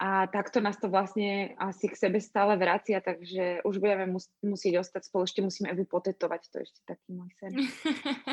a 0.00 0.24
takto 0.32 0.64
nás 0.64 0.80
to 0.80 0.88
vlastne 0.88 1.52
asi 1.60 1.84
k 1.84 2.00
sebe 2.00 2.16
stále 2.16 2.56
vracia, 2.56 2.96
takže 2.96 3.60
už 3.60 3.76
budeme 3.76 4.08
mus- 4.08 4.32
musieť 4.40 4.80
ostať 4.80 5.04
spolu, 5.04 5.28
ešte 5.28 5.44
musíme 5.44 5.68
Evu 5.68 5.84
potetovať, 5.84 6.48
to 6.48 6.56
je 6.56 6.64
ešte 6.64 6.80
taký 6.88 7.12
môj 7.12 7.28
sen. 7.36 7.52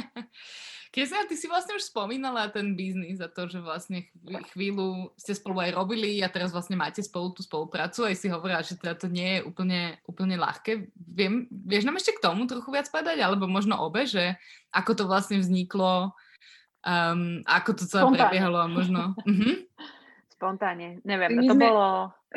Kristina, 0.96 1.28
ty 1.28 1.36
si 1.36 1.52
vlastne 1.52 1.76
už 1.76 1.92
spomínala 1.92 2.48
ten 2.48 2.80
biznis 2.80 3.20
a 3.20 3.28
to, 3.28 3.52
že 3.52 3.60
vlastne 3.60 4.08
chví- 4.08 4.48
chvíľu 4.56 5.12
ste 5.20 5.36
spolu 5.36 5.68
aj 5.68 5.76
robili 5.76 6.24
a 6.24 6.32
teraz 6.32 6.56
vlastne 6.56 6.80
máte 6.80 7.04
spolu 7.04 7.36
tú 7.36 7.44
spoluprácu. 7.44 8.08
Aj 8.08 8.16
si 8.16 8.32
hovorila, 8.32 8.64
že 8.64 8.80
teda 8.80 8.96
to 8.96 9.12
nie 9.12 9.36
je 9.36 9.40
úplne, 9.44 10.00
úplne 10.08 10.40
ľahké. 10.40 10.96
Viem, 10.96 11.52
vieš 11.52 11.84
nám 11.84 12.00
ešte 12.00 12.16
k 12.16 12.24
tomu 12.24 12.48
trochu 12.48 12.72
viac 12.72 12.88
povedať? 12.88 13.20
Alebo 13.20 13.52
možno 13.52 13.76
obe, 13.84 14.08
že 14.08 14.40
ako 14.72 14.96
to 14.96 15.04
vlastne 15.12 15.44
vzniklo, 15.44 16.16
um, 16.86 17.42
ako 17.44 17.70
to 17.74 17.84
celé 17.84 18.02
Spontánne. 18.06 18.22
prebiehalo 18.22 18.58
a 18.58 18.68
možno... 18.70 19.02
Mhm. 19.26 19.66
Spontánne, 20.30 21.00
neviem, 21.02 21.32
My 21.32 21.48
to 21.48 21.56
sme- 21.56 21.66
bolo... 21.66 21.86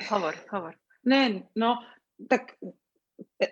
Hovor, 0.09 0.34
hovor. 0.49 0.72
Ne, 1.03 1.51
no, 1.53 1.82
tak 2.30 2.55
e, 3.42 3.51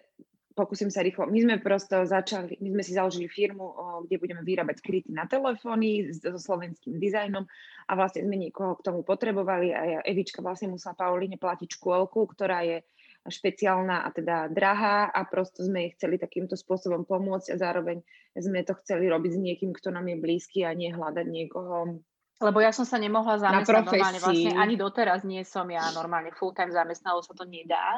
pokúsim 0.55 0.87
sa 0.89 1.03
rýchlo. 1.03 1.27
My 1.27 1.43
sme 1.43 1.55
prosto 1.59 2.07
začali, 2.07 2.55
my 2.63 2.71
sme 2.71 2.83
si 2.87 2.95
založili 2.95 3.27
firmu, 3.27 3.67
kde 4.07 4.17
budeme 4.17 4.47
vyrábať 4.47 4.79
kryty 4.79 5.11
na 5.11 5.27
telefóny 5.27 6.15
so 6.15 6.39
slovenským 6.39 6.97
dizajnom 6.97 7.43
a 7.85 7.93
vlastne 7.93 8.23
sme 8.23 8.39
niekoho 8.39 8.79
k 8.79 8.87
tomu 8.87 9.03
potrebovali 9.03 9.75
a 9.75 9.81
ja, 9.85 10.01
Evička 10.07 10.39
vlastne 10.39 10.71
musela 10.71 10.95
Pauline 10.95 11.37
platiť 11.37 11.77
škôlku, 11.77 12.25
ktorá 12.31 12.63
je 12.63 12.87
špeciálna 13.29 14.07
a 14.07 14.09
teda 14.15 14.49
drahá 14.51 15.11
a 15.11 15.21
prosto 15.27 15.63
sme 15.63 15.87
jej 15.87 15.91
chceli 15.99 16.17
takýmto 16.17 16.55
spôsobom 16.55 17.05
pomôcť 17.05 17.55
a 17.55 17.61
zároveň 17.61 18.03
sme 18.37 18.63
to 18.63 18.75
chceli 18.85 19.11
robiť 19.11 19.33
s 19.35 19.41
niekým, 19.41 19.71
kto 19.73 19.93
nám 19.93 20.07
je 20.09 20.17
blízky 20.19 20.65
a 20.67 20.77
nie 20.77 20.93
hľadať 20.93 21.27
niekoho 21.27 22.01
Lebo 22.37 22.59
ja 22.61 22.69
som 22.69 22.85
sa 22.85 23.01
nemohla 23.01 23.41
zamestnať 23.41 23.89
normálne, 23.89 24.21
vlastne 24.21 24.53
ani 24.61 24.75
doteraz 24.77 25.25
nie 25.25 25.41
som 25.43 25.65
ja 25.73 25.89
normálne 25.97 26.37
full-time 26.37 26.69
zamestnalo 26.69 27.25
sa 27.25 27.33
to 27.33 27.49
nedá 27.49 27.97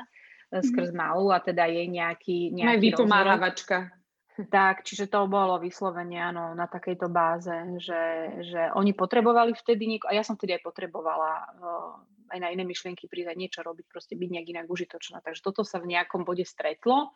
e, 0.54 0.62
skrz 0.62 0.94
malú 0.94 1.34
a 1.34 1.42
teda 1.42 1.66
jej 1.66 1.90
nejaký, 1.90 2.54
nejaký 2.54 2.94
vypomáhavačka. 2.94 3.90
Tak, 4.38 4.86
čiže 4.86 5.10
to 5.10 5.26
bolo 5.26 5.58
vyslovene 5.58 6.14
áno, 6.22 6.54
na 6.54 6.70
takejto 6.70 7.10
báze, 7.10 7.50
že, 7.82 8.02
že 8.46 8.70
oni 8.78 8.94
potrebovali 8.94 9.50
vtedy 9.50 9.90
nieko, 9.90 10.06
a 10.06 10.14
ja 10.14 10.22
som 10.22 10.38
vtedy 10.38 10.54
aj 10.54 10.62
potrebovala 10.62 11.32
uh, 11.58 11.98
aj 12.28 12.38
na 12.38 12.48
iné 12.52 12.64
myšlienky 12.64 13.08
aj 13.08 13.36
niečo 13.36 13.60
robiť, 13.64 13.88
proste 13.88 14.14
byť 14.14 14.28
nejak 14.28 14.48
inak 14.48 14.66
užitočná. 14.68 15.20
Takže 15.24 15.40
toto 15.40 15.64
sa 15.64 15.82
v 15.82 15.96
nejakom 15.96 16.22
bode 16.22 16.44
stretlo. 16.44 17.12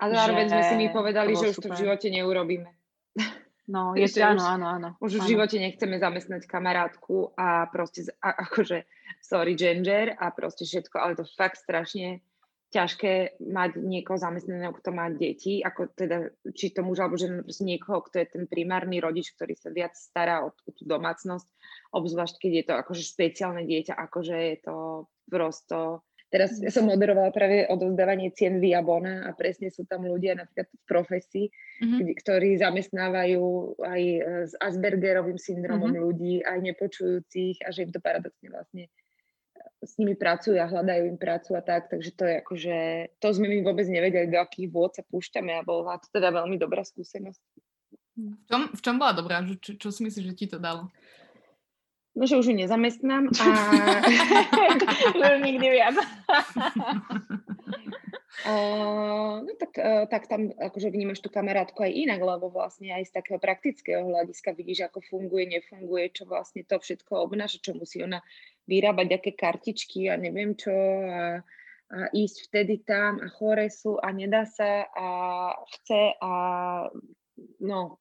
A 0.00 0.08
zároveň 0.08 0.48
sme 0.48 0.62
si 0.64 0.74
my 0.78 0.86
povedali, 0.90 1.36
že 1.36 1.52
už 1.52 1.62
to 1.62 1.68
v 1.68 1.76
super. 1.76 1.78
živote 1.78 2.08
neurobíme. 2.08 2.70
No, 3.68 3.92
je 3.98 4.08
to, 4.08 4.24
áno, 4.24 4.42
už- 4.42 4.52
áno, 4.58 4.66
áno. 4.66 4.88
Už 4.98 5.12
v 5.18 5.22
áno. 5.22 5.30
živote 5.30 5.56
nechceme 5.60 6.00
zamestnať 6.00 6.48
kamarátku 6.48 7.36
a 7.36 7.68
proste, 7.68 8.08
a, 8.18 8.48
akože, 8.48 8.88
sorry, 9.20 9.52
ginger 9.54 10.16
a 10.16 10.32
proste 10.32 10.64
všetko, 10.64 10.96
ale 10.98 11.12
to 11.14 11.28
fakt 11.36 11.60
strašne 11.60 12.24
ťažké 12.72 13.36
mať 13.44 13.76
niekoho 13.76 14.16
zamestnaného, 14.16 14.72
kto 14.72 14.90
má 14.96 15.12
deti, 15.12 15.60
ako 15.60 15.92
teda, 15.92 16.32
či 16.56 16.72
to 16.72 16.80
muž 16.80 17.04
alebo 17.04 17.20
žena, 17.20 17.44
proste 17.44 17.68
niekoho, 17.68 18.00
kto 18.00 18.24
je 18.24 18.26
ten 18.32 18.44
primárny 18.48 18.96
rodič, 18.98 19.36
ktorý 19.36 19.52
sa 19.52 19.68
viac 19.68 19.92
stará 19.92 20.40
o, 20.42 20.56
o 20.56 20.70
tú 20.72 20.88
domácnosť, 20.88 21.46
obzvlášť 21.92 22.34
keď 22.40 22.52
je 22.56 22.64
to 22.64 22.74
akože 22.80 23.02
špeciálne 23.04 23.62
dieťa, 23.68 23.92
akože 23.92 24.36
je 24.36 24.56
to 24.64 24.76
prosto 25.28 26.00
Teraz 26.32 26.56
ja 26.64 26.72
som 26.72 26.88
moderovala 26.88 27.28
práve 27.28 27.68
odovzdávanie 27.68 28.32
cien 28.32 28.56
Via 28.56 28.80
Bona 28.80 29.28
a 29.28 29.36
presne 29.36 29.68
sú 29.68 29.84
tam 29.84 30.08
ľudia 30.08 30.32
napríklad 30.32 30.64
v 30.64 30.84
profesii, 30.88 31.46
Mhm. 31.84 31.96
kedy- 32.00 32.16
ktorí 32.24 32.50
zamestnávajú 32.56 33.44
aj 33.84 34.00
e, 34.00 34.20
s 34.48 34.56
Aspergerovým 34.56 35.36
syndromom 35.36 35.92
Mhm. 35.92 36.00
ľudí, 36.00 36.34
aj 36.40 36.58
nepočujúcich 36.72 37.60
a 37.60 37.68
že 37.68 37.84
im 37.84 37.92
to 37.92 38.00
paradoxne 38.00 38.48
vlastne 38.48 38.88
s 39.82 39.98
nimi 39.98 40.14
pracujú 40.14 40.56
a 40.62 40.70
hľadajú 40.70 41.10
im 41.10 41.18
prácu 41.18 41.58
a 41.58 41.62
tak, 41.62 41.90
takže 41.90 42.14
to 42.14 42.22
je 42.22 42.34
akože, 42.38 42.76
to 43.18 43.26
sme 43.34 43.50
my 43.50 43.58
vôbec 43.66 43.86
nevedeli, 43.90 44.30
do 44.30 44.38
akých 44.38 44.70
vôd 44.70 44.94
sa 44.94 45.02
púšťame 45.02 45.50
a 45.58 45.66
bola 45.66 45.98
to 45.98 46.06
teda 46.14 46.30
veľmi 46.30 46.54
dobrá 46.54 46.86
skúsenosť. 46.86 47.42
V 48.12 48.44
čom, 48.46 48.62
v 48.70 48.80
čom 48.80 48.96
bola 49.00 49.12
dobrá? 49.16 49.42
Čo, 49.58 49.74
čo, 49.74 49.88
si 49.90 50.06
myslíš, 50.06 50.24
že 50.30 50.38
ti 50.38 50.46
to 50.46 50.62
dalo? 50.62 50.86
No, 52.12 52.28
že 52.28 52.36
už 52.36 52.52
ju 52.52 52.54
nezamestnám 52.54 53.32
a 53.32 53.44
nikdy 55.48 55.66
viac. 55.72 55.96
No 58.42 59.52
tak, 59.58 59.72
uh, 59.78 60.04
tak 60.10 60.26
tam 60.26 60.50
akože 60.50 60.90
vnímaš 60.90 61.22
tú 61.22 61.30
kamarátku 61.30 61.78
aj 61.82 61.94
inak, 61.94 62.20
lebo 62.22 62.50
vlastne 62.50 62.90
aj 62.90 63.06
z 63.06 63.12
takého 63.14 63.38
praktického 63.38 64.02
hľadiska 64.02 64.50
vidíš, 64.54 64.90
ako 64.90 64.98
funguje, 65.06 65.46
nefunguje, 65.46 66.10
čo 66.10 66.26
vlastne 66.26 66.66
to 66.66 66.78
všetko 66.78 67.22
obnáša, 67.22 67.62
čo 67.62 67.78
musí 67.78 68.02
ona 68.02 68.18
vyrábať, 68.66 69.08
aké 69.14 69.30
kartičky 69.34 70.10
a 70.10 70.18
neviem 70.18 70.58
čo 70.58 70.74
a 71.06 71.42
a 71.92 72.08
ísť 72.08 72.48
vtedy 72.48 72.80
tam 72.88 73.20
a 73.20 73.28
chore 73.28 73.68
sú 73.68 74.00
a 74.00 74.08
nedá 74.16 74.48
sa 74.48 74.88
a 74.96 75.08
chce 75.76 76.16
a 76.24 76.32
no, 77.60 78.00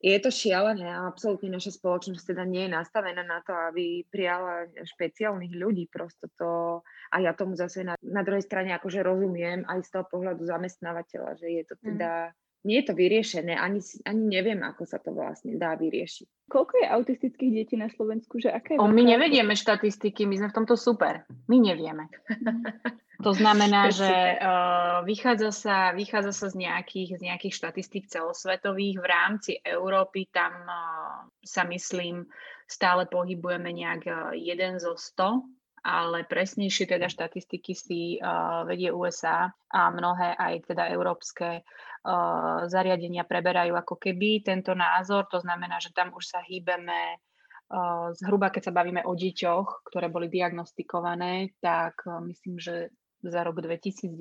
je 0.00 0.16
to 0.20 0.30
šialené 0.32 0.88
a 0.88 1.08
absolútne 1.08 1.52
naša 1.52 1.76
spoločnosť 1.76 2.32
teda 2.32 2.44
nie 2.48 2.66
je 2.66 2.74
nastavená 2.74 3.20
na 3.20 3.44
to, 3.44 3.52
aby 3.52 4.04
prijala 4.08 4.68
špeciálnych 4.72 5.52
ľudí. 5.54 5.86
Prosto 5.92 6.28
to, 6.34 6.80
a 7.12 7.16
ja 7.20 7.36
tomu 7.36 7.54
zase 7.56 7.84
na, 7.84 7.94
na 8.00 8.22
druhej 8.24 8.44
strane 8.44 8.72
akože 8.76 9.04
rozumiem 9.04 9.64
aj 9.68 9.84
z 9.86 9.90
toho 9.92 10.04
pohľadu 10.08 10.42
zamestnávateľa, 10.48 11.30
že 11.36 11.48
je 11.48 11.62
to 11.68 11.74
mm. 11.78 11.82
teda, 11.92 12.12
mm. 12.28 12.34
Nie 12.64 12.84
je 12.84 12.92
to 12.92 12.94
vyriešené, 12.96 13.56
ani, 13.56 13.80
ani 14.04 14.22
neviem, 14.28 14.60
ako 14.60 14.84
sa 14.84 15.00
to 15.00 15.16
vlastne 15.16 15.56
dá 15.56 15.76
vyriešiť. 15.80 16.50
Koľko 16.50 16.74
je 16.82 16.86
autistických 16.92 17.52
detí 17.56 17.74
na 17.80 17.88
Slovensku? 17.88 18.36
Že 18.36 18.52
aká 18.52 18.76
je 18.76 18.78
o, 18.82 18.90
my 18.90 19.02
nevedieme 19.06 19.56
štatistiky, 19.56 20.28
my 20.28 20.36
sme 20.36 20.48
v 20.52 20.56
tomto 20.60 20.76
super. 20.76 21.24
My 21.48 21.56
nevieme. 21.56 22.12
To 23.20 23.36
znamená, 23.36 23.92
že 23.92 24.08
uh, 24.08 25.04
vychádza, 25.04 25.52
sa, 25.52 25.76
vychádza 25.92 26.32
sa 26.32 26.46
z 26.48 26.56
nejakých, 26.64 27.20
z 27.20 27.22
nejakých 27.28 27.52
štatistík 27.52 28.04
celosvetových. 28.08 28.96
V 28.96 29.06
rámci 29.06 29.52
Európy 29.60 30.32
tam 30.32 30.64
uh, 30.64 31.28
sa 31.44 31.68
myslím 31.68 32.24
stále 32.64 33.04
pohybujeme 33.04 33.76
nejak 33.76 34.02
uh, 34.08 34.32
jeden 34.32 34.80
zo 34.80 34.96
100, 34.96 35.59
ale 35.80 36.28
presnejšie 36.28 36.84
teda 36.86 37.08
štatistiky 37.08 37.72
si 37.72 38.00
uh, 38.20 38.64
vedie 38.68 38.92
USA 38.92 39.48
a 39.72 39.80
mnohé 39.88 40.36
aj 40.36 40.72
teda 40.72 40.92
európske 40.92 41.64
uh, 41.64 42.68
zariadenia 42.68 43.24
preberajú 43.24 43.76
ako 43.76 43.96
keby 43.96 44.44
tento 44.44 44.76
názor. 44.76 45.28
To 45.32 45.40
znamená, 45.40 45.80
že 45.80 45.92
tam 45.96 46.12
už 46.12 46.24
sa 46.36 46.40
hýbeme 46.44 47.16
uh, 47.16 48.12
zhruba, 48.16 48.52
keď 48.52 48.70
sa 48.70 48.76
bavíme 48.76 49.02
o 49.08 49.12
deťoch, 49.16 49.88
ktoré 49.88 50.12
boli 50.12 50.28
diagnostikované, 50.28 51.56
tak 51.64 52.04
uh, 52.04 52.20
myslím, 52.24 52.60
že 52.60 52.92
za 53.22 53.44
rok 53.44 53.60
2019 53.60 54.16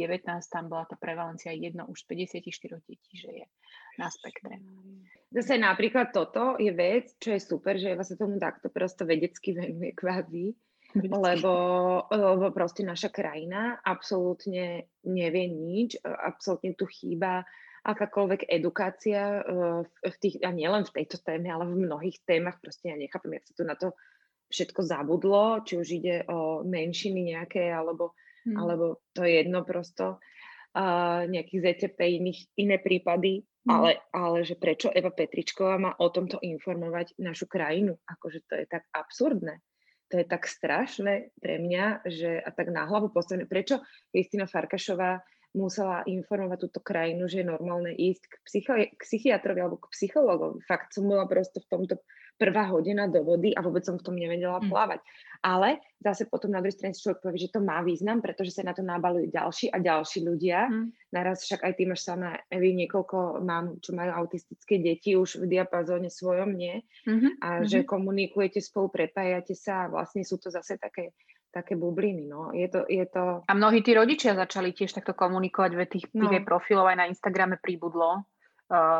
tam 0.51 0.67
bola 0.67 0.83
tá 0.83 0.99
prevalencia 0.99 1.55
jedno 1.55 1.87
už 1.87 2.03
z 2.03 2.27
54 2.35 2.83
detí, 2.83 3.13
že 3.15 3.31
je 3.31 3.45
na 3.95 4.11
spektre. 4.11 4.59
Zase 5.31 5.55
napríklad 5.55 6.11
toto 6.11 6.59
je 6.59 6.71
vec, 6.75 7.15
čo 7.15 7.31
je 7.31 7.39
super, 7.39 7.79
že 7.79 7.95
Eva 7.95 8.03
sa 8.03 8.19
tomu 8.19 8.35
takto 8.35 8.67
prosto 8.67 9.07
vedecky 9.07 9.55
venuje 9.55 9.95
kvázi, 9.95 10.51
lebo, 10.97 11.53
lebo 12.09 12.45
proste 12.49 12.81
naša 12.81 13.13
krajina 13.13 13.77
absolútne 13.85 14.89
nevie 15.05 15.45
nič, 15.49 16.01
absolútne 16.01 16.73
tu 16.73 16.89
chýba 16.89 17.45
akákoľvek 17.85 18.49
edukácia 18.49 19.39
eh, 19.39 19.81
v 19.85 20.15
tých, 20.19 20.41
a 20.43 20.51
nielen 20.51 20.83
v 20.83 20.95
tejto 21.01 21.21
téme, 21.23 21.47
ale 21.47 21.69
v 21.69 21.85
mnohých 21.87 22.19
témach, 22.27 22.59
proste 22.59 22.91
ja 22.91 22.97
nechápem, 22.99 23.39
jak 23.39 23.47
sa 23.47 23.53
tu 23.55 23.63
na 23.63 23.75
to 23.77 23.95
všetko 24.49 24.81
zabudlo, 24.81 25.61
či 25.61 25.77
už 25.77 25.87
ide 26.01 26.25
o 26.25 26.65
menšiny 26.65 27.37
nejaké, 27.37 27.69
alebo 27.69 28.17
hmm. 28.49 28.57
alebo 28.57 29.05
to 29.13 29.21
je 29.21 29.45
jedno 29.45 29.61
prosto, 29.61 30.17
uh, 30.17 31.21
nejakých 31.29 31.59
ZTP, 31.61 31.99
iných, 32.17 32.39
iné 32.57 32.77
prípady, 32.81 33.45
hmm. 33.45 33.69
ale, 33.69 34.01
ale 34.09 34.41
že 34.41 34.57
prečo 34.57 34.89
Eva 34.89 35.13
Petričková 35.13 35.77
má 35.77 35.91
o 36.01 36.09
tomto 36.09 36.41
informovať 36.41 37.13
našu 37.21 37.45
krajinu, 37.45 37.93
akože 38.09 38.39
to 38.49 38.53
je 38.57 38.65
tak 38.65 38.89
absurdné. 38.89 39.61
To 40.09 40.17
je 40.17 40.25
tak 40.25 40.49
strašné 40.49 41.37
pre 41.37 41.61
mňa, 41.61 42.01
že 42.09 42.41
a 42.41 42.49
tak 42.49 42.73
na 42.73 42.89
hlavu 42.89 43.13
postavené. 43.13 43.45
Prečo 43.45 43.85
Kristina 44.09 44.49
Farkašová 44.49 45.21
musela 45.53 46.05
informovať 46.05 46.57
túto 46.69 46.79
krajinu, 46.81 47.25
že 47.25 47.41
je 47.41 47.51
normálne 47.51 47.93
ísť 47.93 48.23
k, 48.29 48.35
psychi- 48.45 48.89
k 48.93 49.01
psychiatrovi 49.01 49.59
alebo 49.61 49.81
k 49.81 49.89
psychologovi. 49.93 50.61
Fakt 50.65 50.93
som 50.93 51.09
bola 51.09 51.25
prosto 51.25 51.61
v 51.61 51.69
tomto 51.69 51.95
prvá 52.39 52.71
hodina 52.71 53.11
do 53.11 53.19
vody 53.19 53.51
a 53.51 53.59
vôbec 53.59 53.83
som 53.83 53.99
v 53.99 54.05
tom 54.07 54.15
nevedela 54.15 54.63
mm. 54.63 54.71
plávať. 54.71 55.03
Ale 55.43 55.83
zase 55.99 56.31
potom 56.31 56.55
na 56.55 56.63
druhej 56.63 56.79
strane 56.79 56.95
si 56.95 57.03
človek 57.03 57.19
povie, 57.19 57.43
že 57.43 57.51
to 57.51 57.59
má 57.59 57.83
význam, 57.83 58.23
pretože 58.23 58.55
sa 58.55 58.63
na 58.63 58.71
to 58.71 58.79
nabalujú 58.79 59.27
ďalší 59.27 59.67
a 59.75 59.77
ďalší 59.83 60.23
ľudia. 60.23 60.71
Mm. 60.71 60.87
Naraz 61.11 61.43
však 61.43 61.67
aj 61.67 61.73
ty 61.75 61.83
máš 61.83 62.07
sama, 62.07 62.39
Evi, 62.47 62.71
niekoľko 62.79 63.43
mám, 63.43 63.83
čo 63.83 63.91
majú 63.91 64.15
autistické 64.15 64.79
deti 64.79 65.19
už 65.19 65.43
v 65.43 65.59
diapazóne 65.59 66.07
svojom, 66.07 66.55
nie? 66.55 66.79
Mm-hmm. 67.03 67.31
A 67.43 67.47
mm-hmm. 67.59 67.67
že 67.67 67.79
komunikujete 67.83 68.63
spolu, 68.63 68.87
prepájate 68.87 69.53
sa 69.53 69.85
a 69.85 69.91
vlastne 69.91 70.23
sú 70.23 70.39
to 70.39 70.47
zase 70.47 70.79
také 70.79 71.11
také 71.49 71.73
bubliny, 71.73 72.29
no. 72.29 72.53
Je 72.53 72.69
to, 72.69 72.85
je 72.85 73.01
to... 73.09 73.41
A 73.49 73.53
mnohí 73.57 73.81
tí 73.81 73.97
rodičia 73.97 74.37
začali 74.37 74.69
tiež 74.69 74.93
takto 74.93 75.17
komunikovať, 75.17 75.71
ve 75.73 75.85
tých, 75.89 76.05
no. 76.13 76.29
profilov 76.45 76.85
aj 76.85 76.97
na 77.01 77.05
Instagrame 77.09 77.57
pribudlo 77.57 78.21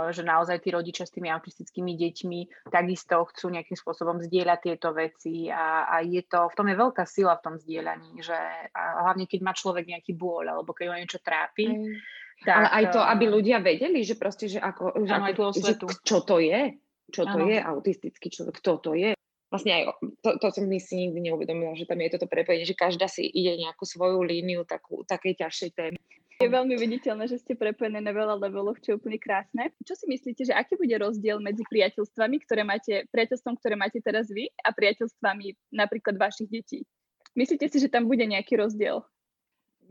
že 0.09 0.25
naozaj 0.25 0.65
tí 0.65 0.73
rodičia 0.73 1.05
s 1.05 1.13
tými 1.13 1.29
autistickými 1.29 1.93
deťmi 1.93 2.39
takisto 2.73 3.21
chcú 3.29 3.53
nejakým 3.53 3.77
spôsobom 3.77 4.17
zdieľať 4.17 4.59
tieto 4.65 4.89
veci 4.97 5.45
a, 5.53 5.85
a 5.85 6.01
je 6.01 6.25
to, 6.25 6.49
v 6.49 6.57
tom 6.57 6.67
je 6.73 6.75
veľká 6.75 7.05
sila 7.05 7.37
v 7.37 7.43
tom 7.45 7.55
zdieľaní, 7.61 8.17
že 8.17 8.33
a 8.73 9.05
hlavne 9.05 9.29
keď 9.29 9.39
má 9.45 9.53
človek 9.53 9.85
nejaký 9.85 10.17
bôľ 10.17 10.57
alebo 10.57 10.73
keď 10.73 10.85
ho 10.89 10.95
niečo 10.97 11.21
trápi. 11.21 11.69
Mm. 11.69 12.01
Tak, 12.39 12.55
Ale 12.55 12.67
aj 12.71 12.85
to, 12.95 13.01
aby 13.03 13.25
ľudia 13.27 13.59
vedeli, 13.59 13.99
že 14.01 14.15
proste, 14.15 14.47
že 14.47 14.63
ako, 14.63 15.03
že, 15.03 15.11
ako, 15.11 15.43
že 15.59 15.73
čo 16.07 16.23
to 16.23 16.39
je, 16.39 16.79
čo 17.11 17.27
to 17.27 17.37
ano. 17.43 17.51
je 17.51 17.57
autistický 17.59 18.31
človek, 18.31 18.63
kto 18.63 18.73
to 18.79 18.91
je. 18.95 19.11
Vlastne 19.49 19.71
aj 19.75 19.83
to, 20.23 20.29
to 20.39 20.47
som 20.53 20.65
si 20.69 20.93
nikdy 20.95 21.19
neuvedomila, 21.29 21.73
že 21.75 21.89
tam 21.89 21.99
je 21.99 22.15
toto 22.15 22.31
prepojenie, 22.31 22.69
že 22.69 22.77
každá 22.77 23.09
si 23.09 23.27
ide 23.27 23.59
nejakú 23.59 23.83
svoju 23.83 24.21
líniu 24.23 24.63
takú, 24.63 25.03
takej 25.03 25.41
ťažšej 25.45 25.69
témy. 25.73 25.99
Je 26.39 26.47
veľmi 26.47 26.71
viditeľné, 26.79 27.27
že 27.27 27.43
ste 27.43 27.51
prepojené 27.51 27.99
na 27.99 28.15
veľa 28.15 28.39
leveloch, 28.39 28.79
čo 28.79 28.95
je 28.95 28.99
úplne 29.03 29.19
krásne. 29.19 29.75
Čo 29.83 29.99
si 29.99 30.07
myslíte, 30.07 30.47
že 30.47 30.55
aký 30.55 30.79
bude 30.79 30.95
rozdiel 30.95 31.35
medzi 31.43 31.67
priateľstvami, 31.67 32.35
ktoré 32.47 32.63
máte, 32.63 33.03
priateľstvom, 33.11 33.59
ktoré 33.59 33.75
máte 33.75 33.99
teraz 33.99 34.31
vy 34.31 34.47
a 34.63 34.71
priateľstvami 34.71 35.75
napríklad 35.75 36.15
vašich 36.15 36.47
detí? 36.47 36.87
Myslíte 37.35 37.67
si, 37.67 37.83
že 37.83 37.91
tam 37.91 38.07
bude 38.07 38.23
nejaký 38.23 38.55
rozdiel? 38.55 39.03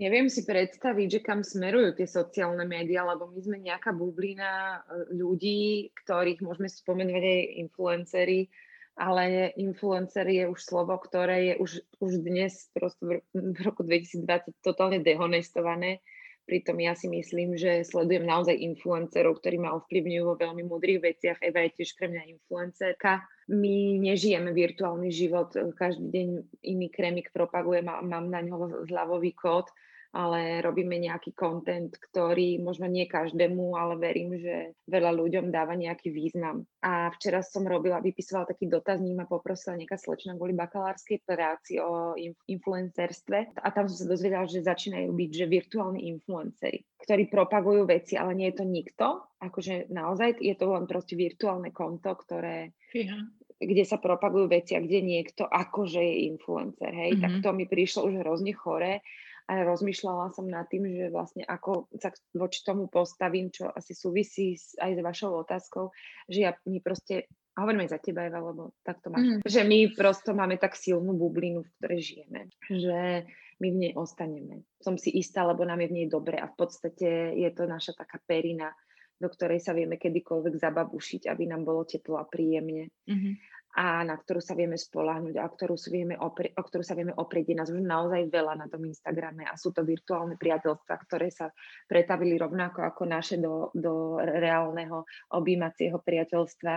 Neviem 0.00 0.32
si 0.32 0.48
predstaviť, 0.48 1.20
že 1.20 1.20
kam 1.20 1.44
smerujú 1.44 2.00
tie 2.00 2.08
sociálne 2.08 2.64
médiá, 2.64 3.04
lebo 3.04 3.28
my 3.28 3.40
sme 3.44 3.60
nejaká 3.60 3.92
bublina 3.92 4.80
e, 4.88 5.20
ľudí, 5.20 5.92
ktorých 6.00 6.40
môžeme 6.40 6.72
spomenovať 6.72 7.24
aj 7.28 7.44
influencery, 7.60 8.48
ale 8.96 9.52
influencer 9.60 10.24
je 10.24 10.48
už 10.48 10.60
slovo, 10.64 10.96
ktoré 10.96 11.52
je 11.52 11.54
už, 11.60 11.70
už 12.00 12.12
dnes 12.24 12.72
prosto 12.72 13.20
v 13.36 13.58
roku 13.60 13.84
2020 13.84 14.64
totálne 14.64 15.04
dehonestované 15.04 16.00
Pritom 16.48 16.80
ja 16.80 16.96
si 16.96 17.12
myslím, 17.12 17.60
že 17.60 17.84
sledujem 17.84 18.24
naozaj 18.24 18.56
influencerov, 18.56 19.36
ktorí 19.44 19.60
ma 19.60 19.76
ovplyvňujú 19.76 20.24
vo 20.24 20.40
veľmi 20.40 20.64
múdrych 20.64 21.04
veciach. 21.04 21.44
Eva 21.44 21.68
je 21.68 21.76
tiež 21.76 21.92
pre 22.00 22.08
mňa 22.08 22.24
influencerka. 22.24 23.20
My 23.52 24.00
nežijeme 24.00 24.56
virtuálny 24.56 25.12
život, 25.12 25.52
každý 25.76 26.08
deň 26.08 26.28
iný 26.64 26.88
krémik 26.88 27.36
propagujem 27.36 27.92
a 27.92 28.00
mám 28.00 28.32
na 28.32 28.40
ňo 28.40 28.88
zľavový 28.88 29.36
kód 29.36 29.68
ale 30.12 30.64
robíme 30.64 30.96
nejaký 30.96 31.36
kontent, 31.36 31.92
ktorý 32.00 32.58
možno 32.64 32.88
nie 32.88 33.04
každému, 33.04 33.76
ale 33.76 34.00
verím, 34.00 34.40
že 34.40 34.72
veľa 34.88 35.12
ľuďom 35.12 35.52
dáva 35.52 35.76
nejaký 35.76 36.08
význam. 36.08 36.64
A 36.80 37.12
včera 37.12 37.44
som 37.44 37.68
robila, 37.68 38.00
vypisovala 38.00 38.48
taký 38.48 38.72
dotazník, 38.72 39.12
ma 39.12 39.28
poprosila 39.28 39.76
nejaká 39.76 40.00
slečna 40.00 40.32
kvôli 40.34 40.56
bakalárskej 40.56 41.20
práci 41.28 41.76
o 41.76 42.16
influencerstve 42.48 43.60
a 43.60 43.68
tam 43.68 43.84
som 43.92 44.00
sa 44.00 44.06
dozvedela, 44.08 44.48
že 44.48 44.64
začínajú 44.64 45.12
byť, 45.12 45.30
že 45.30 45.44
virtuálni 45.44 46.08
influenceri, 46.08 46.80
ktorí 47.04 47.28
propagujú 47.28 47.84
veci, 47.84 48.16
ale 48.16 48.32
nie 48.32 48.48
je 48.48 48.56
to 48.56 48.64
nikto, 48.64 49.06
akože 49.44 49.92
naozaj 49.92 50.40
je 50.40 50.54
to 50.56 50.66
len 50.72 50.88
proste 50.88 51.14
virtuálne 51.14 51.68
konto, 51.70 52.10
ktoré 52.16 52.72
yeah 52.96 53.28
kde 53.58 53.82
sa 53.82 53.98
propagujú 53.98 54.46
veci 54.46 54.78
a 54.78 54.80
kde 54.82 55.02
niekto 55.02 55.42
akože 55.42 55.98
je 55.98 56.30
influencer, 56.30 56.94
hej, 56.94 57.18
mm-hmm. 57.18 57.22
tak 57.26 57.32
mhm. 57.34 57.42
to 57.42 57.50
mi 57.58 57.64
prišlo 57.66 58.00
už 58.06 58.22
hrozne 58.22 58.54
chore 58.54 59.02
a 59.48 59.64
rozmýšľala 59.64 60.36
som 60.36 60.44
nad 60.44 60.68
tým, 60.68 60.84
že 60.92 61.08
vlastne 61.08 61.40
ako 61.48 61.88
sa 61.96 62.12
voči 62.36 62.60
tomu 62.60 62.92
postavím, 62.92 63.48
čo 63.48 63.72
asi 63.72 63.96
súvisí 63.96 64.60
aj 64.76 64.92
s 64.92 65.00
vašou 65.00 65.40
otázkou, 65.40 65.88
že 66.28 66.44
ja 66.44 66.52
my 66.68 66.84
proste, 66.84 67.32
a 67.56 67.64
hovorím 67.64 67.88
aj 67.88 67.96
za 67.96 68.00
teba, 68.04 68.28
Eva, 68.28 68.44
lebo 68.44 68.76
tak 68.84 69.00
to 69.00 69.08
máš, 69.08 69.24
mm. 69.24 69.48
že 69.48 69.64
my 69.64 69.78
prosto 69.96 70.36
máme 70.36 70.60
tak 70.60 70.76
silnú 70.76 71.16
bublinu, 71.16 71.64
v 71.64 71.72
ktorej 71.80 72.00
žijeme, 72.04 72.40
že 72.68 73.24
my 73.58 73.68
v 73.72 73.76
nej 73.88 73.92
ostaneme. 73.96 74.68
Som 74.84 75.00
si 75.00 75.10
istá, 75.16 75.42
lebo 75.48 75.64
nám 75.64 75.80
je 75.82 75.90
v 75.90 75.96
nej 75.96 76.06
dobre 76.12 76.36
a 76.36 76.46
v 76.46 76.54
podstate 76.54 77.34
je 77.34 77.50
to 77.56 77.64
naša 77.64 77.96
taká 77.96 78.20
perina, 78.22 78.70
do 79.18 79.28
ktorej 79.28 79.60
sa 79.60 79.74
vieme 79.74 79.98
kedykoľvek 79.98 80.54
zababušiť, 80.56 81.26
aby 81.26 81.44
nám 81.50 81.66
bolo 81.66 81.82
teplo 81.84 82.16
a 82.16 82.24
príjemne. 82.24 82.88
Mm-hmm 83.04 83.58
a 83.78 84.02
na 84.02 84.18
ktorú 84.18 84.42
sa 84.42 84.58
vieme 84.58 84.74
spolahnuť 84.74 85.38
a 85.38 85.46
ktorú 85.46 85.78
sa 85.78 85.94
vieme 85.94 86.18
oprie, 86.18 86.50
o 86.56 86.62
ktorú 86.66 86.82
sa 86.82 86.98
vieme 86.98 87.14
oprieť. 87.14 87.52
Je 87.52 87.58
nás 87.62 87.70
už 87.70 87.78
naozaj 87.78 88.26
veľa 88.26 88.58
na 88.58 88.66
tom 88.66 88.82
Instagrame 88.88 89.46
a 89.46 89.54
sú 89.54 89.70
to 89.70 89.86
virtuálne 89.86 90.34
priateľstva, 90.34 90.94
ktoré 91.06 91.30
sa 91.30 91.52
pretavili 91.86 92.34
rovnako 92.34 92.82
ako 92.82 93.02
naše 93.06 93.38
do, 93.38 93.70
do 93.76 94.18
reálneho 94.18 95.06
objímacieho 95.30 96.02
priateľstva. 96.02 96.74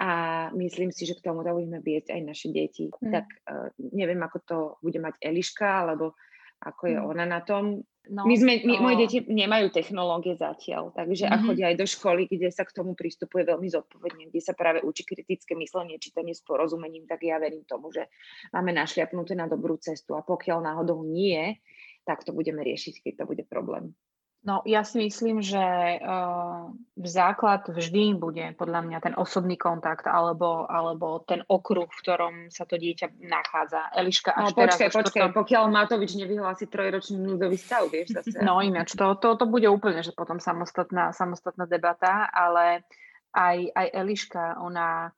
A 0.00 0.10
myslím 0.56 0.94
si, 0.94 1.04
že 1.04 1.18
k 1.18 1.24
tomu 1.24 1.42
budeme 1.42 1.82
viesť 1.82 2.14
aj 2.14 2.22
naše 2.24 2.48
deti. 2.54 2.88
Mm. 2.88 3.10
Tak 3.10 3.26
uh, 3.26 3.68
neviem, 3.90 4.20
ako 4.22 4.38
to 4.46 4.58
bude 4.80 5.02
mať 5.02 5.18
Eliška, 5.20 5.84
alebo 5.84 6.14
ako 6.60 6.82
je 6.92 6.98
mm. 7.00 7.06
ona 7.08 7.24
na 7.24 7.40
tom. 7.40 7.80
No, 8.10 8.24
my 8.24 8.34
sme, 8.36 8.64
my, 8.64 8.74
no. 8.80 8.82
moje 8.90 8.96
deti 9.06 9.18
nemajú 9.28 9.70
technológie 9.70 10.34
zatiaľ, 10.34 10.90
takže 10.96 11.28
mm-hmm. 11.28 11.40
a 11.40 11.46
chodia 11.46 11.66
aj 11.70 11.76
do 11.78 11.86
školy, 11.86 12.26
kde 12.26 12.48
sa 12.48 12.64
k 12.64 12.72
tomu 12.72 12.96
pristupuje 12.96 13.44
veľmi 13.44 13.68
zodpovedne, 13.68 14.32
kde 14.32 14.40
sa 14.40 14.56
práve 14.56 14.80
učí 14.80 15.04
kritické 15.04 15.52
myslenie, 15.54 16.00
čítanie 16.00 16.32
s 16.32 16.40
porozumením, 16.42 17.04
tak 17.04 17.22
ja 17.22 17.36
verím 17.36 17.62
tomu, 17.68 17.92
že 17.92 18.08
máme 18.56 18.72
našliapnuté 18.72 19.36
na 19.36 19.46
dobrú 19.46 19.76
cestu 19.78 20.16
a 20.16 20.24
pokiaľ 20.24 20.58
náhodou 20.64 21.04
nie, 21.06 21.60
tak 22.08 22.24
to 22.24 22.32
budeme 22.32 22.64
riešiť, 22.64 23.04
keď 23.04 23.12
to 23.20 23.24
bude 23.28 23.44
problém. 23.46 23.92
No, 24.40 24.64
ja 24.64 24.80
si 24.88 24.96
myslím, 25.04 25.44
že 25.44 25.60
uh, 26.00 26.72
základ 26.96 27.68
vždy 27.68 28.16
bude 28.16 28.56
podľa 28.56 28.80
mňa 28.88 28.98
ten 29.04 29.14
osobný 29.20 29.60
kontakt 29.60 30.08
alebo, 30.08 30.64
alebo 30.64 31.20
ten 31.28 31.44
okruh, 31.44 31.84
v 31.84 32.00
ktorom 32.00 32.34
sa 32.48 32.64
to 32.64 32.80
dieťa 32.80 33.20
nachádza. 33.20 33.92
Eliška 33.92 34.32
až 34.32 34.56
no, 34.56 34.64
teraz... 34.64 34.80
Počkaj, 34.80 34.88
počkaj, 34.96 35.22
to... 35.28 35.36
pokiaľ 35.44 35.64
Matovič 35.68 36.16
nevyhlási 36.16 36.72
trojročný 36.72 37.20
núdzový 37.20 37.58
stav, 37.60 37.92
vieš 37.92 38.16
zase. 38.16 38.40
No 38.48 38.64
ináč, 38.64 38.96
to, 38.96 39.12
to, 39.20 39.36
to 39.36 39.44
bude 39.44 39.68
úplne, 39.68 40.00
že 40.00 40.16
potom 40.16 40.40
samostatná, 40.40 41.12
samostatná 41.12 41.68
debata, 41.68 42.24
ale 42.32 42.88
aj, 43.36 43.76
aj 43.76 43.86
Eliška, 43.92 44.56
ona 44.56 45.12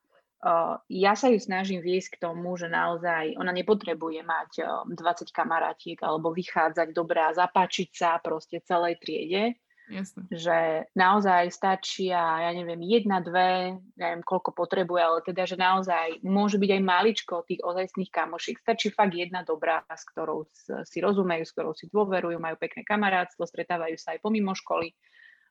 ja 0.91 1.13
sa 1.15 1.31
ju 1.31 1.39
snažím 1.39 1.79
viesť 1.79 2.19
k 2.19 2.23
tomu, 2.27 2.59
že 2.59 2.67
naozaj 2.67 3.39
ona 3.39 3.55
nepotrebuje 3.55 4.27
mať 4.27 4.51
20 4.91 5.31
kamarátiek 5.31 5.99
alebo 6.03 6.35
vychádzať 6.35 6.91
dobrá, 6.91 7.31
zapáčiť 7.31 7.89
sa 7.95 8.19
proste 8.19 8.59
celej 8.67 8.99
triede. 8.99 9.55
Jasne. 9.93 10.25
Že 10.31 10.59
naozaj 10.95 11.53
stačia, 11.53 12.49
ja 12.49 12.51
neviem, 12.55 12.81
jedna, 12.87 13.21
dve, 13.21 13.77
neviem 13.99 14.23
koľko 14.25 14.55
potrebuje, 14.55 15.03
ale 15.03 15.19
teda, 15.27 15.43
že 15.45 15.59
naozaj 15.59 16.23
môže 16.25 16.57
byť 16.57 16.71
aj 16.71 16.83
maličko 16.87 17.35
tých 17.45 17.61
ozajstných 17.61 18.09
kamošiek. 18.09 18.57
Stačí 18.63 18.89
fakt 18.95 19.13
jedna 19.13 19.43
dobrá, 19.45 19.85
s 19.91 20.07
ktorou 20.07 20.49
si 20.87 20.99
rozumejú, 21.03 21.45
s 21.45 21.55
ktorou 21.55 21.75
si 21.77 21.91
dôverujú, 21.93 22.41
majú 22.41 22.57
pekné 22.57 22.87
kamarátstvo, 22.87 23.45
stretávajú 23.45 23.99
sa 24.01 24.17
aj 24.17 24.23
pomimo 24.23 24.55
školy. 24.57 24.95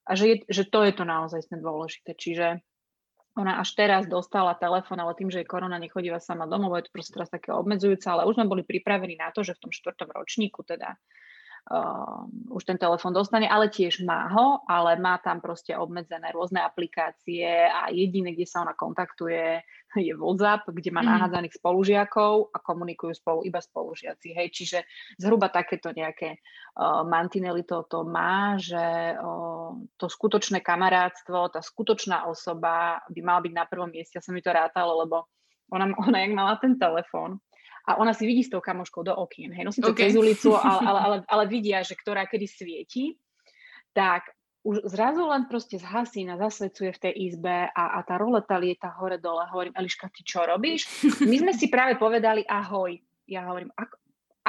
A 0.10 0.18
že, 0.18 0.26
je, 0.26 0.36
že 0.50 0.64
to 0.66 0.82
je 0.88 0.94
to 0.96 1.06
naozaj 1.06 1.46
dôležité. 1.52 2.18
Čiže 2.18 2.48
ona 3.36 3.64
až 3.64 3.72
teraz 3.80 4.04
dostala 4.12 4.52
telefón, 4.60 5.00
ale 5.00 5.16
tým, 5.16 5.32
že 5.32 5.44
je 5.44 5.48
korona, 5.48 5.80
nechodíva 5.80 6.20
sama 6.20 6.44
domov, 6.44 6.76
je 6.76 6.92
to 6.92 6.96
proste 6.96 7.16
teraz 7.16 7.32
také 7.32 7.56
obmedzujúce, 7.56 8.04
ale 8.12 8.28
už 8.28 8.36
sme 8.36 8.52
boli 8.52 8.64
pripravení 8.68 9.16
na 9.16 9.32
to, 9.32 9.40
že 9.42 9.56
v 9.56 9.62
tom 9.68 9.72
štvrtom 9.72 10.12
ročníku 10.12 10.68
teda 10.68 11.00
uh, 11.70 12.26
už 12.49 12.64
ten 12.66 12.78
telefón 12.82 13.14
dostane, 13.14 13.45
ale 13.45 13.70
tiež 13.70 14.01
má 14.01 14.26
ho, 14.32 14.66
ale 14.66 14.97
má 14.97 15.22
tam 15.22 15.38
proste 15.38 15.78
obmedzené 15.78 16.34
rôzne 16.34 16.64
aplikácie 16.64 17.45
a 17.70 17.93
jediné, 17.93 18.34
kde 18.34 18.49
sa 18.49 18.66
ona 18.66 18.74
kontaktuje, 18.74 19.62
je 19.99 20.16
WhatsApp, 20.16 20.72
kde 20.72 20.89
má 20.89 21.03
mm. 21.03 21.09
nahádzaných 21.12 21.57
spolužiakov 21.59 22.55
a 22.55 22.57
komunikujú 22.64 23.12
spolu 23.12 23.39
iba 23.43 23.59
spolužiaci. 23.59 24.32
Hej, 24.32 24.47
čiže 24.55 24.80
zhruba 25.20 25.51
takéto 25.51 25.91
nejaké 25.91 26.39
uh, 26.80 27.03
mantinely 27.03 27.68
to, 27.68 27.84
to 27.91 28.07
má, 28.07 28.55
že 28.55 29.20
uh, 29.20 29.76
to 29.99 30.05
skutočné 30.07 30.64
kamarátstvo, 30.64 31.51
tá 31.51 31.59
skutočná 31.59 32.26
osoba 32.26 33.03
by 33.12 33.20
mala 33.20 33.43
byť 33.43 33.53
na 33.53 33.66
prvom 33.68 33.91
mieste. 33.91 34.16
Ja 34.16 34.24
som 34.24 34.32
mi 34.32 34.41
to 34.41 34.55
rátalo, 34.55 35.03
lebo 35.03 35.28
ona, 35.72 35.91
ona 36.07 36.18
jak 36.24 36.34
mala 36.36 36.55
ten 36.59 36.80
telefón, 36.80 37.43
a 37.88 37.98
ona 37.98 38.14
si 38.14 38.30
vidí 38.30 38.46
s 38.46 38.52
tou 38.54 38.62
kamoškou 38.62 39.02
do 39.02 39.14
okien, 39.16 39.50
hej, 39.54 39.66
nosí 39.66 39.82
to 39.82 39.94
okay. 39.94 40.10
cez 40.10 40.18
ulicu, 40.18 40.54
ale, 40.54 40.80
ale, 40.86 41.00
ale, 41.00 41.18
ale 41.26 41.44
vidia, 41.50 41.82
že 41.82 41.98
ktorá 41.98 42.30
kedy 42.30 42.46
svieti, 42.46 43.18
tak 43.92 44.32
už 44.62 44.86
zrazu 44.94 45.26
len 45.26 45.50
proste 45.50 45.82
zhasí 45.82 46.22
a 46.30 46.38
zasvedcuje 46.38 46.94
v 46.94 47.02
tej 47.02 47.14
izbe 47.34 47.66
a, 47.74 47.84
a 47.98 48.00
tá 48.06 48.22
roleta 48.22 48.62
lieta 48.62 48.94
hore-dole. 48.94 49.50
Hovorím, 49.50 49.74
Eliška, 49.74 50.14
ty 50.14 50.22
čo 50.22 50.46
robíš? 50.46 50.86
My 51.26 51.38
sme 51.42 51.54
si 51.58 51.66
práve 51.66 51.98
povedali 51.98 52.46
ahoj. 52.46 52.94
Ja 53.26 53.50
hovorím, 53.50 53.74
ako, 53.74 53.96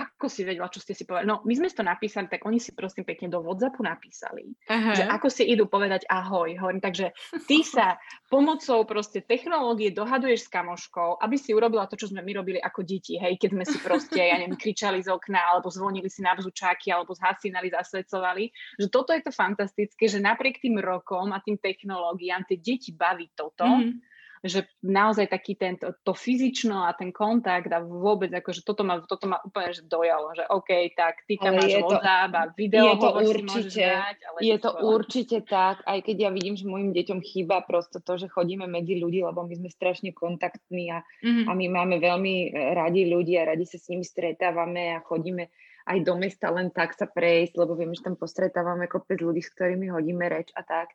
ako 0.03 0.27
si 0.27 0.43
vedela, 0.43 0.67
čo 0.67 0.83
ste 0.83 0.99
si 0.99 1.07
povedali? 1.07 1.31
No, 1.31 1.47
my 1.47 1.55
sme 1.55 1.71
to 1.71 1.87
napísali, 1.87 2.27
tak 2.27 2.43
oni 2.43 2.59
si 2.59 2.75
prosím 2.75 3.07
pekne 3.07 3.31
do 3.31 3.39
WhatsAppu 3.39 3.87
napísali, 3.87 4.51
Aha. 4.67 4.99
že 4.99 5.05
ako 5.07 5.29
si 5.31 5.47
idú 5.47 5.71
povedať 5.71 6.03
ahoj. 6.11 6.51
Hovorím, 6.59 6.83
takže 6.83 7.15
ty 7.47 7.63
sa 7.63 7.97
pomocou 8.27 8.83
proste 8.83 9.23
technológie 9.23 9.95
dohaduješ 9.95 10.47
s 10.47 10.53
kamoškou, 10.53 11.23
aby 11.23 11.37
si 11.39 11.55
urobila 11.55 11.87
to, 11.87 11.95
čo 11.95 12.11
sme 12.11 12.21
my 12.27 12.33
robili 12.43 12.59
ako 12.59 12.83
deti, 12.83 13.15
hej, 13.17 13.39
keď 13.39 13.51
sme 13.55 13.65
si 13.65 13.79
proste, 13.79 14.21
ja 14.21 14.37
neviem, 14.37 14.59
kričali 14.59 14.99
z 14.99 15.09
okna, 15.15 15.55
alebo 15.55 15.71
zvonili 15.71 16.11
si 16.11 16.21
na 16.21 16.35
bzučáky, 16.35 16.91
alebo 16.91 17.15
zhasínali, 17.15 17.71
zasvedcovali, 17.71 18.45
že 18.83 18.87
toto 18.91 19.15
je 19.15 19.23
to 19.23 19.31
fantastické, 19.31 20.11
že 20.11 20.19
napriek 20.19 20.59
tým 20.59 20.83
rokom 20.83 21.31
a 21.31 21.39
tým 21.39 21.57
technológiám 21.63 22.43
tie 22.51 22.59
deti 22.59 22.91
baví 22.91 23.31
toto, 23.33 23.65
mm-hmm 23.65 24.12
že 24.43 24.67
naozaj 24.83 25.31
taký 25.31 25.55
ten, 25.55 25.79
to, 25.79 25.95
to 26.03 26.19
fyzično 26.19 26.83
a 26.83 26.91
ten 26.99 27.15
kontakt 27.15 27.71
a 27.71 27.79
vôbec 27.79 28.27
akože 28.35 28.67
toto 28.67 28.83
ma, 28.83 28.99
toto 28.99 29.31
ma 29.31 29.39
úplne 29.39 29.71
že 29.71 29.87
dojalo, 29.87 30.35
že 30.35 30.43
OK, 30.51 30.91
tak 30.99 31.23
ty 31.31 31.39
tam 31.39 31.63
máš 31.63 31.79
WhatsApp 31.79 32.35
a 32.35 32.43
video 32.51 32.91
je 32.91 32.97
to 32.99 33.11
určite, 33.23 33.87
dať, 33.87 34.19
ale 34.27 34.39
je 34.43 34.57
to 34.59 34.71
skvelé. 34.75 34.91
určite 34.91 35.39
tak, 35.47 35.77
aj 35.87 35.99
keď 36.03 36.17
ja 36.27 36.31
vidím, 36.35 36.55
že 36.59 36.67
mojim 36.67 36.91
deťom 36.91 37.23
chýba 37.23 37.63
prosto 37.63 38.03
to, 38.03 38.19
že 38.19 38.27
chodíme 38.27 38.67
medzi 38.67 38.99
ľudí, 38.99 39.23
lebo 39.23 39.47
my 39.47 39.55
sme 39.55 39.71
strašne 39.71 40.11
kontaktní 40.11 40.91
a, 40.91 41.07
mm-hmm. 41.23 41.47
a 41.47 41.51
my 41.55 41.67
máme 41.71 41.97
veľmi 42.03 42.35
radi 42.75 43.07
ľudí 43.07 43.39
a 43.39 43.47
radi 43.55 43.63
sa 43.63 43.79
s 43.79 43.87
nimi 43.95 44.03
stretávame 44.03 44.99
a 44.99 45.07
chodíme 45.07 45.55
aj 45.87 45.99
do 46.03 46.15
mesta 46.19 46.51
len 46.51 46.75
tak 46.75 46.99
sa 46.99 47.07
prejsť, 47.07 47.59
lebo 47.59 47.79
vieme, 47.79 47.95
že 47.95 48.07
tam 48.07 48.19
postretávame 48.19 48.91
kopec 48.91 49.23
ľudí, 49.23 49.43
s 49.43 49.55
ktorými 49.55 49.91
hodíme 49.91 50.27
reč 50.27 50.51
a 50.59 50.67
tak 50.67 50.95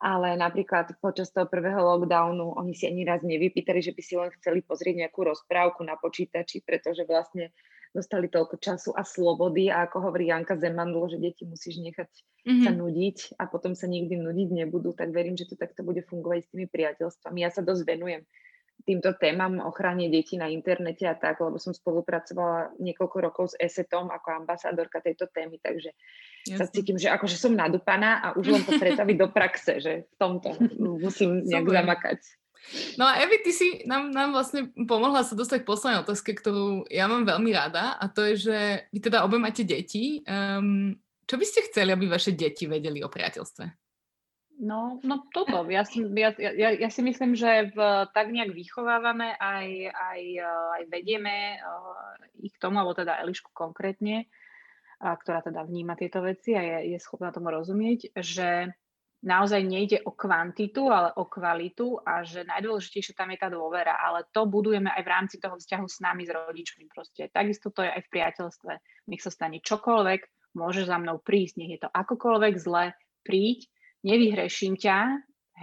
ale 0.00 0.34
napríklad 0.38 0.96
počas 0.98 1.30
toho 1.30 1.46
prvého 1.46 1.78
lockdownu 1.78 2.56
oni 2.58 2.72
si 2.74 2.86
ani 2.86 3.06
raz 3.06 3.22
nevypýtali, 3.22 3.80
že 3.82 3.92
by 3.94 4.02
si 4.02 4.14
len 4.14 4.30
chceli 4.40 4.60
pozrieť 4.64 5.06
nejakú 5.06 5.20
rozprávku 5.26 5.82
na 5.86 5.98
počítači, 5.98 6.62
pretože 6.66 7.06
vlastne 7.06 7.54
dostali 7.94 8.26
toľko 8.26 8.58
času 8.58 8.90
a 8.98 9.06
slobody 9.06 9.70
a 9.70 9.86
ako 9.86 10.10
hovorí 10.10 10.34
Janka 10.34 10.58
Zemandlo, 10.58 11.06
že 11.06 11.22
deti 11.22 11.46
musíš 11.46 11.78
nechať 11.78 12.10
mm-hmm. 12.10 12.64
sa 12.66 12.70
nudiť 12.74 13.18
a 13.38 13.46
potom 13.46 13.78
sa 13.78 13.86
nikdy 13.86 14.18
nudiť 14.18 14.48
nebudú, 14.50 14.90
tak 14.98 15.14
verím, 15.14 15.38
že 15.38 15.46
to 15.46 15.54
takto 15.54 15.86
bude 15.86 16.02
fungovať 16.02 16.42
s 16.42 16.50
tými 16.50 16.66
priateľstvami. 16.66 17.38
Ja 17.46 17.54
sa 17.54 17.62
dosť 17.62 17.86
venujem 17.86 18.26
týmto 18.82 19.16
témam 19.16 19.62
ochrane 19.64 20.12
detí 20.12 20.36
na 20.36 20.50
internete 20.50 21.08
a 21.08 21.16
tak, 21.16 21.40
lebo 21.40 21.56
som 21.56 21.72
spolupracovala 21.72 22.76
niekoľko 22.82 23.16
rokov 23.22 23.44
s 23.52 23.58
ESETom 23.62 24.12
ako 24.12 24.44
ambasádorka 24.44 25.00
tejto 25.00 25.30
témy, 25.32 25.62
takže 25.62 25.94
Jasne. 26.44 26.58
sa 26.60 26.64
cítim, 26.68 27.00
že 27.00 27.08
akože 27.08 27.38
som 27.38 27.56
nadúpaná 27.56 28.20
a 28.20 28.26
už 28.36 28.46
len 28.52 28.62
to 28.66 28.76
pretaviť 28.82 29.16
do 29.16 29.28
praxe, 29.32 29.80
že 29.80 29.92
v 30.04 30.14
tomto 30.20 30.58
musím 31.00 31.46
nejak 31.46 31.64
Super. 31.64 31.78
zamakať. 31.80 32.20
No 32.96 33.04
a 33.04 33.20
Evi, 33.20 33.44
ty 33.44 33.52
si 33.52 33.84
nám, 33.84 34.08
nám 34.08 34.32
vlastne 34.32 34.72
pomohla 34.88 35.20
sa 35.20 35.36
dostať 35.36 35.62
k 35.62 35.68
poslednej 35.68 36.00
otázke, 36.00 36.32
ktorú 36.32 36.88
ja 36.88 37.04
mám 37.04 37.28
veľmi 37.28 37.52
rada 37.52 38.00
a 38.00 38.08
to 38.08 38.24
je, 38.32 38.48
že 38.48 38.58
vy 38.88 38.98
teda 39.04 39.20
obe 39.20 39.36
máte 39.36 39.68
deti. 39.68 40.24
Um, 40.24 40.96
čo 41.28 41.36
by 41.36 41.44
ste 41.44 41.68
chceli, 41.68 41.92
aby 41.92 42.08
vaše 42.08 42.32
deti 42.32 42.64
vedeli 42.64 43.04
o 43.04 43.12
priateľstve? 43.12 43.83
No, 44.64 44.96
no 45.04 45.28
toto. 45.28 45.68
Ja 45.68 45.84
si, 45.84 46.00
ja, 46.16 46.32
ja, 46.40 46.72
ja 46.72 46.88
si 46.88 47.04
myslím, 47.04 47.36
že 47.36 47.68
v, 47.68 47.78
tak 48.16 48.32
nejak 48.32 48.56
vychovávame 48.56 49.36
aj, 49.36 49.92
aj, 49.92 50.20
aj 50.80 50.82
vedieme 50.88 51.60
uh, 51.60 52.16
ich 52.40 52.56
k 52.56 52.62
tomu, 52.64 52.80
alebo 52.80 52.96
teda 52.96 53.20
Elišku 53.20 53.52
konkrétne, 53.52 54.24
uh, 54.24 55.14
ktorá 55.20 55.44
teda 55.44 55.68
vníma 55.68 56.00
tieto 56.00 56.24
veci 56.24 56.56
a 56.56 56.64
je, 56.64 56.96
je 56.96 56.98
schopná 57.04 57.28
tomu 57.28 57.52
rozumieť, 57.52 58.16
že 58.16 58.72
naozaj 59.20 59.60
nejde 59.68 60.00
o 60.08 60.16
kvantitu, 60.16 60.88
ale 60.88 61.12
o 61.16 61.28
kvalitu 61.28 62.00
a 62.00 62.24
že 62.24 62.48
najdôležitejšie 62.48 63.12
tam 63.12 63.36
je 63.36 63.38
tá 63.40 63.52
dôvera, 63.52 64.00
ale 64.00 64.24
to 64.32 64.48
budujeme 64.48 64.88
aj 64.88 65.02
v 65.04 65.12
rámci 65.12 65.36
toho 65.40 65.60
vzťahu 65.60 65.86
s 65.88 66.00
nami, 66.00 66.24
s 66.24 66.32
rodičmi 66.32 66.88
proste. 66.88 67.28
Takisto 67.28 67.68
to 67.68 67.84
je 67.84 67.92
aj 67.92 68.00
v 68.00 68.12
priateľstve. 68.16 68.72
Nech 69.12 69.20
sa 69.20 69.28
stane 69.28 69.60
čokoľvek, 69.60 70.56
môže 70.56 70.88
za 70.88 70.96
mnou 70.96 71.20
prísť, 71.20 71.54
nech 71.60 71.72
je 71.76 71.80
to 71.84 71.88
akokoľvek 71.92 72.54
zle, 72.56 72.96
príď, 73.24 73.68
nevyhreším 74.04 74.76
ťa, 74.76 74.98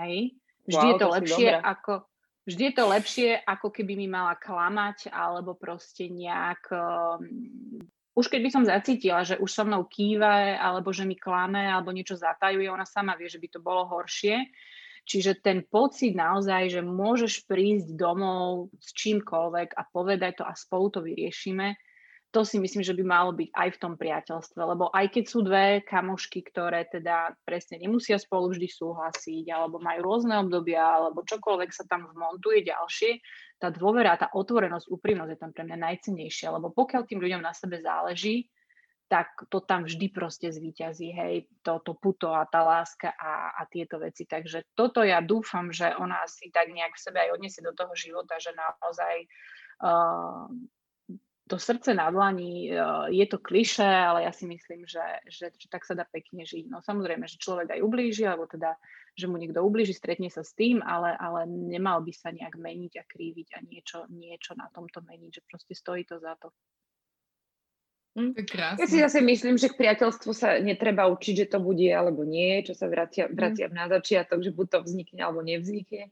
hej, 0.02 0.36
vždy 0.66 0.86
wow, 0.86 0.92
je 0.92 0.96
to, 0.98 1.06
to 1.06 1.14
lepšie 1.14 1.50
ako, 1.54 1.94
vždy 2.50 2.64
je 2.68 2.74
to 2.74 2.86
lepšie, 2.90 3.30
ako 3.46 3.68
keby 3.70 3.94
mi 3.96 4.08
mala 4.10 4.36
klamať, 4.36 5.14
alebo 5.14 5.54
proste 5.54 6.10
nejak, 6.10 6.74
um, 6.74 7.22
už 8.18 8.26
keď 8.28 8.40
by 8.44 8.50
som 8.50 8.64
zacítila, 8.68 9.22
že 9.24 9.38
už 9.38 9.50
so 9.50 9.64
mnou 9.64 9.86
kýva, 9.88 10.58
alebo 10.58 10.90
že 10.92 11.06
mi 11.06 11.16
klame, 11.16 11.70
alebo 11.70 11.94
niečo 11.94 12.18
zatajuje, 12.18 12.68
ona 12.68 12.84
sama 12.84 13.14
vie, 13.16 13.30
že 13.30 13.40
by 13.40 13.48
to 13.48 13.60
bolo 13.62 13.88
horšie. 13.88 14.50
Čiže 15.02 15.42
ten 15.42 15.66
pocit 15.66 16.14
naozaj, 16.14 16.78
že 16.78 16.82
môžeš 16.86 17.50
prísť 17.50 17.98
domov 17.98 18.70
s 18.78 18.94
čímkoľvek 18.94 19.74
a 19.74 19.82
povedať 19.90 20.42
to 20.42 20.44
a 20.46 20.54
spolu 20.54 20.94
to 20.94 21.02
vyriešime, 21.02 21.74
to 22.32 22.48
si 22.48 22.64
myslím, 22.64 22.80
že 22.80 22.96
by 22.96 23.04
malo 23.04 23.32
byť 23.36 23.52
aj 23.52 23.70
v 23.76 23.80
tom 23.84 23.94
priateľstve, 24.00 24.62
lebo 24.64 24.88
aj 24.96 25.06
keď 25.12 25.24
sú 25.28 25.44
dve 25.44 25.84
kamošky, 25.84 26.48
ktoré 26.48 26.88
teda 26.88 27.36
presne 27.44 27.84
nemusia 27.84 28.16
spolu 28.16 28.56
vždy 28.56 28.72
súhlasiť, 28.72 29.52
alebo 29.52 29.84
majú 29.84 30.00
rôzne 30.00 30.40
obdobia, 30.40 30.80
alebo 30.80 31.28
čokoľvek 31.28 31.70
sa 31.76 31.84
tam 31.92 32.08
vmontuje 32.08 32.64
ďalšie, 32.64 33.20
tá 33.60 33.68
dôvera, 33.68 34.16
tá 34.16 34.32
otvorenosť, 34.32 34.88
úprimnosť 34.88 35.32
je 35.36 35.40
tam 35.44 35.52
pre 35.52 35.64
mňa 35.68 35.78
najcennejšia, 35.78 36.56
lebo 36.56 36.72
pokiaľ 36.72 37.04
tým 37.04 37.20
ľuďom 37.20 37.44
na 37.44 37.52
sebe 37.52 37.84
záleží, 37.84 38.48
tak 39.12 39.28
to 39.52 39.60
tam 39.60 39.84
vždy 39.84 40.08
proste 40.08 40.48
zvíťazí, 40.56 41.12
hej, 41.12 41.52
to, 41.68 41.84
to 41.84 42.00
puto 42.00 42.32
a 42.32 42.48
tá 42.48 42.64
láska 42.64 43.12
a, 43.12 43.60
a 43.60 43.68
tieto 43.68 44.00
veci. 44.00 44.24
Takže 44.24 44.72
toto 44.72 45.04
ja 45.04 45.20
dúfam, 45.20 45.68
že 45.68 45.92
ona 46.00 46.24
si 46.32 46.48
tak 46.48 46.72
nejak 46.72 46.96
v 46.96 47.04
sebe 47.12 47.20
aj 47.20 47.36
odniesie 47.36 47.60
do 47.60 47.76
toho 47.76 47.92
života, 47.92 48.40
že 48.40 48.56
naozaj 48.56 49.16
uh, 49.84 50.48
to 51.48 51.60
srdce 51.60 51.94
na 51.94 52.12
dlani, 52.12 52.70
e, 52.70 52.76
je 53.12 53.26
to 53.28 53.38
kliše, 53.38 53.86
ale 53.86 54.24
ja 54.24 54.32
si 54.32 54.48
myslím, 54.48 54.86
že, 54.88 55.04
že, 55.28 55.52
že 55.58 55.68
tak 55.68 55.84
sa 55.84 55.98
dá 55.98 56.06
pekne 56.06 56.46
žiť. 56.46 56.70
No 56.70 56.80
samozrejme, 56.80 57.28
že 57.28 57.42
človek 57.42 57.76
aj 57.76 57.82
ublíži, 57.82 58.24
alebo 58.30 58.46
teda, 58.46 58.78
že 59.18 59.26
mu 59.26 59.42
niekto 59.42 59.60
ublíži, 59.60 59.92
stretne 59.92 60.30
sa 60.30 60.46
s 60.46 60.54
tým, 60.54 60.80
ale, 60.86 61.18
ale 61.18 61.50
nemal 61.50 62.06
by 62.06 62.14
sa 62.14 62.32
nejak 62.32 62.56
meniť 62.56 62.94
a 63.02 63.04
kríviť 63.04 63.48
a 63.58 63.60
niečo, 63.66 64.00
niečo 64.14 64.54
na 64.56 64.70
tomto 64.70 65.02
meniť, 65.02 65.32
že 65.32 65.42
proste 65.48 65.74
stojí 65.74 66.06
to 66.06 66.22
za 66.22 66.38
to. 66.40 66.54
Hm? 68.12 68.36
Ja 68.76 68.88
si 68.92 69.00
zase 69.00 69.24
myslím, 69.24 69.56
že 69.56 69.72
k 69.72 69.80
priateľstvu 69.80 70.32
sa 70.36 70.60
netreba 70.60 71.08
učiť, 71.08 71.48
že 71.48 71.48
to 71.48 71.64
bude 71.64 71.88
alebo 71.88 72.28
nie, 72.28 72.60
čo 72.60 72.76
sa 72.76 72.92
vracia, 72.92 73.32
vracia 73.32 73.72
mm. 73.72 73.76
na 73.76 73.88
začiatok, 73.88 74.44
že 74.44 74.52
buď 74.52 74.68
to 74.68 74.80
vznikne 74.84 75.24
alebo 75.24 75.40
nevznikne. 75.40 76.12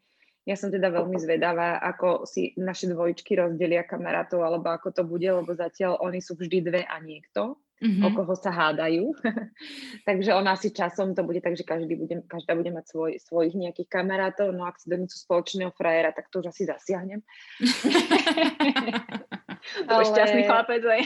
Ja 0.49 0.57
som 0.57 0.73
teda 0.73 0.89
veľmi 0.89 1.13
zvedavá, 1.21 1.77
ako 1.77 2.25
si 2.25 2.57
naše 2.57 2.89
dvojičky 2.89 3.37
rozdelia 3.37 3.85
kamarátov, 3.85 4.41
alebo 4.41 4.73
ako 4.73 4.89
to 4.89 5.05
bude, 5.05 5.29
lebo 5.29 5.53
zatiaľ 5.53 6.01
oni 6.01 6.25
sú 6.25 6.33
vždy 6.33 6.65
dve 6.65 6.81
a 6.89 6.97
niekto, 6.97 7.61
mm-hmm. 7.77 8.01
o 8.01 8.09
koho 8.17 8.33
sa 8.33 8.49
hádajú. 8.49 9.13
Takže 10.09 10.33
ona 10.33 10.57
si 10.57 10.73
časom 10.73 11.13
to 11.13 11.21
bude 11.21 11.45
tak, 11.45 11.53
že 11.53 11.61
každý 11.61 11.93
bude, 11.93 12.25
každá 12.25 12.57
bude 12.57 12.73
mať 12.73 12.85
svoj, 12.89 13.11
svojich 13.21 13.53
nejakých 13.53 13.93
kamarátov, 13.93 14.49
no 14.49 14.65
ak 14.65 14.81
si 14.81 14.89
donúcu 14.89 15.13
spoločného 15.13 15.69
frajera, 15.77 16.17
tak 16.17 16.33
to 16.33 16.41
už 16.41 16.49
asi 16.49 16.65
zasiahnem. 16.65 17.21
to 19.85 20.01
je 20.01 20.05
šťastný 20.09 20.49
chlapec, 20.49 20.81
aj. 20.81 21.01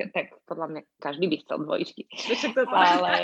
tak 0.12 0.36
podľa 0.44 0.66
mňa 0.76 0.80
každý 1.00 1.24
by 1.24 1.36
chcel 1.40 1.56
dvojičky. 1.64 2.04
ale, 2.68 3.16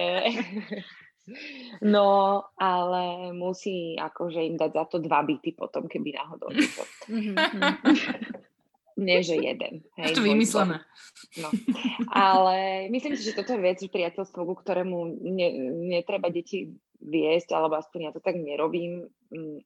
no, 1.82 2.42
ale 2.54 3.32
musí 3.34 3.98
akože 3.98 4.40
im 4.46 4.56
dať 4.56 4.70
za 4.72 4.84
to 4.86 4.96
dva 5.02 5.26
byty 5.26 5.52
potom, 5.52 5.90
keby 5.90 6.14
náhodou. 6.14 6.50
Mhm. 7.10 7.34
Nie, 8.96 9.20
že 9.20 9.36
jeden. 9.36 9.84
Hej, 10.00 10.16
to 10.16 10.24
vymyslené. 10.24 10.80
No. 11.36 11.52
Ale 12.08 12.88
myslím 12.88 13.12
si, 13.12 13.28
že 13.28 13.36
toto 13.36 13.52
je 13.52 13.60
vec 13.60 13.76
priateľstvo, 13.84 14.40
ku 14.40 14.56
ktorému 14.56 15.20
ne, 15.20 15.48
netreba 15.92 16.32
deti 16.32 16.72
viesť, 17.04 17.52
alebo 17.52 17.76
aspoň 17.76 18.00
ja 18.08 18.10
to 18.16 18.24
tak 18.24 18.40
nerobím. 18.40 19.04
Mm, 19.28 19.60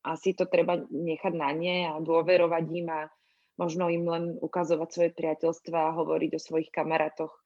asi 0.00 0.32
to 0.32 0.48
treba 0.48 0.80
nechať 0.80 1.32
na 1.36 1.52
ne 1.52 1.92
a 1.92 2.00
dôverovať 2.00 2.64
im 2.72 2.88
a 2.88 3.12
možno 3.60 3.92
im 3.92 4.04
len 4.08 4.24
ukazovať 4.40 4.88
svoje 4.88 5.10
priateľstva 5.12 5.78
a 5.92 5.96
hovoriť 6.00 6.30
o 6.32 6.40
svojich 6.40 6.72
kamarátoch 6.72 7.36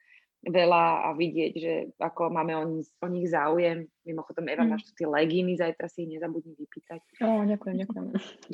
veľa 0.47 1.11
a 1.11 1.19
vidieť, 1.19 1.53
že 1.59 1.75
ako 1.99 2.31
máme 2.31 2.55
o, 2.55 2.65
nich, 2.65 2.87
o 3.03 3.09
nich 3.11 3.27
záujem. 3.27 3.91
Mimochodom, 4.07 4.47
Eva, 4.47 4.65
mm. 4.65 4.71
máš 4.71 4.89
tu 4.89 4.93
tie 4.95 5.09
legíny, 5.11 5.59
zajtra 5.59 5.91
si 5.91 6.07
ich 6.07 6.15
nezabudni 6.15 6.55
vypýtať. 6.55 7.03
O, 7.21 7.43
ďakujem, 7.45 7.77
ďakujem. 7.85 8.05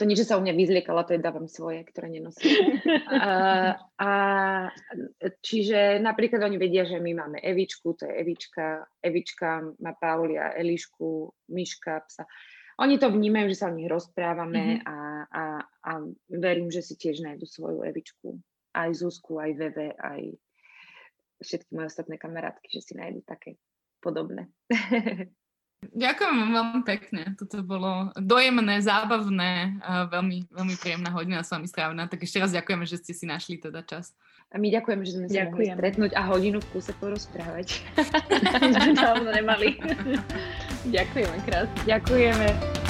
To 0.01 0.05
nie, 0.09 0.16
že 0.18 0.26
sa 0.26 0.41
u 0.41 0.43
mňa 0.43 0.55
vyzliekala, 0.57 1.05
to 1.05 1.14
je 1.14 1.22
dávam 1.22 1.47
svoje, 1.47 1.85
ktoré 1.85 2.09
nenosím. 2.09 2.80
a, 3.12 3.30
a, 4.01 4.11
čiže 5.45 6.01
napríklad 6.01 6.43
oni 6.43 6.57
vedia, 6.57 6.89
že 6.89 6.99
my 6.99 7.12
máme 7.14 7.39
Evičku, 7.45 7.95
to 7.95 8.09
je 8.09 8.12
Evička, 8.16 8.89
Evička 9.05 9.62
má 9.78 9.93
Paulia, 9.95 10.57
Elišku, 10.57 11.30
Myška, 11.53 12.03
psa. 12.09 12.24
Oni 12.82 12.99
to 12.99 13.07
vnímajú, 13.07 13.55
že 13.55 13.61
sa 13.61 13.70
o 13.70 13.76
nich 13.76 13.87
rozprávame 13.87 14.82
mm-hmm. 14.82 14.89
a, 14.91 14.97
a, 15.30 15.45
a 15.62 15.93
verím, 16.26 16.74
že 16.74 16.82
si 16.82 16.99
tiež 16.99 17.22
nájdu 17.22 17.47
svoju 17.47 17.87
Evičku. 17.87 18.35
Aj 18.74 18.91
Zuzku, 18.91 19.39
aj 19.39 19.55
Veve, 19.55 19.95
aj 19.95 20.35
všetky 21.43 21.70
moje 21.74 21.91
ostatné 21.91 22.20
kamarátky, 22.20 22.68
že 22.70 22.80
si 22.85 22.93
nájdu 22.95 23.24
také 23.26 23.59
podobné. 24.05 24.53
Ďakujem 25.93 26.32
vám 26.32 26.53
veľmi 26.57 26.80
pekne. 26.89 27.22
Toto 27.37 27.61
bolo 27.61 28.09
dojemné, 28.16 28.80
zábavné, 28.80 29.76
a 29.85 30.09
veľmi, 30.09 30.49
veľmi 30.49 30.74
príjemná 30.80 31.12
hodina 31.12 31.45
s 31.45 31.53
vami 31.53 31.68
strávená. 31.68 32.09
Tak 32.09 32.24
ešte 32.24 32.41
raz 32.41 32.57
ďakujeme, 32.57 32.89
že 32.89 33.05
ste 33.05 33.12
si 33.12 33.28
našli 33.28 33.61
teda 33.61 33.85
čas. 33.85 34.16
A 34.55 34.57
my 34.57 34.70
ďakujeme, 34.70 35.03
že 35.05 35.12
sme 35.18 35.26
sa 35.28 35.51
mohli 35.51 35.68
stretnúť 35.68 36.12
a 36.16 36.22
hodinu 36.30 36.62
v 36.62 36.68
kúse 36.72 36.93
porozprávať. 36.97 37.85
sme 38.80 38.97
dávno 38.97 39.28
nemali. 39.28 39.76
ďakujeme 40.89 41.37
krásne. 41.45 41.76
Ďakujeme. 41.85 42.84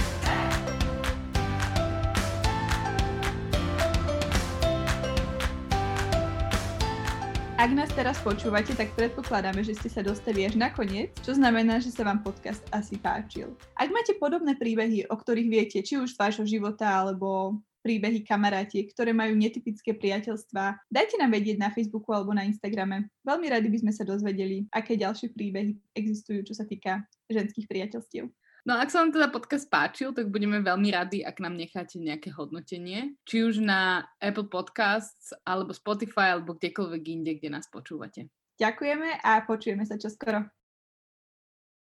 Ak 7.65 7.73
nás 7.73 7.89
teraz 7.97 8.21
počúvate, 8.21 8.77
tak 8.77 8.93
predpokladáme, 8.93 9.65
že 9.65 9.73
ste 9.73 9.89
sa 9.89 10.05
dostali 10.05 10.45
až 10.45 10.53
na 10.53 10.69
koniec, 10.69 11.17
čo 11.25 11.33
znamená, 11.33 11.81
že 11.81 11.89
sa 11.89 12.05
vám 12.05 12.21
podcast 12.21 12.61
asi 12.77 13.01
páčil. 13.01 13.57
Ak 13.81 13.89
máte 13.89 14.12
podobné 14.21 14.53
príbehy, 14.53 15.09
o 15.09 15.17
ktorých 15.17 15.49
viete, 15.49 15.81
či 15.81 15.97
už 15.97 16.12
z 16.12 16.21
vášho 16.21 16.45
života, 16.45 16.85
alebo 16.85 17.57
príbehy 17.81 18.21
kamarátiek, 18.21 18.93
ktoré 18.93 19.17
majú 19.17 19.33
netypické 19.33 19.97
priateľstvá, 19.97 20.93
dajte 20.93 21.17
nám 21.17 21.33
vedieť 21.33 21.57
na 21.57 21.73
Facebooku 21.73 22.12
alebo 22.12 22.37
na 22.37 22.45
Instagrame. 22.45 23.09
Veľmi 23.25 23.49
radi 23.49 23.73
by 23.73 23.79
sme 23.81 23.93
sa 23.97 24.05
dozvedeli, 24.05 24.69
aké 24.69 25.01
ďalšie 25.01 25.33
príbehy 25.33 25.97
existujú, 25.97 26.45
čo 26.45 26.53
sa 26.53 26.69
týka 26.69 27.01
ženských 27.33 27.65
priateľstiev. 27.65 28.29
No 28.65 28.81
ak 28.81 28.89
sa 28.89 29.05
vám 29.05 29.12
teda 29.12 29.29
podcast 29.29 29.69
páčil, 29.69 30.17
tak 30.17 30.33
budeme 30.33 30.65
veľmi 30.65 30.89
radi, 30.89 31.21
ak 31.21 31.37
nám 31.37 31.53
necháte 31.53 32.01
nejaké 32.01 32.33
hodnotenie, 32.33 33.12
či 33.29 33.45
už 33.45 33.61
na 33.61 34.09
Apple 34.17 34.49
Podcasts, 34.49 35.37
alebo 35.45 35.77
Spotify, 35.77 36.33
alebo 36.33 36.57
kdekoľvek 36.57 37.03
inde, 37.05 37.37
kde 37.37 37.53
nás 37.53 37.69
počúvate. 37.69 38.33
Ďakujeme 38.57 39.21
a 39.21 39.45
počujeme 39.45 39.85
sa 39.85 40.01
čoskoro. 40.01 40.49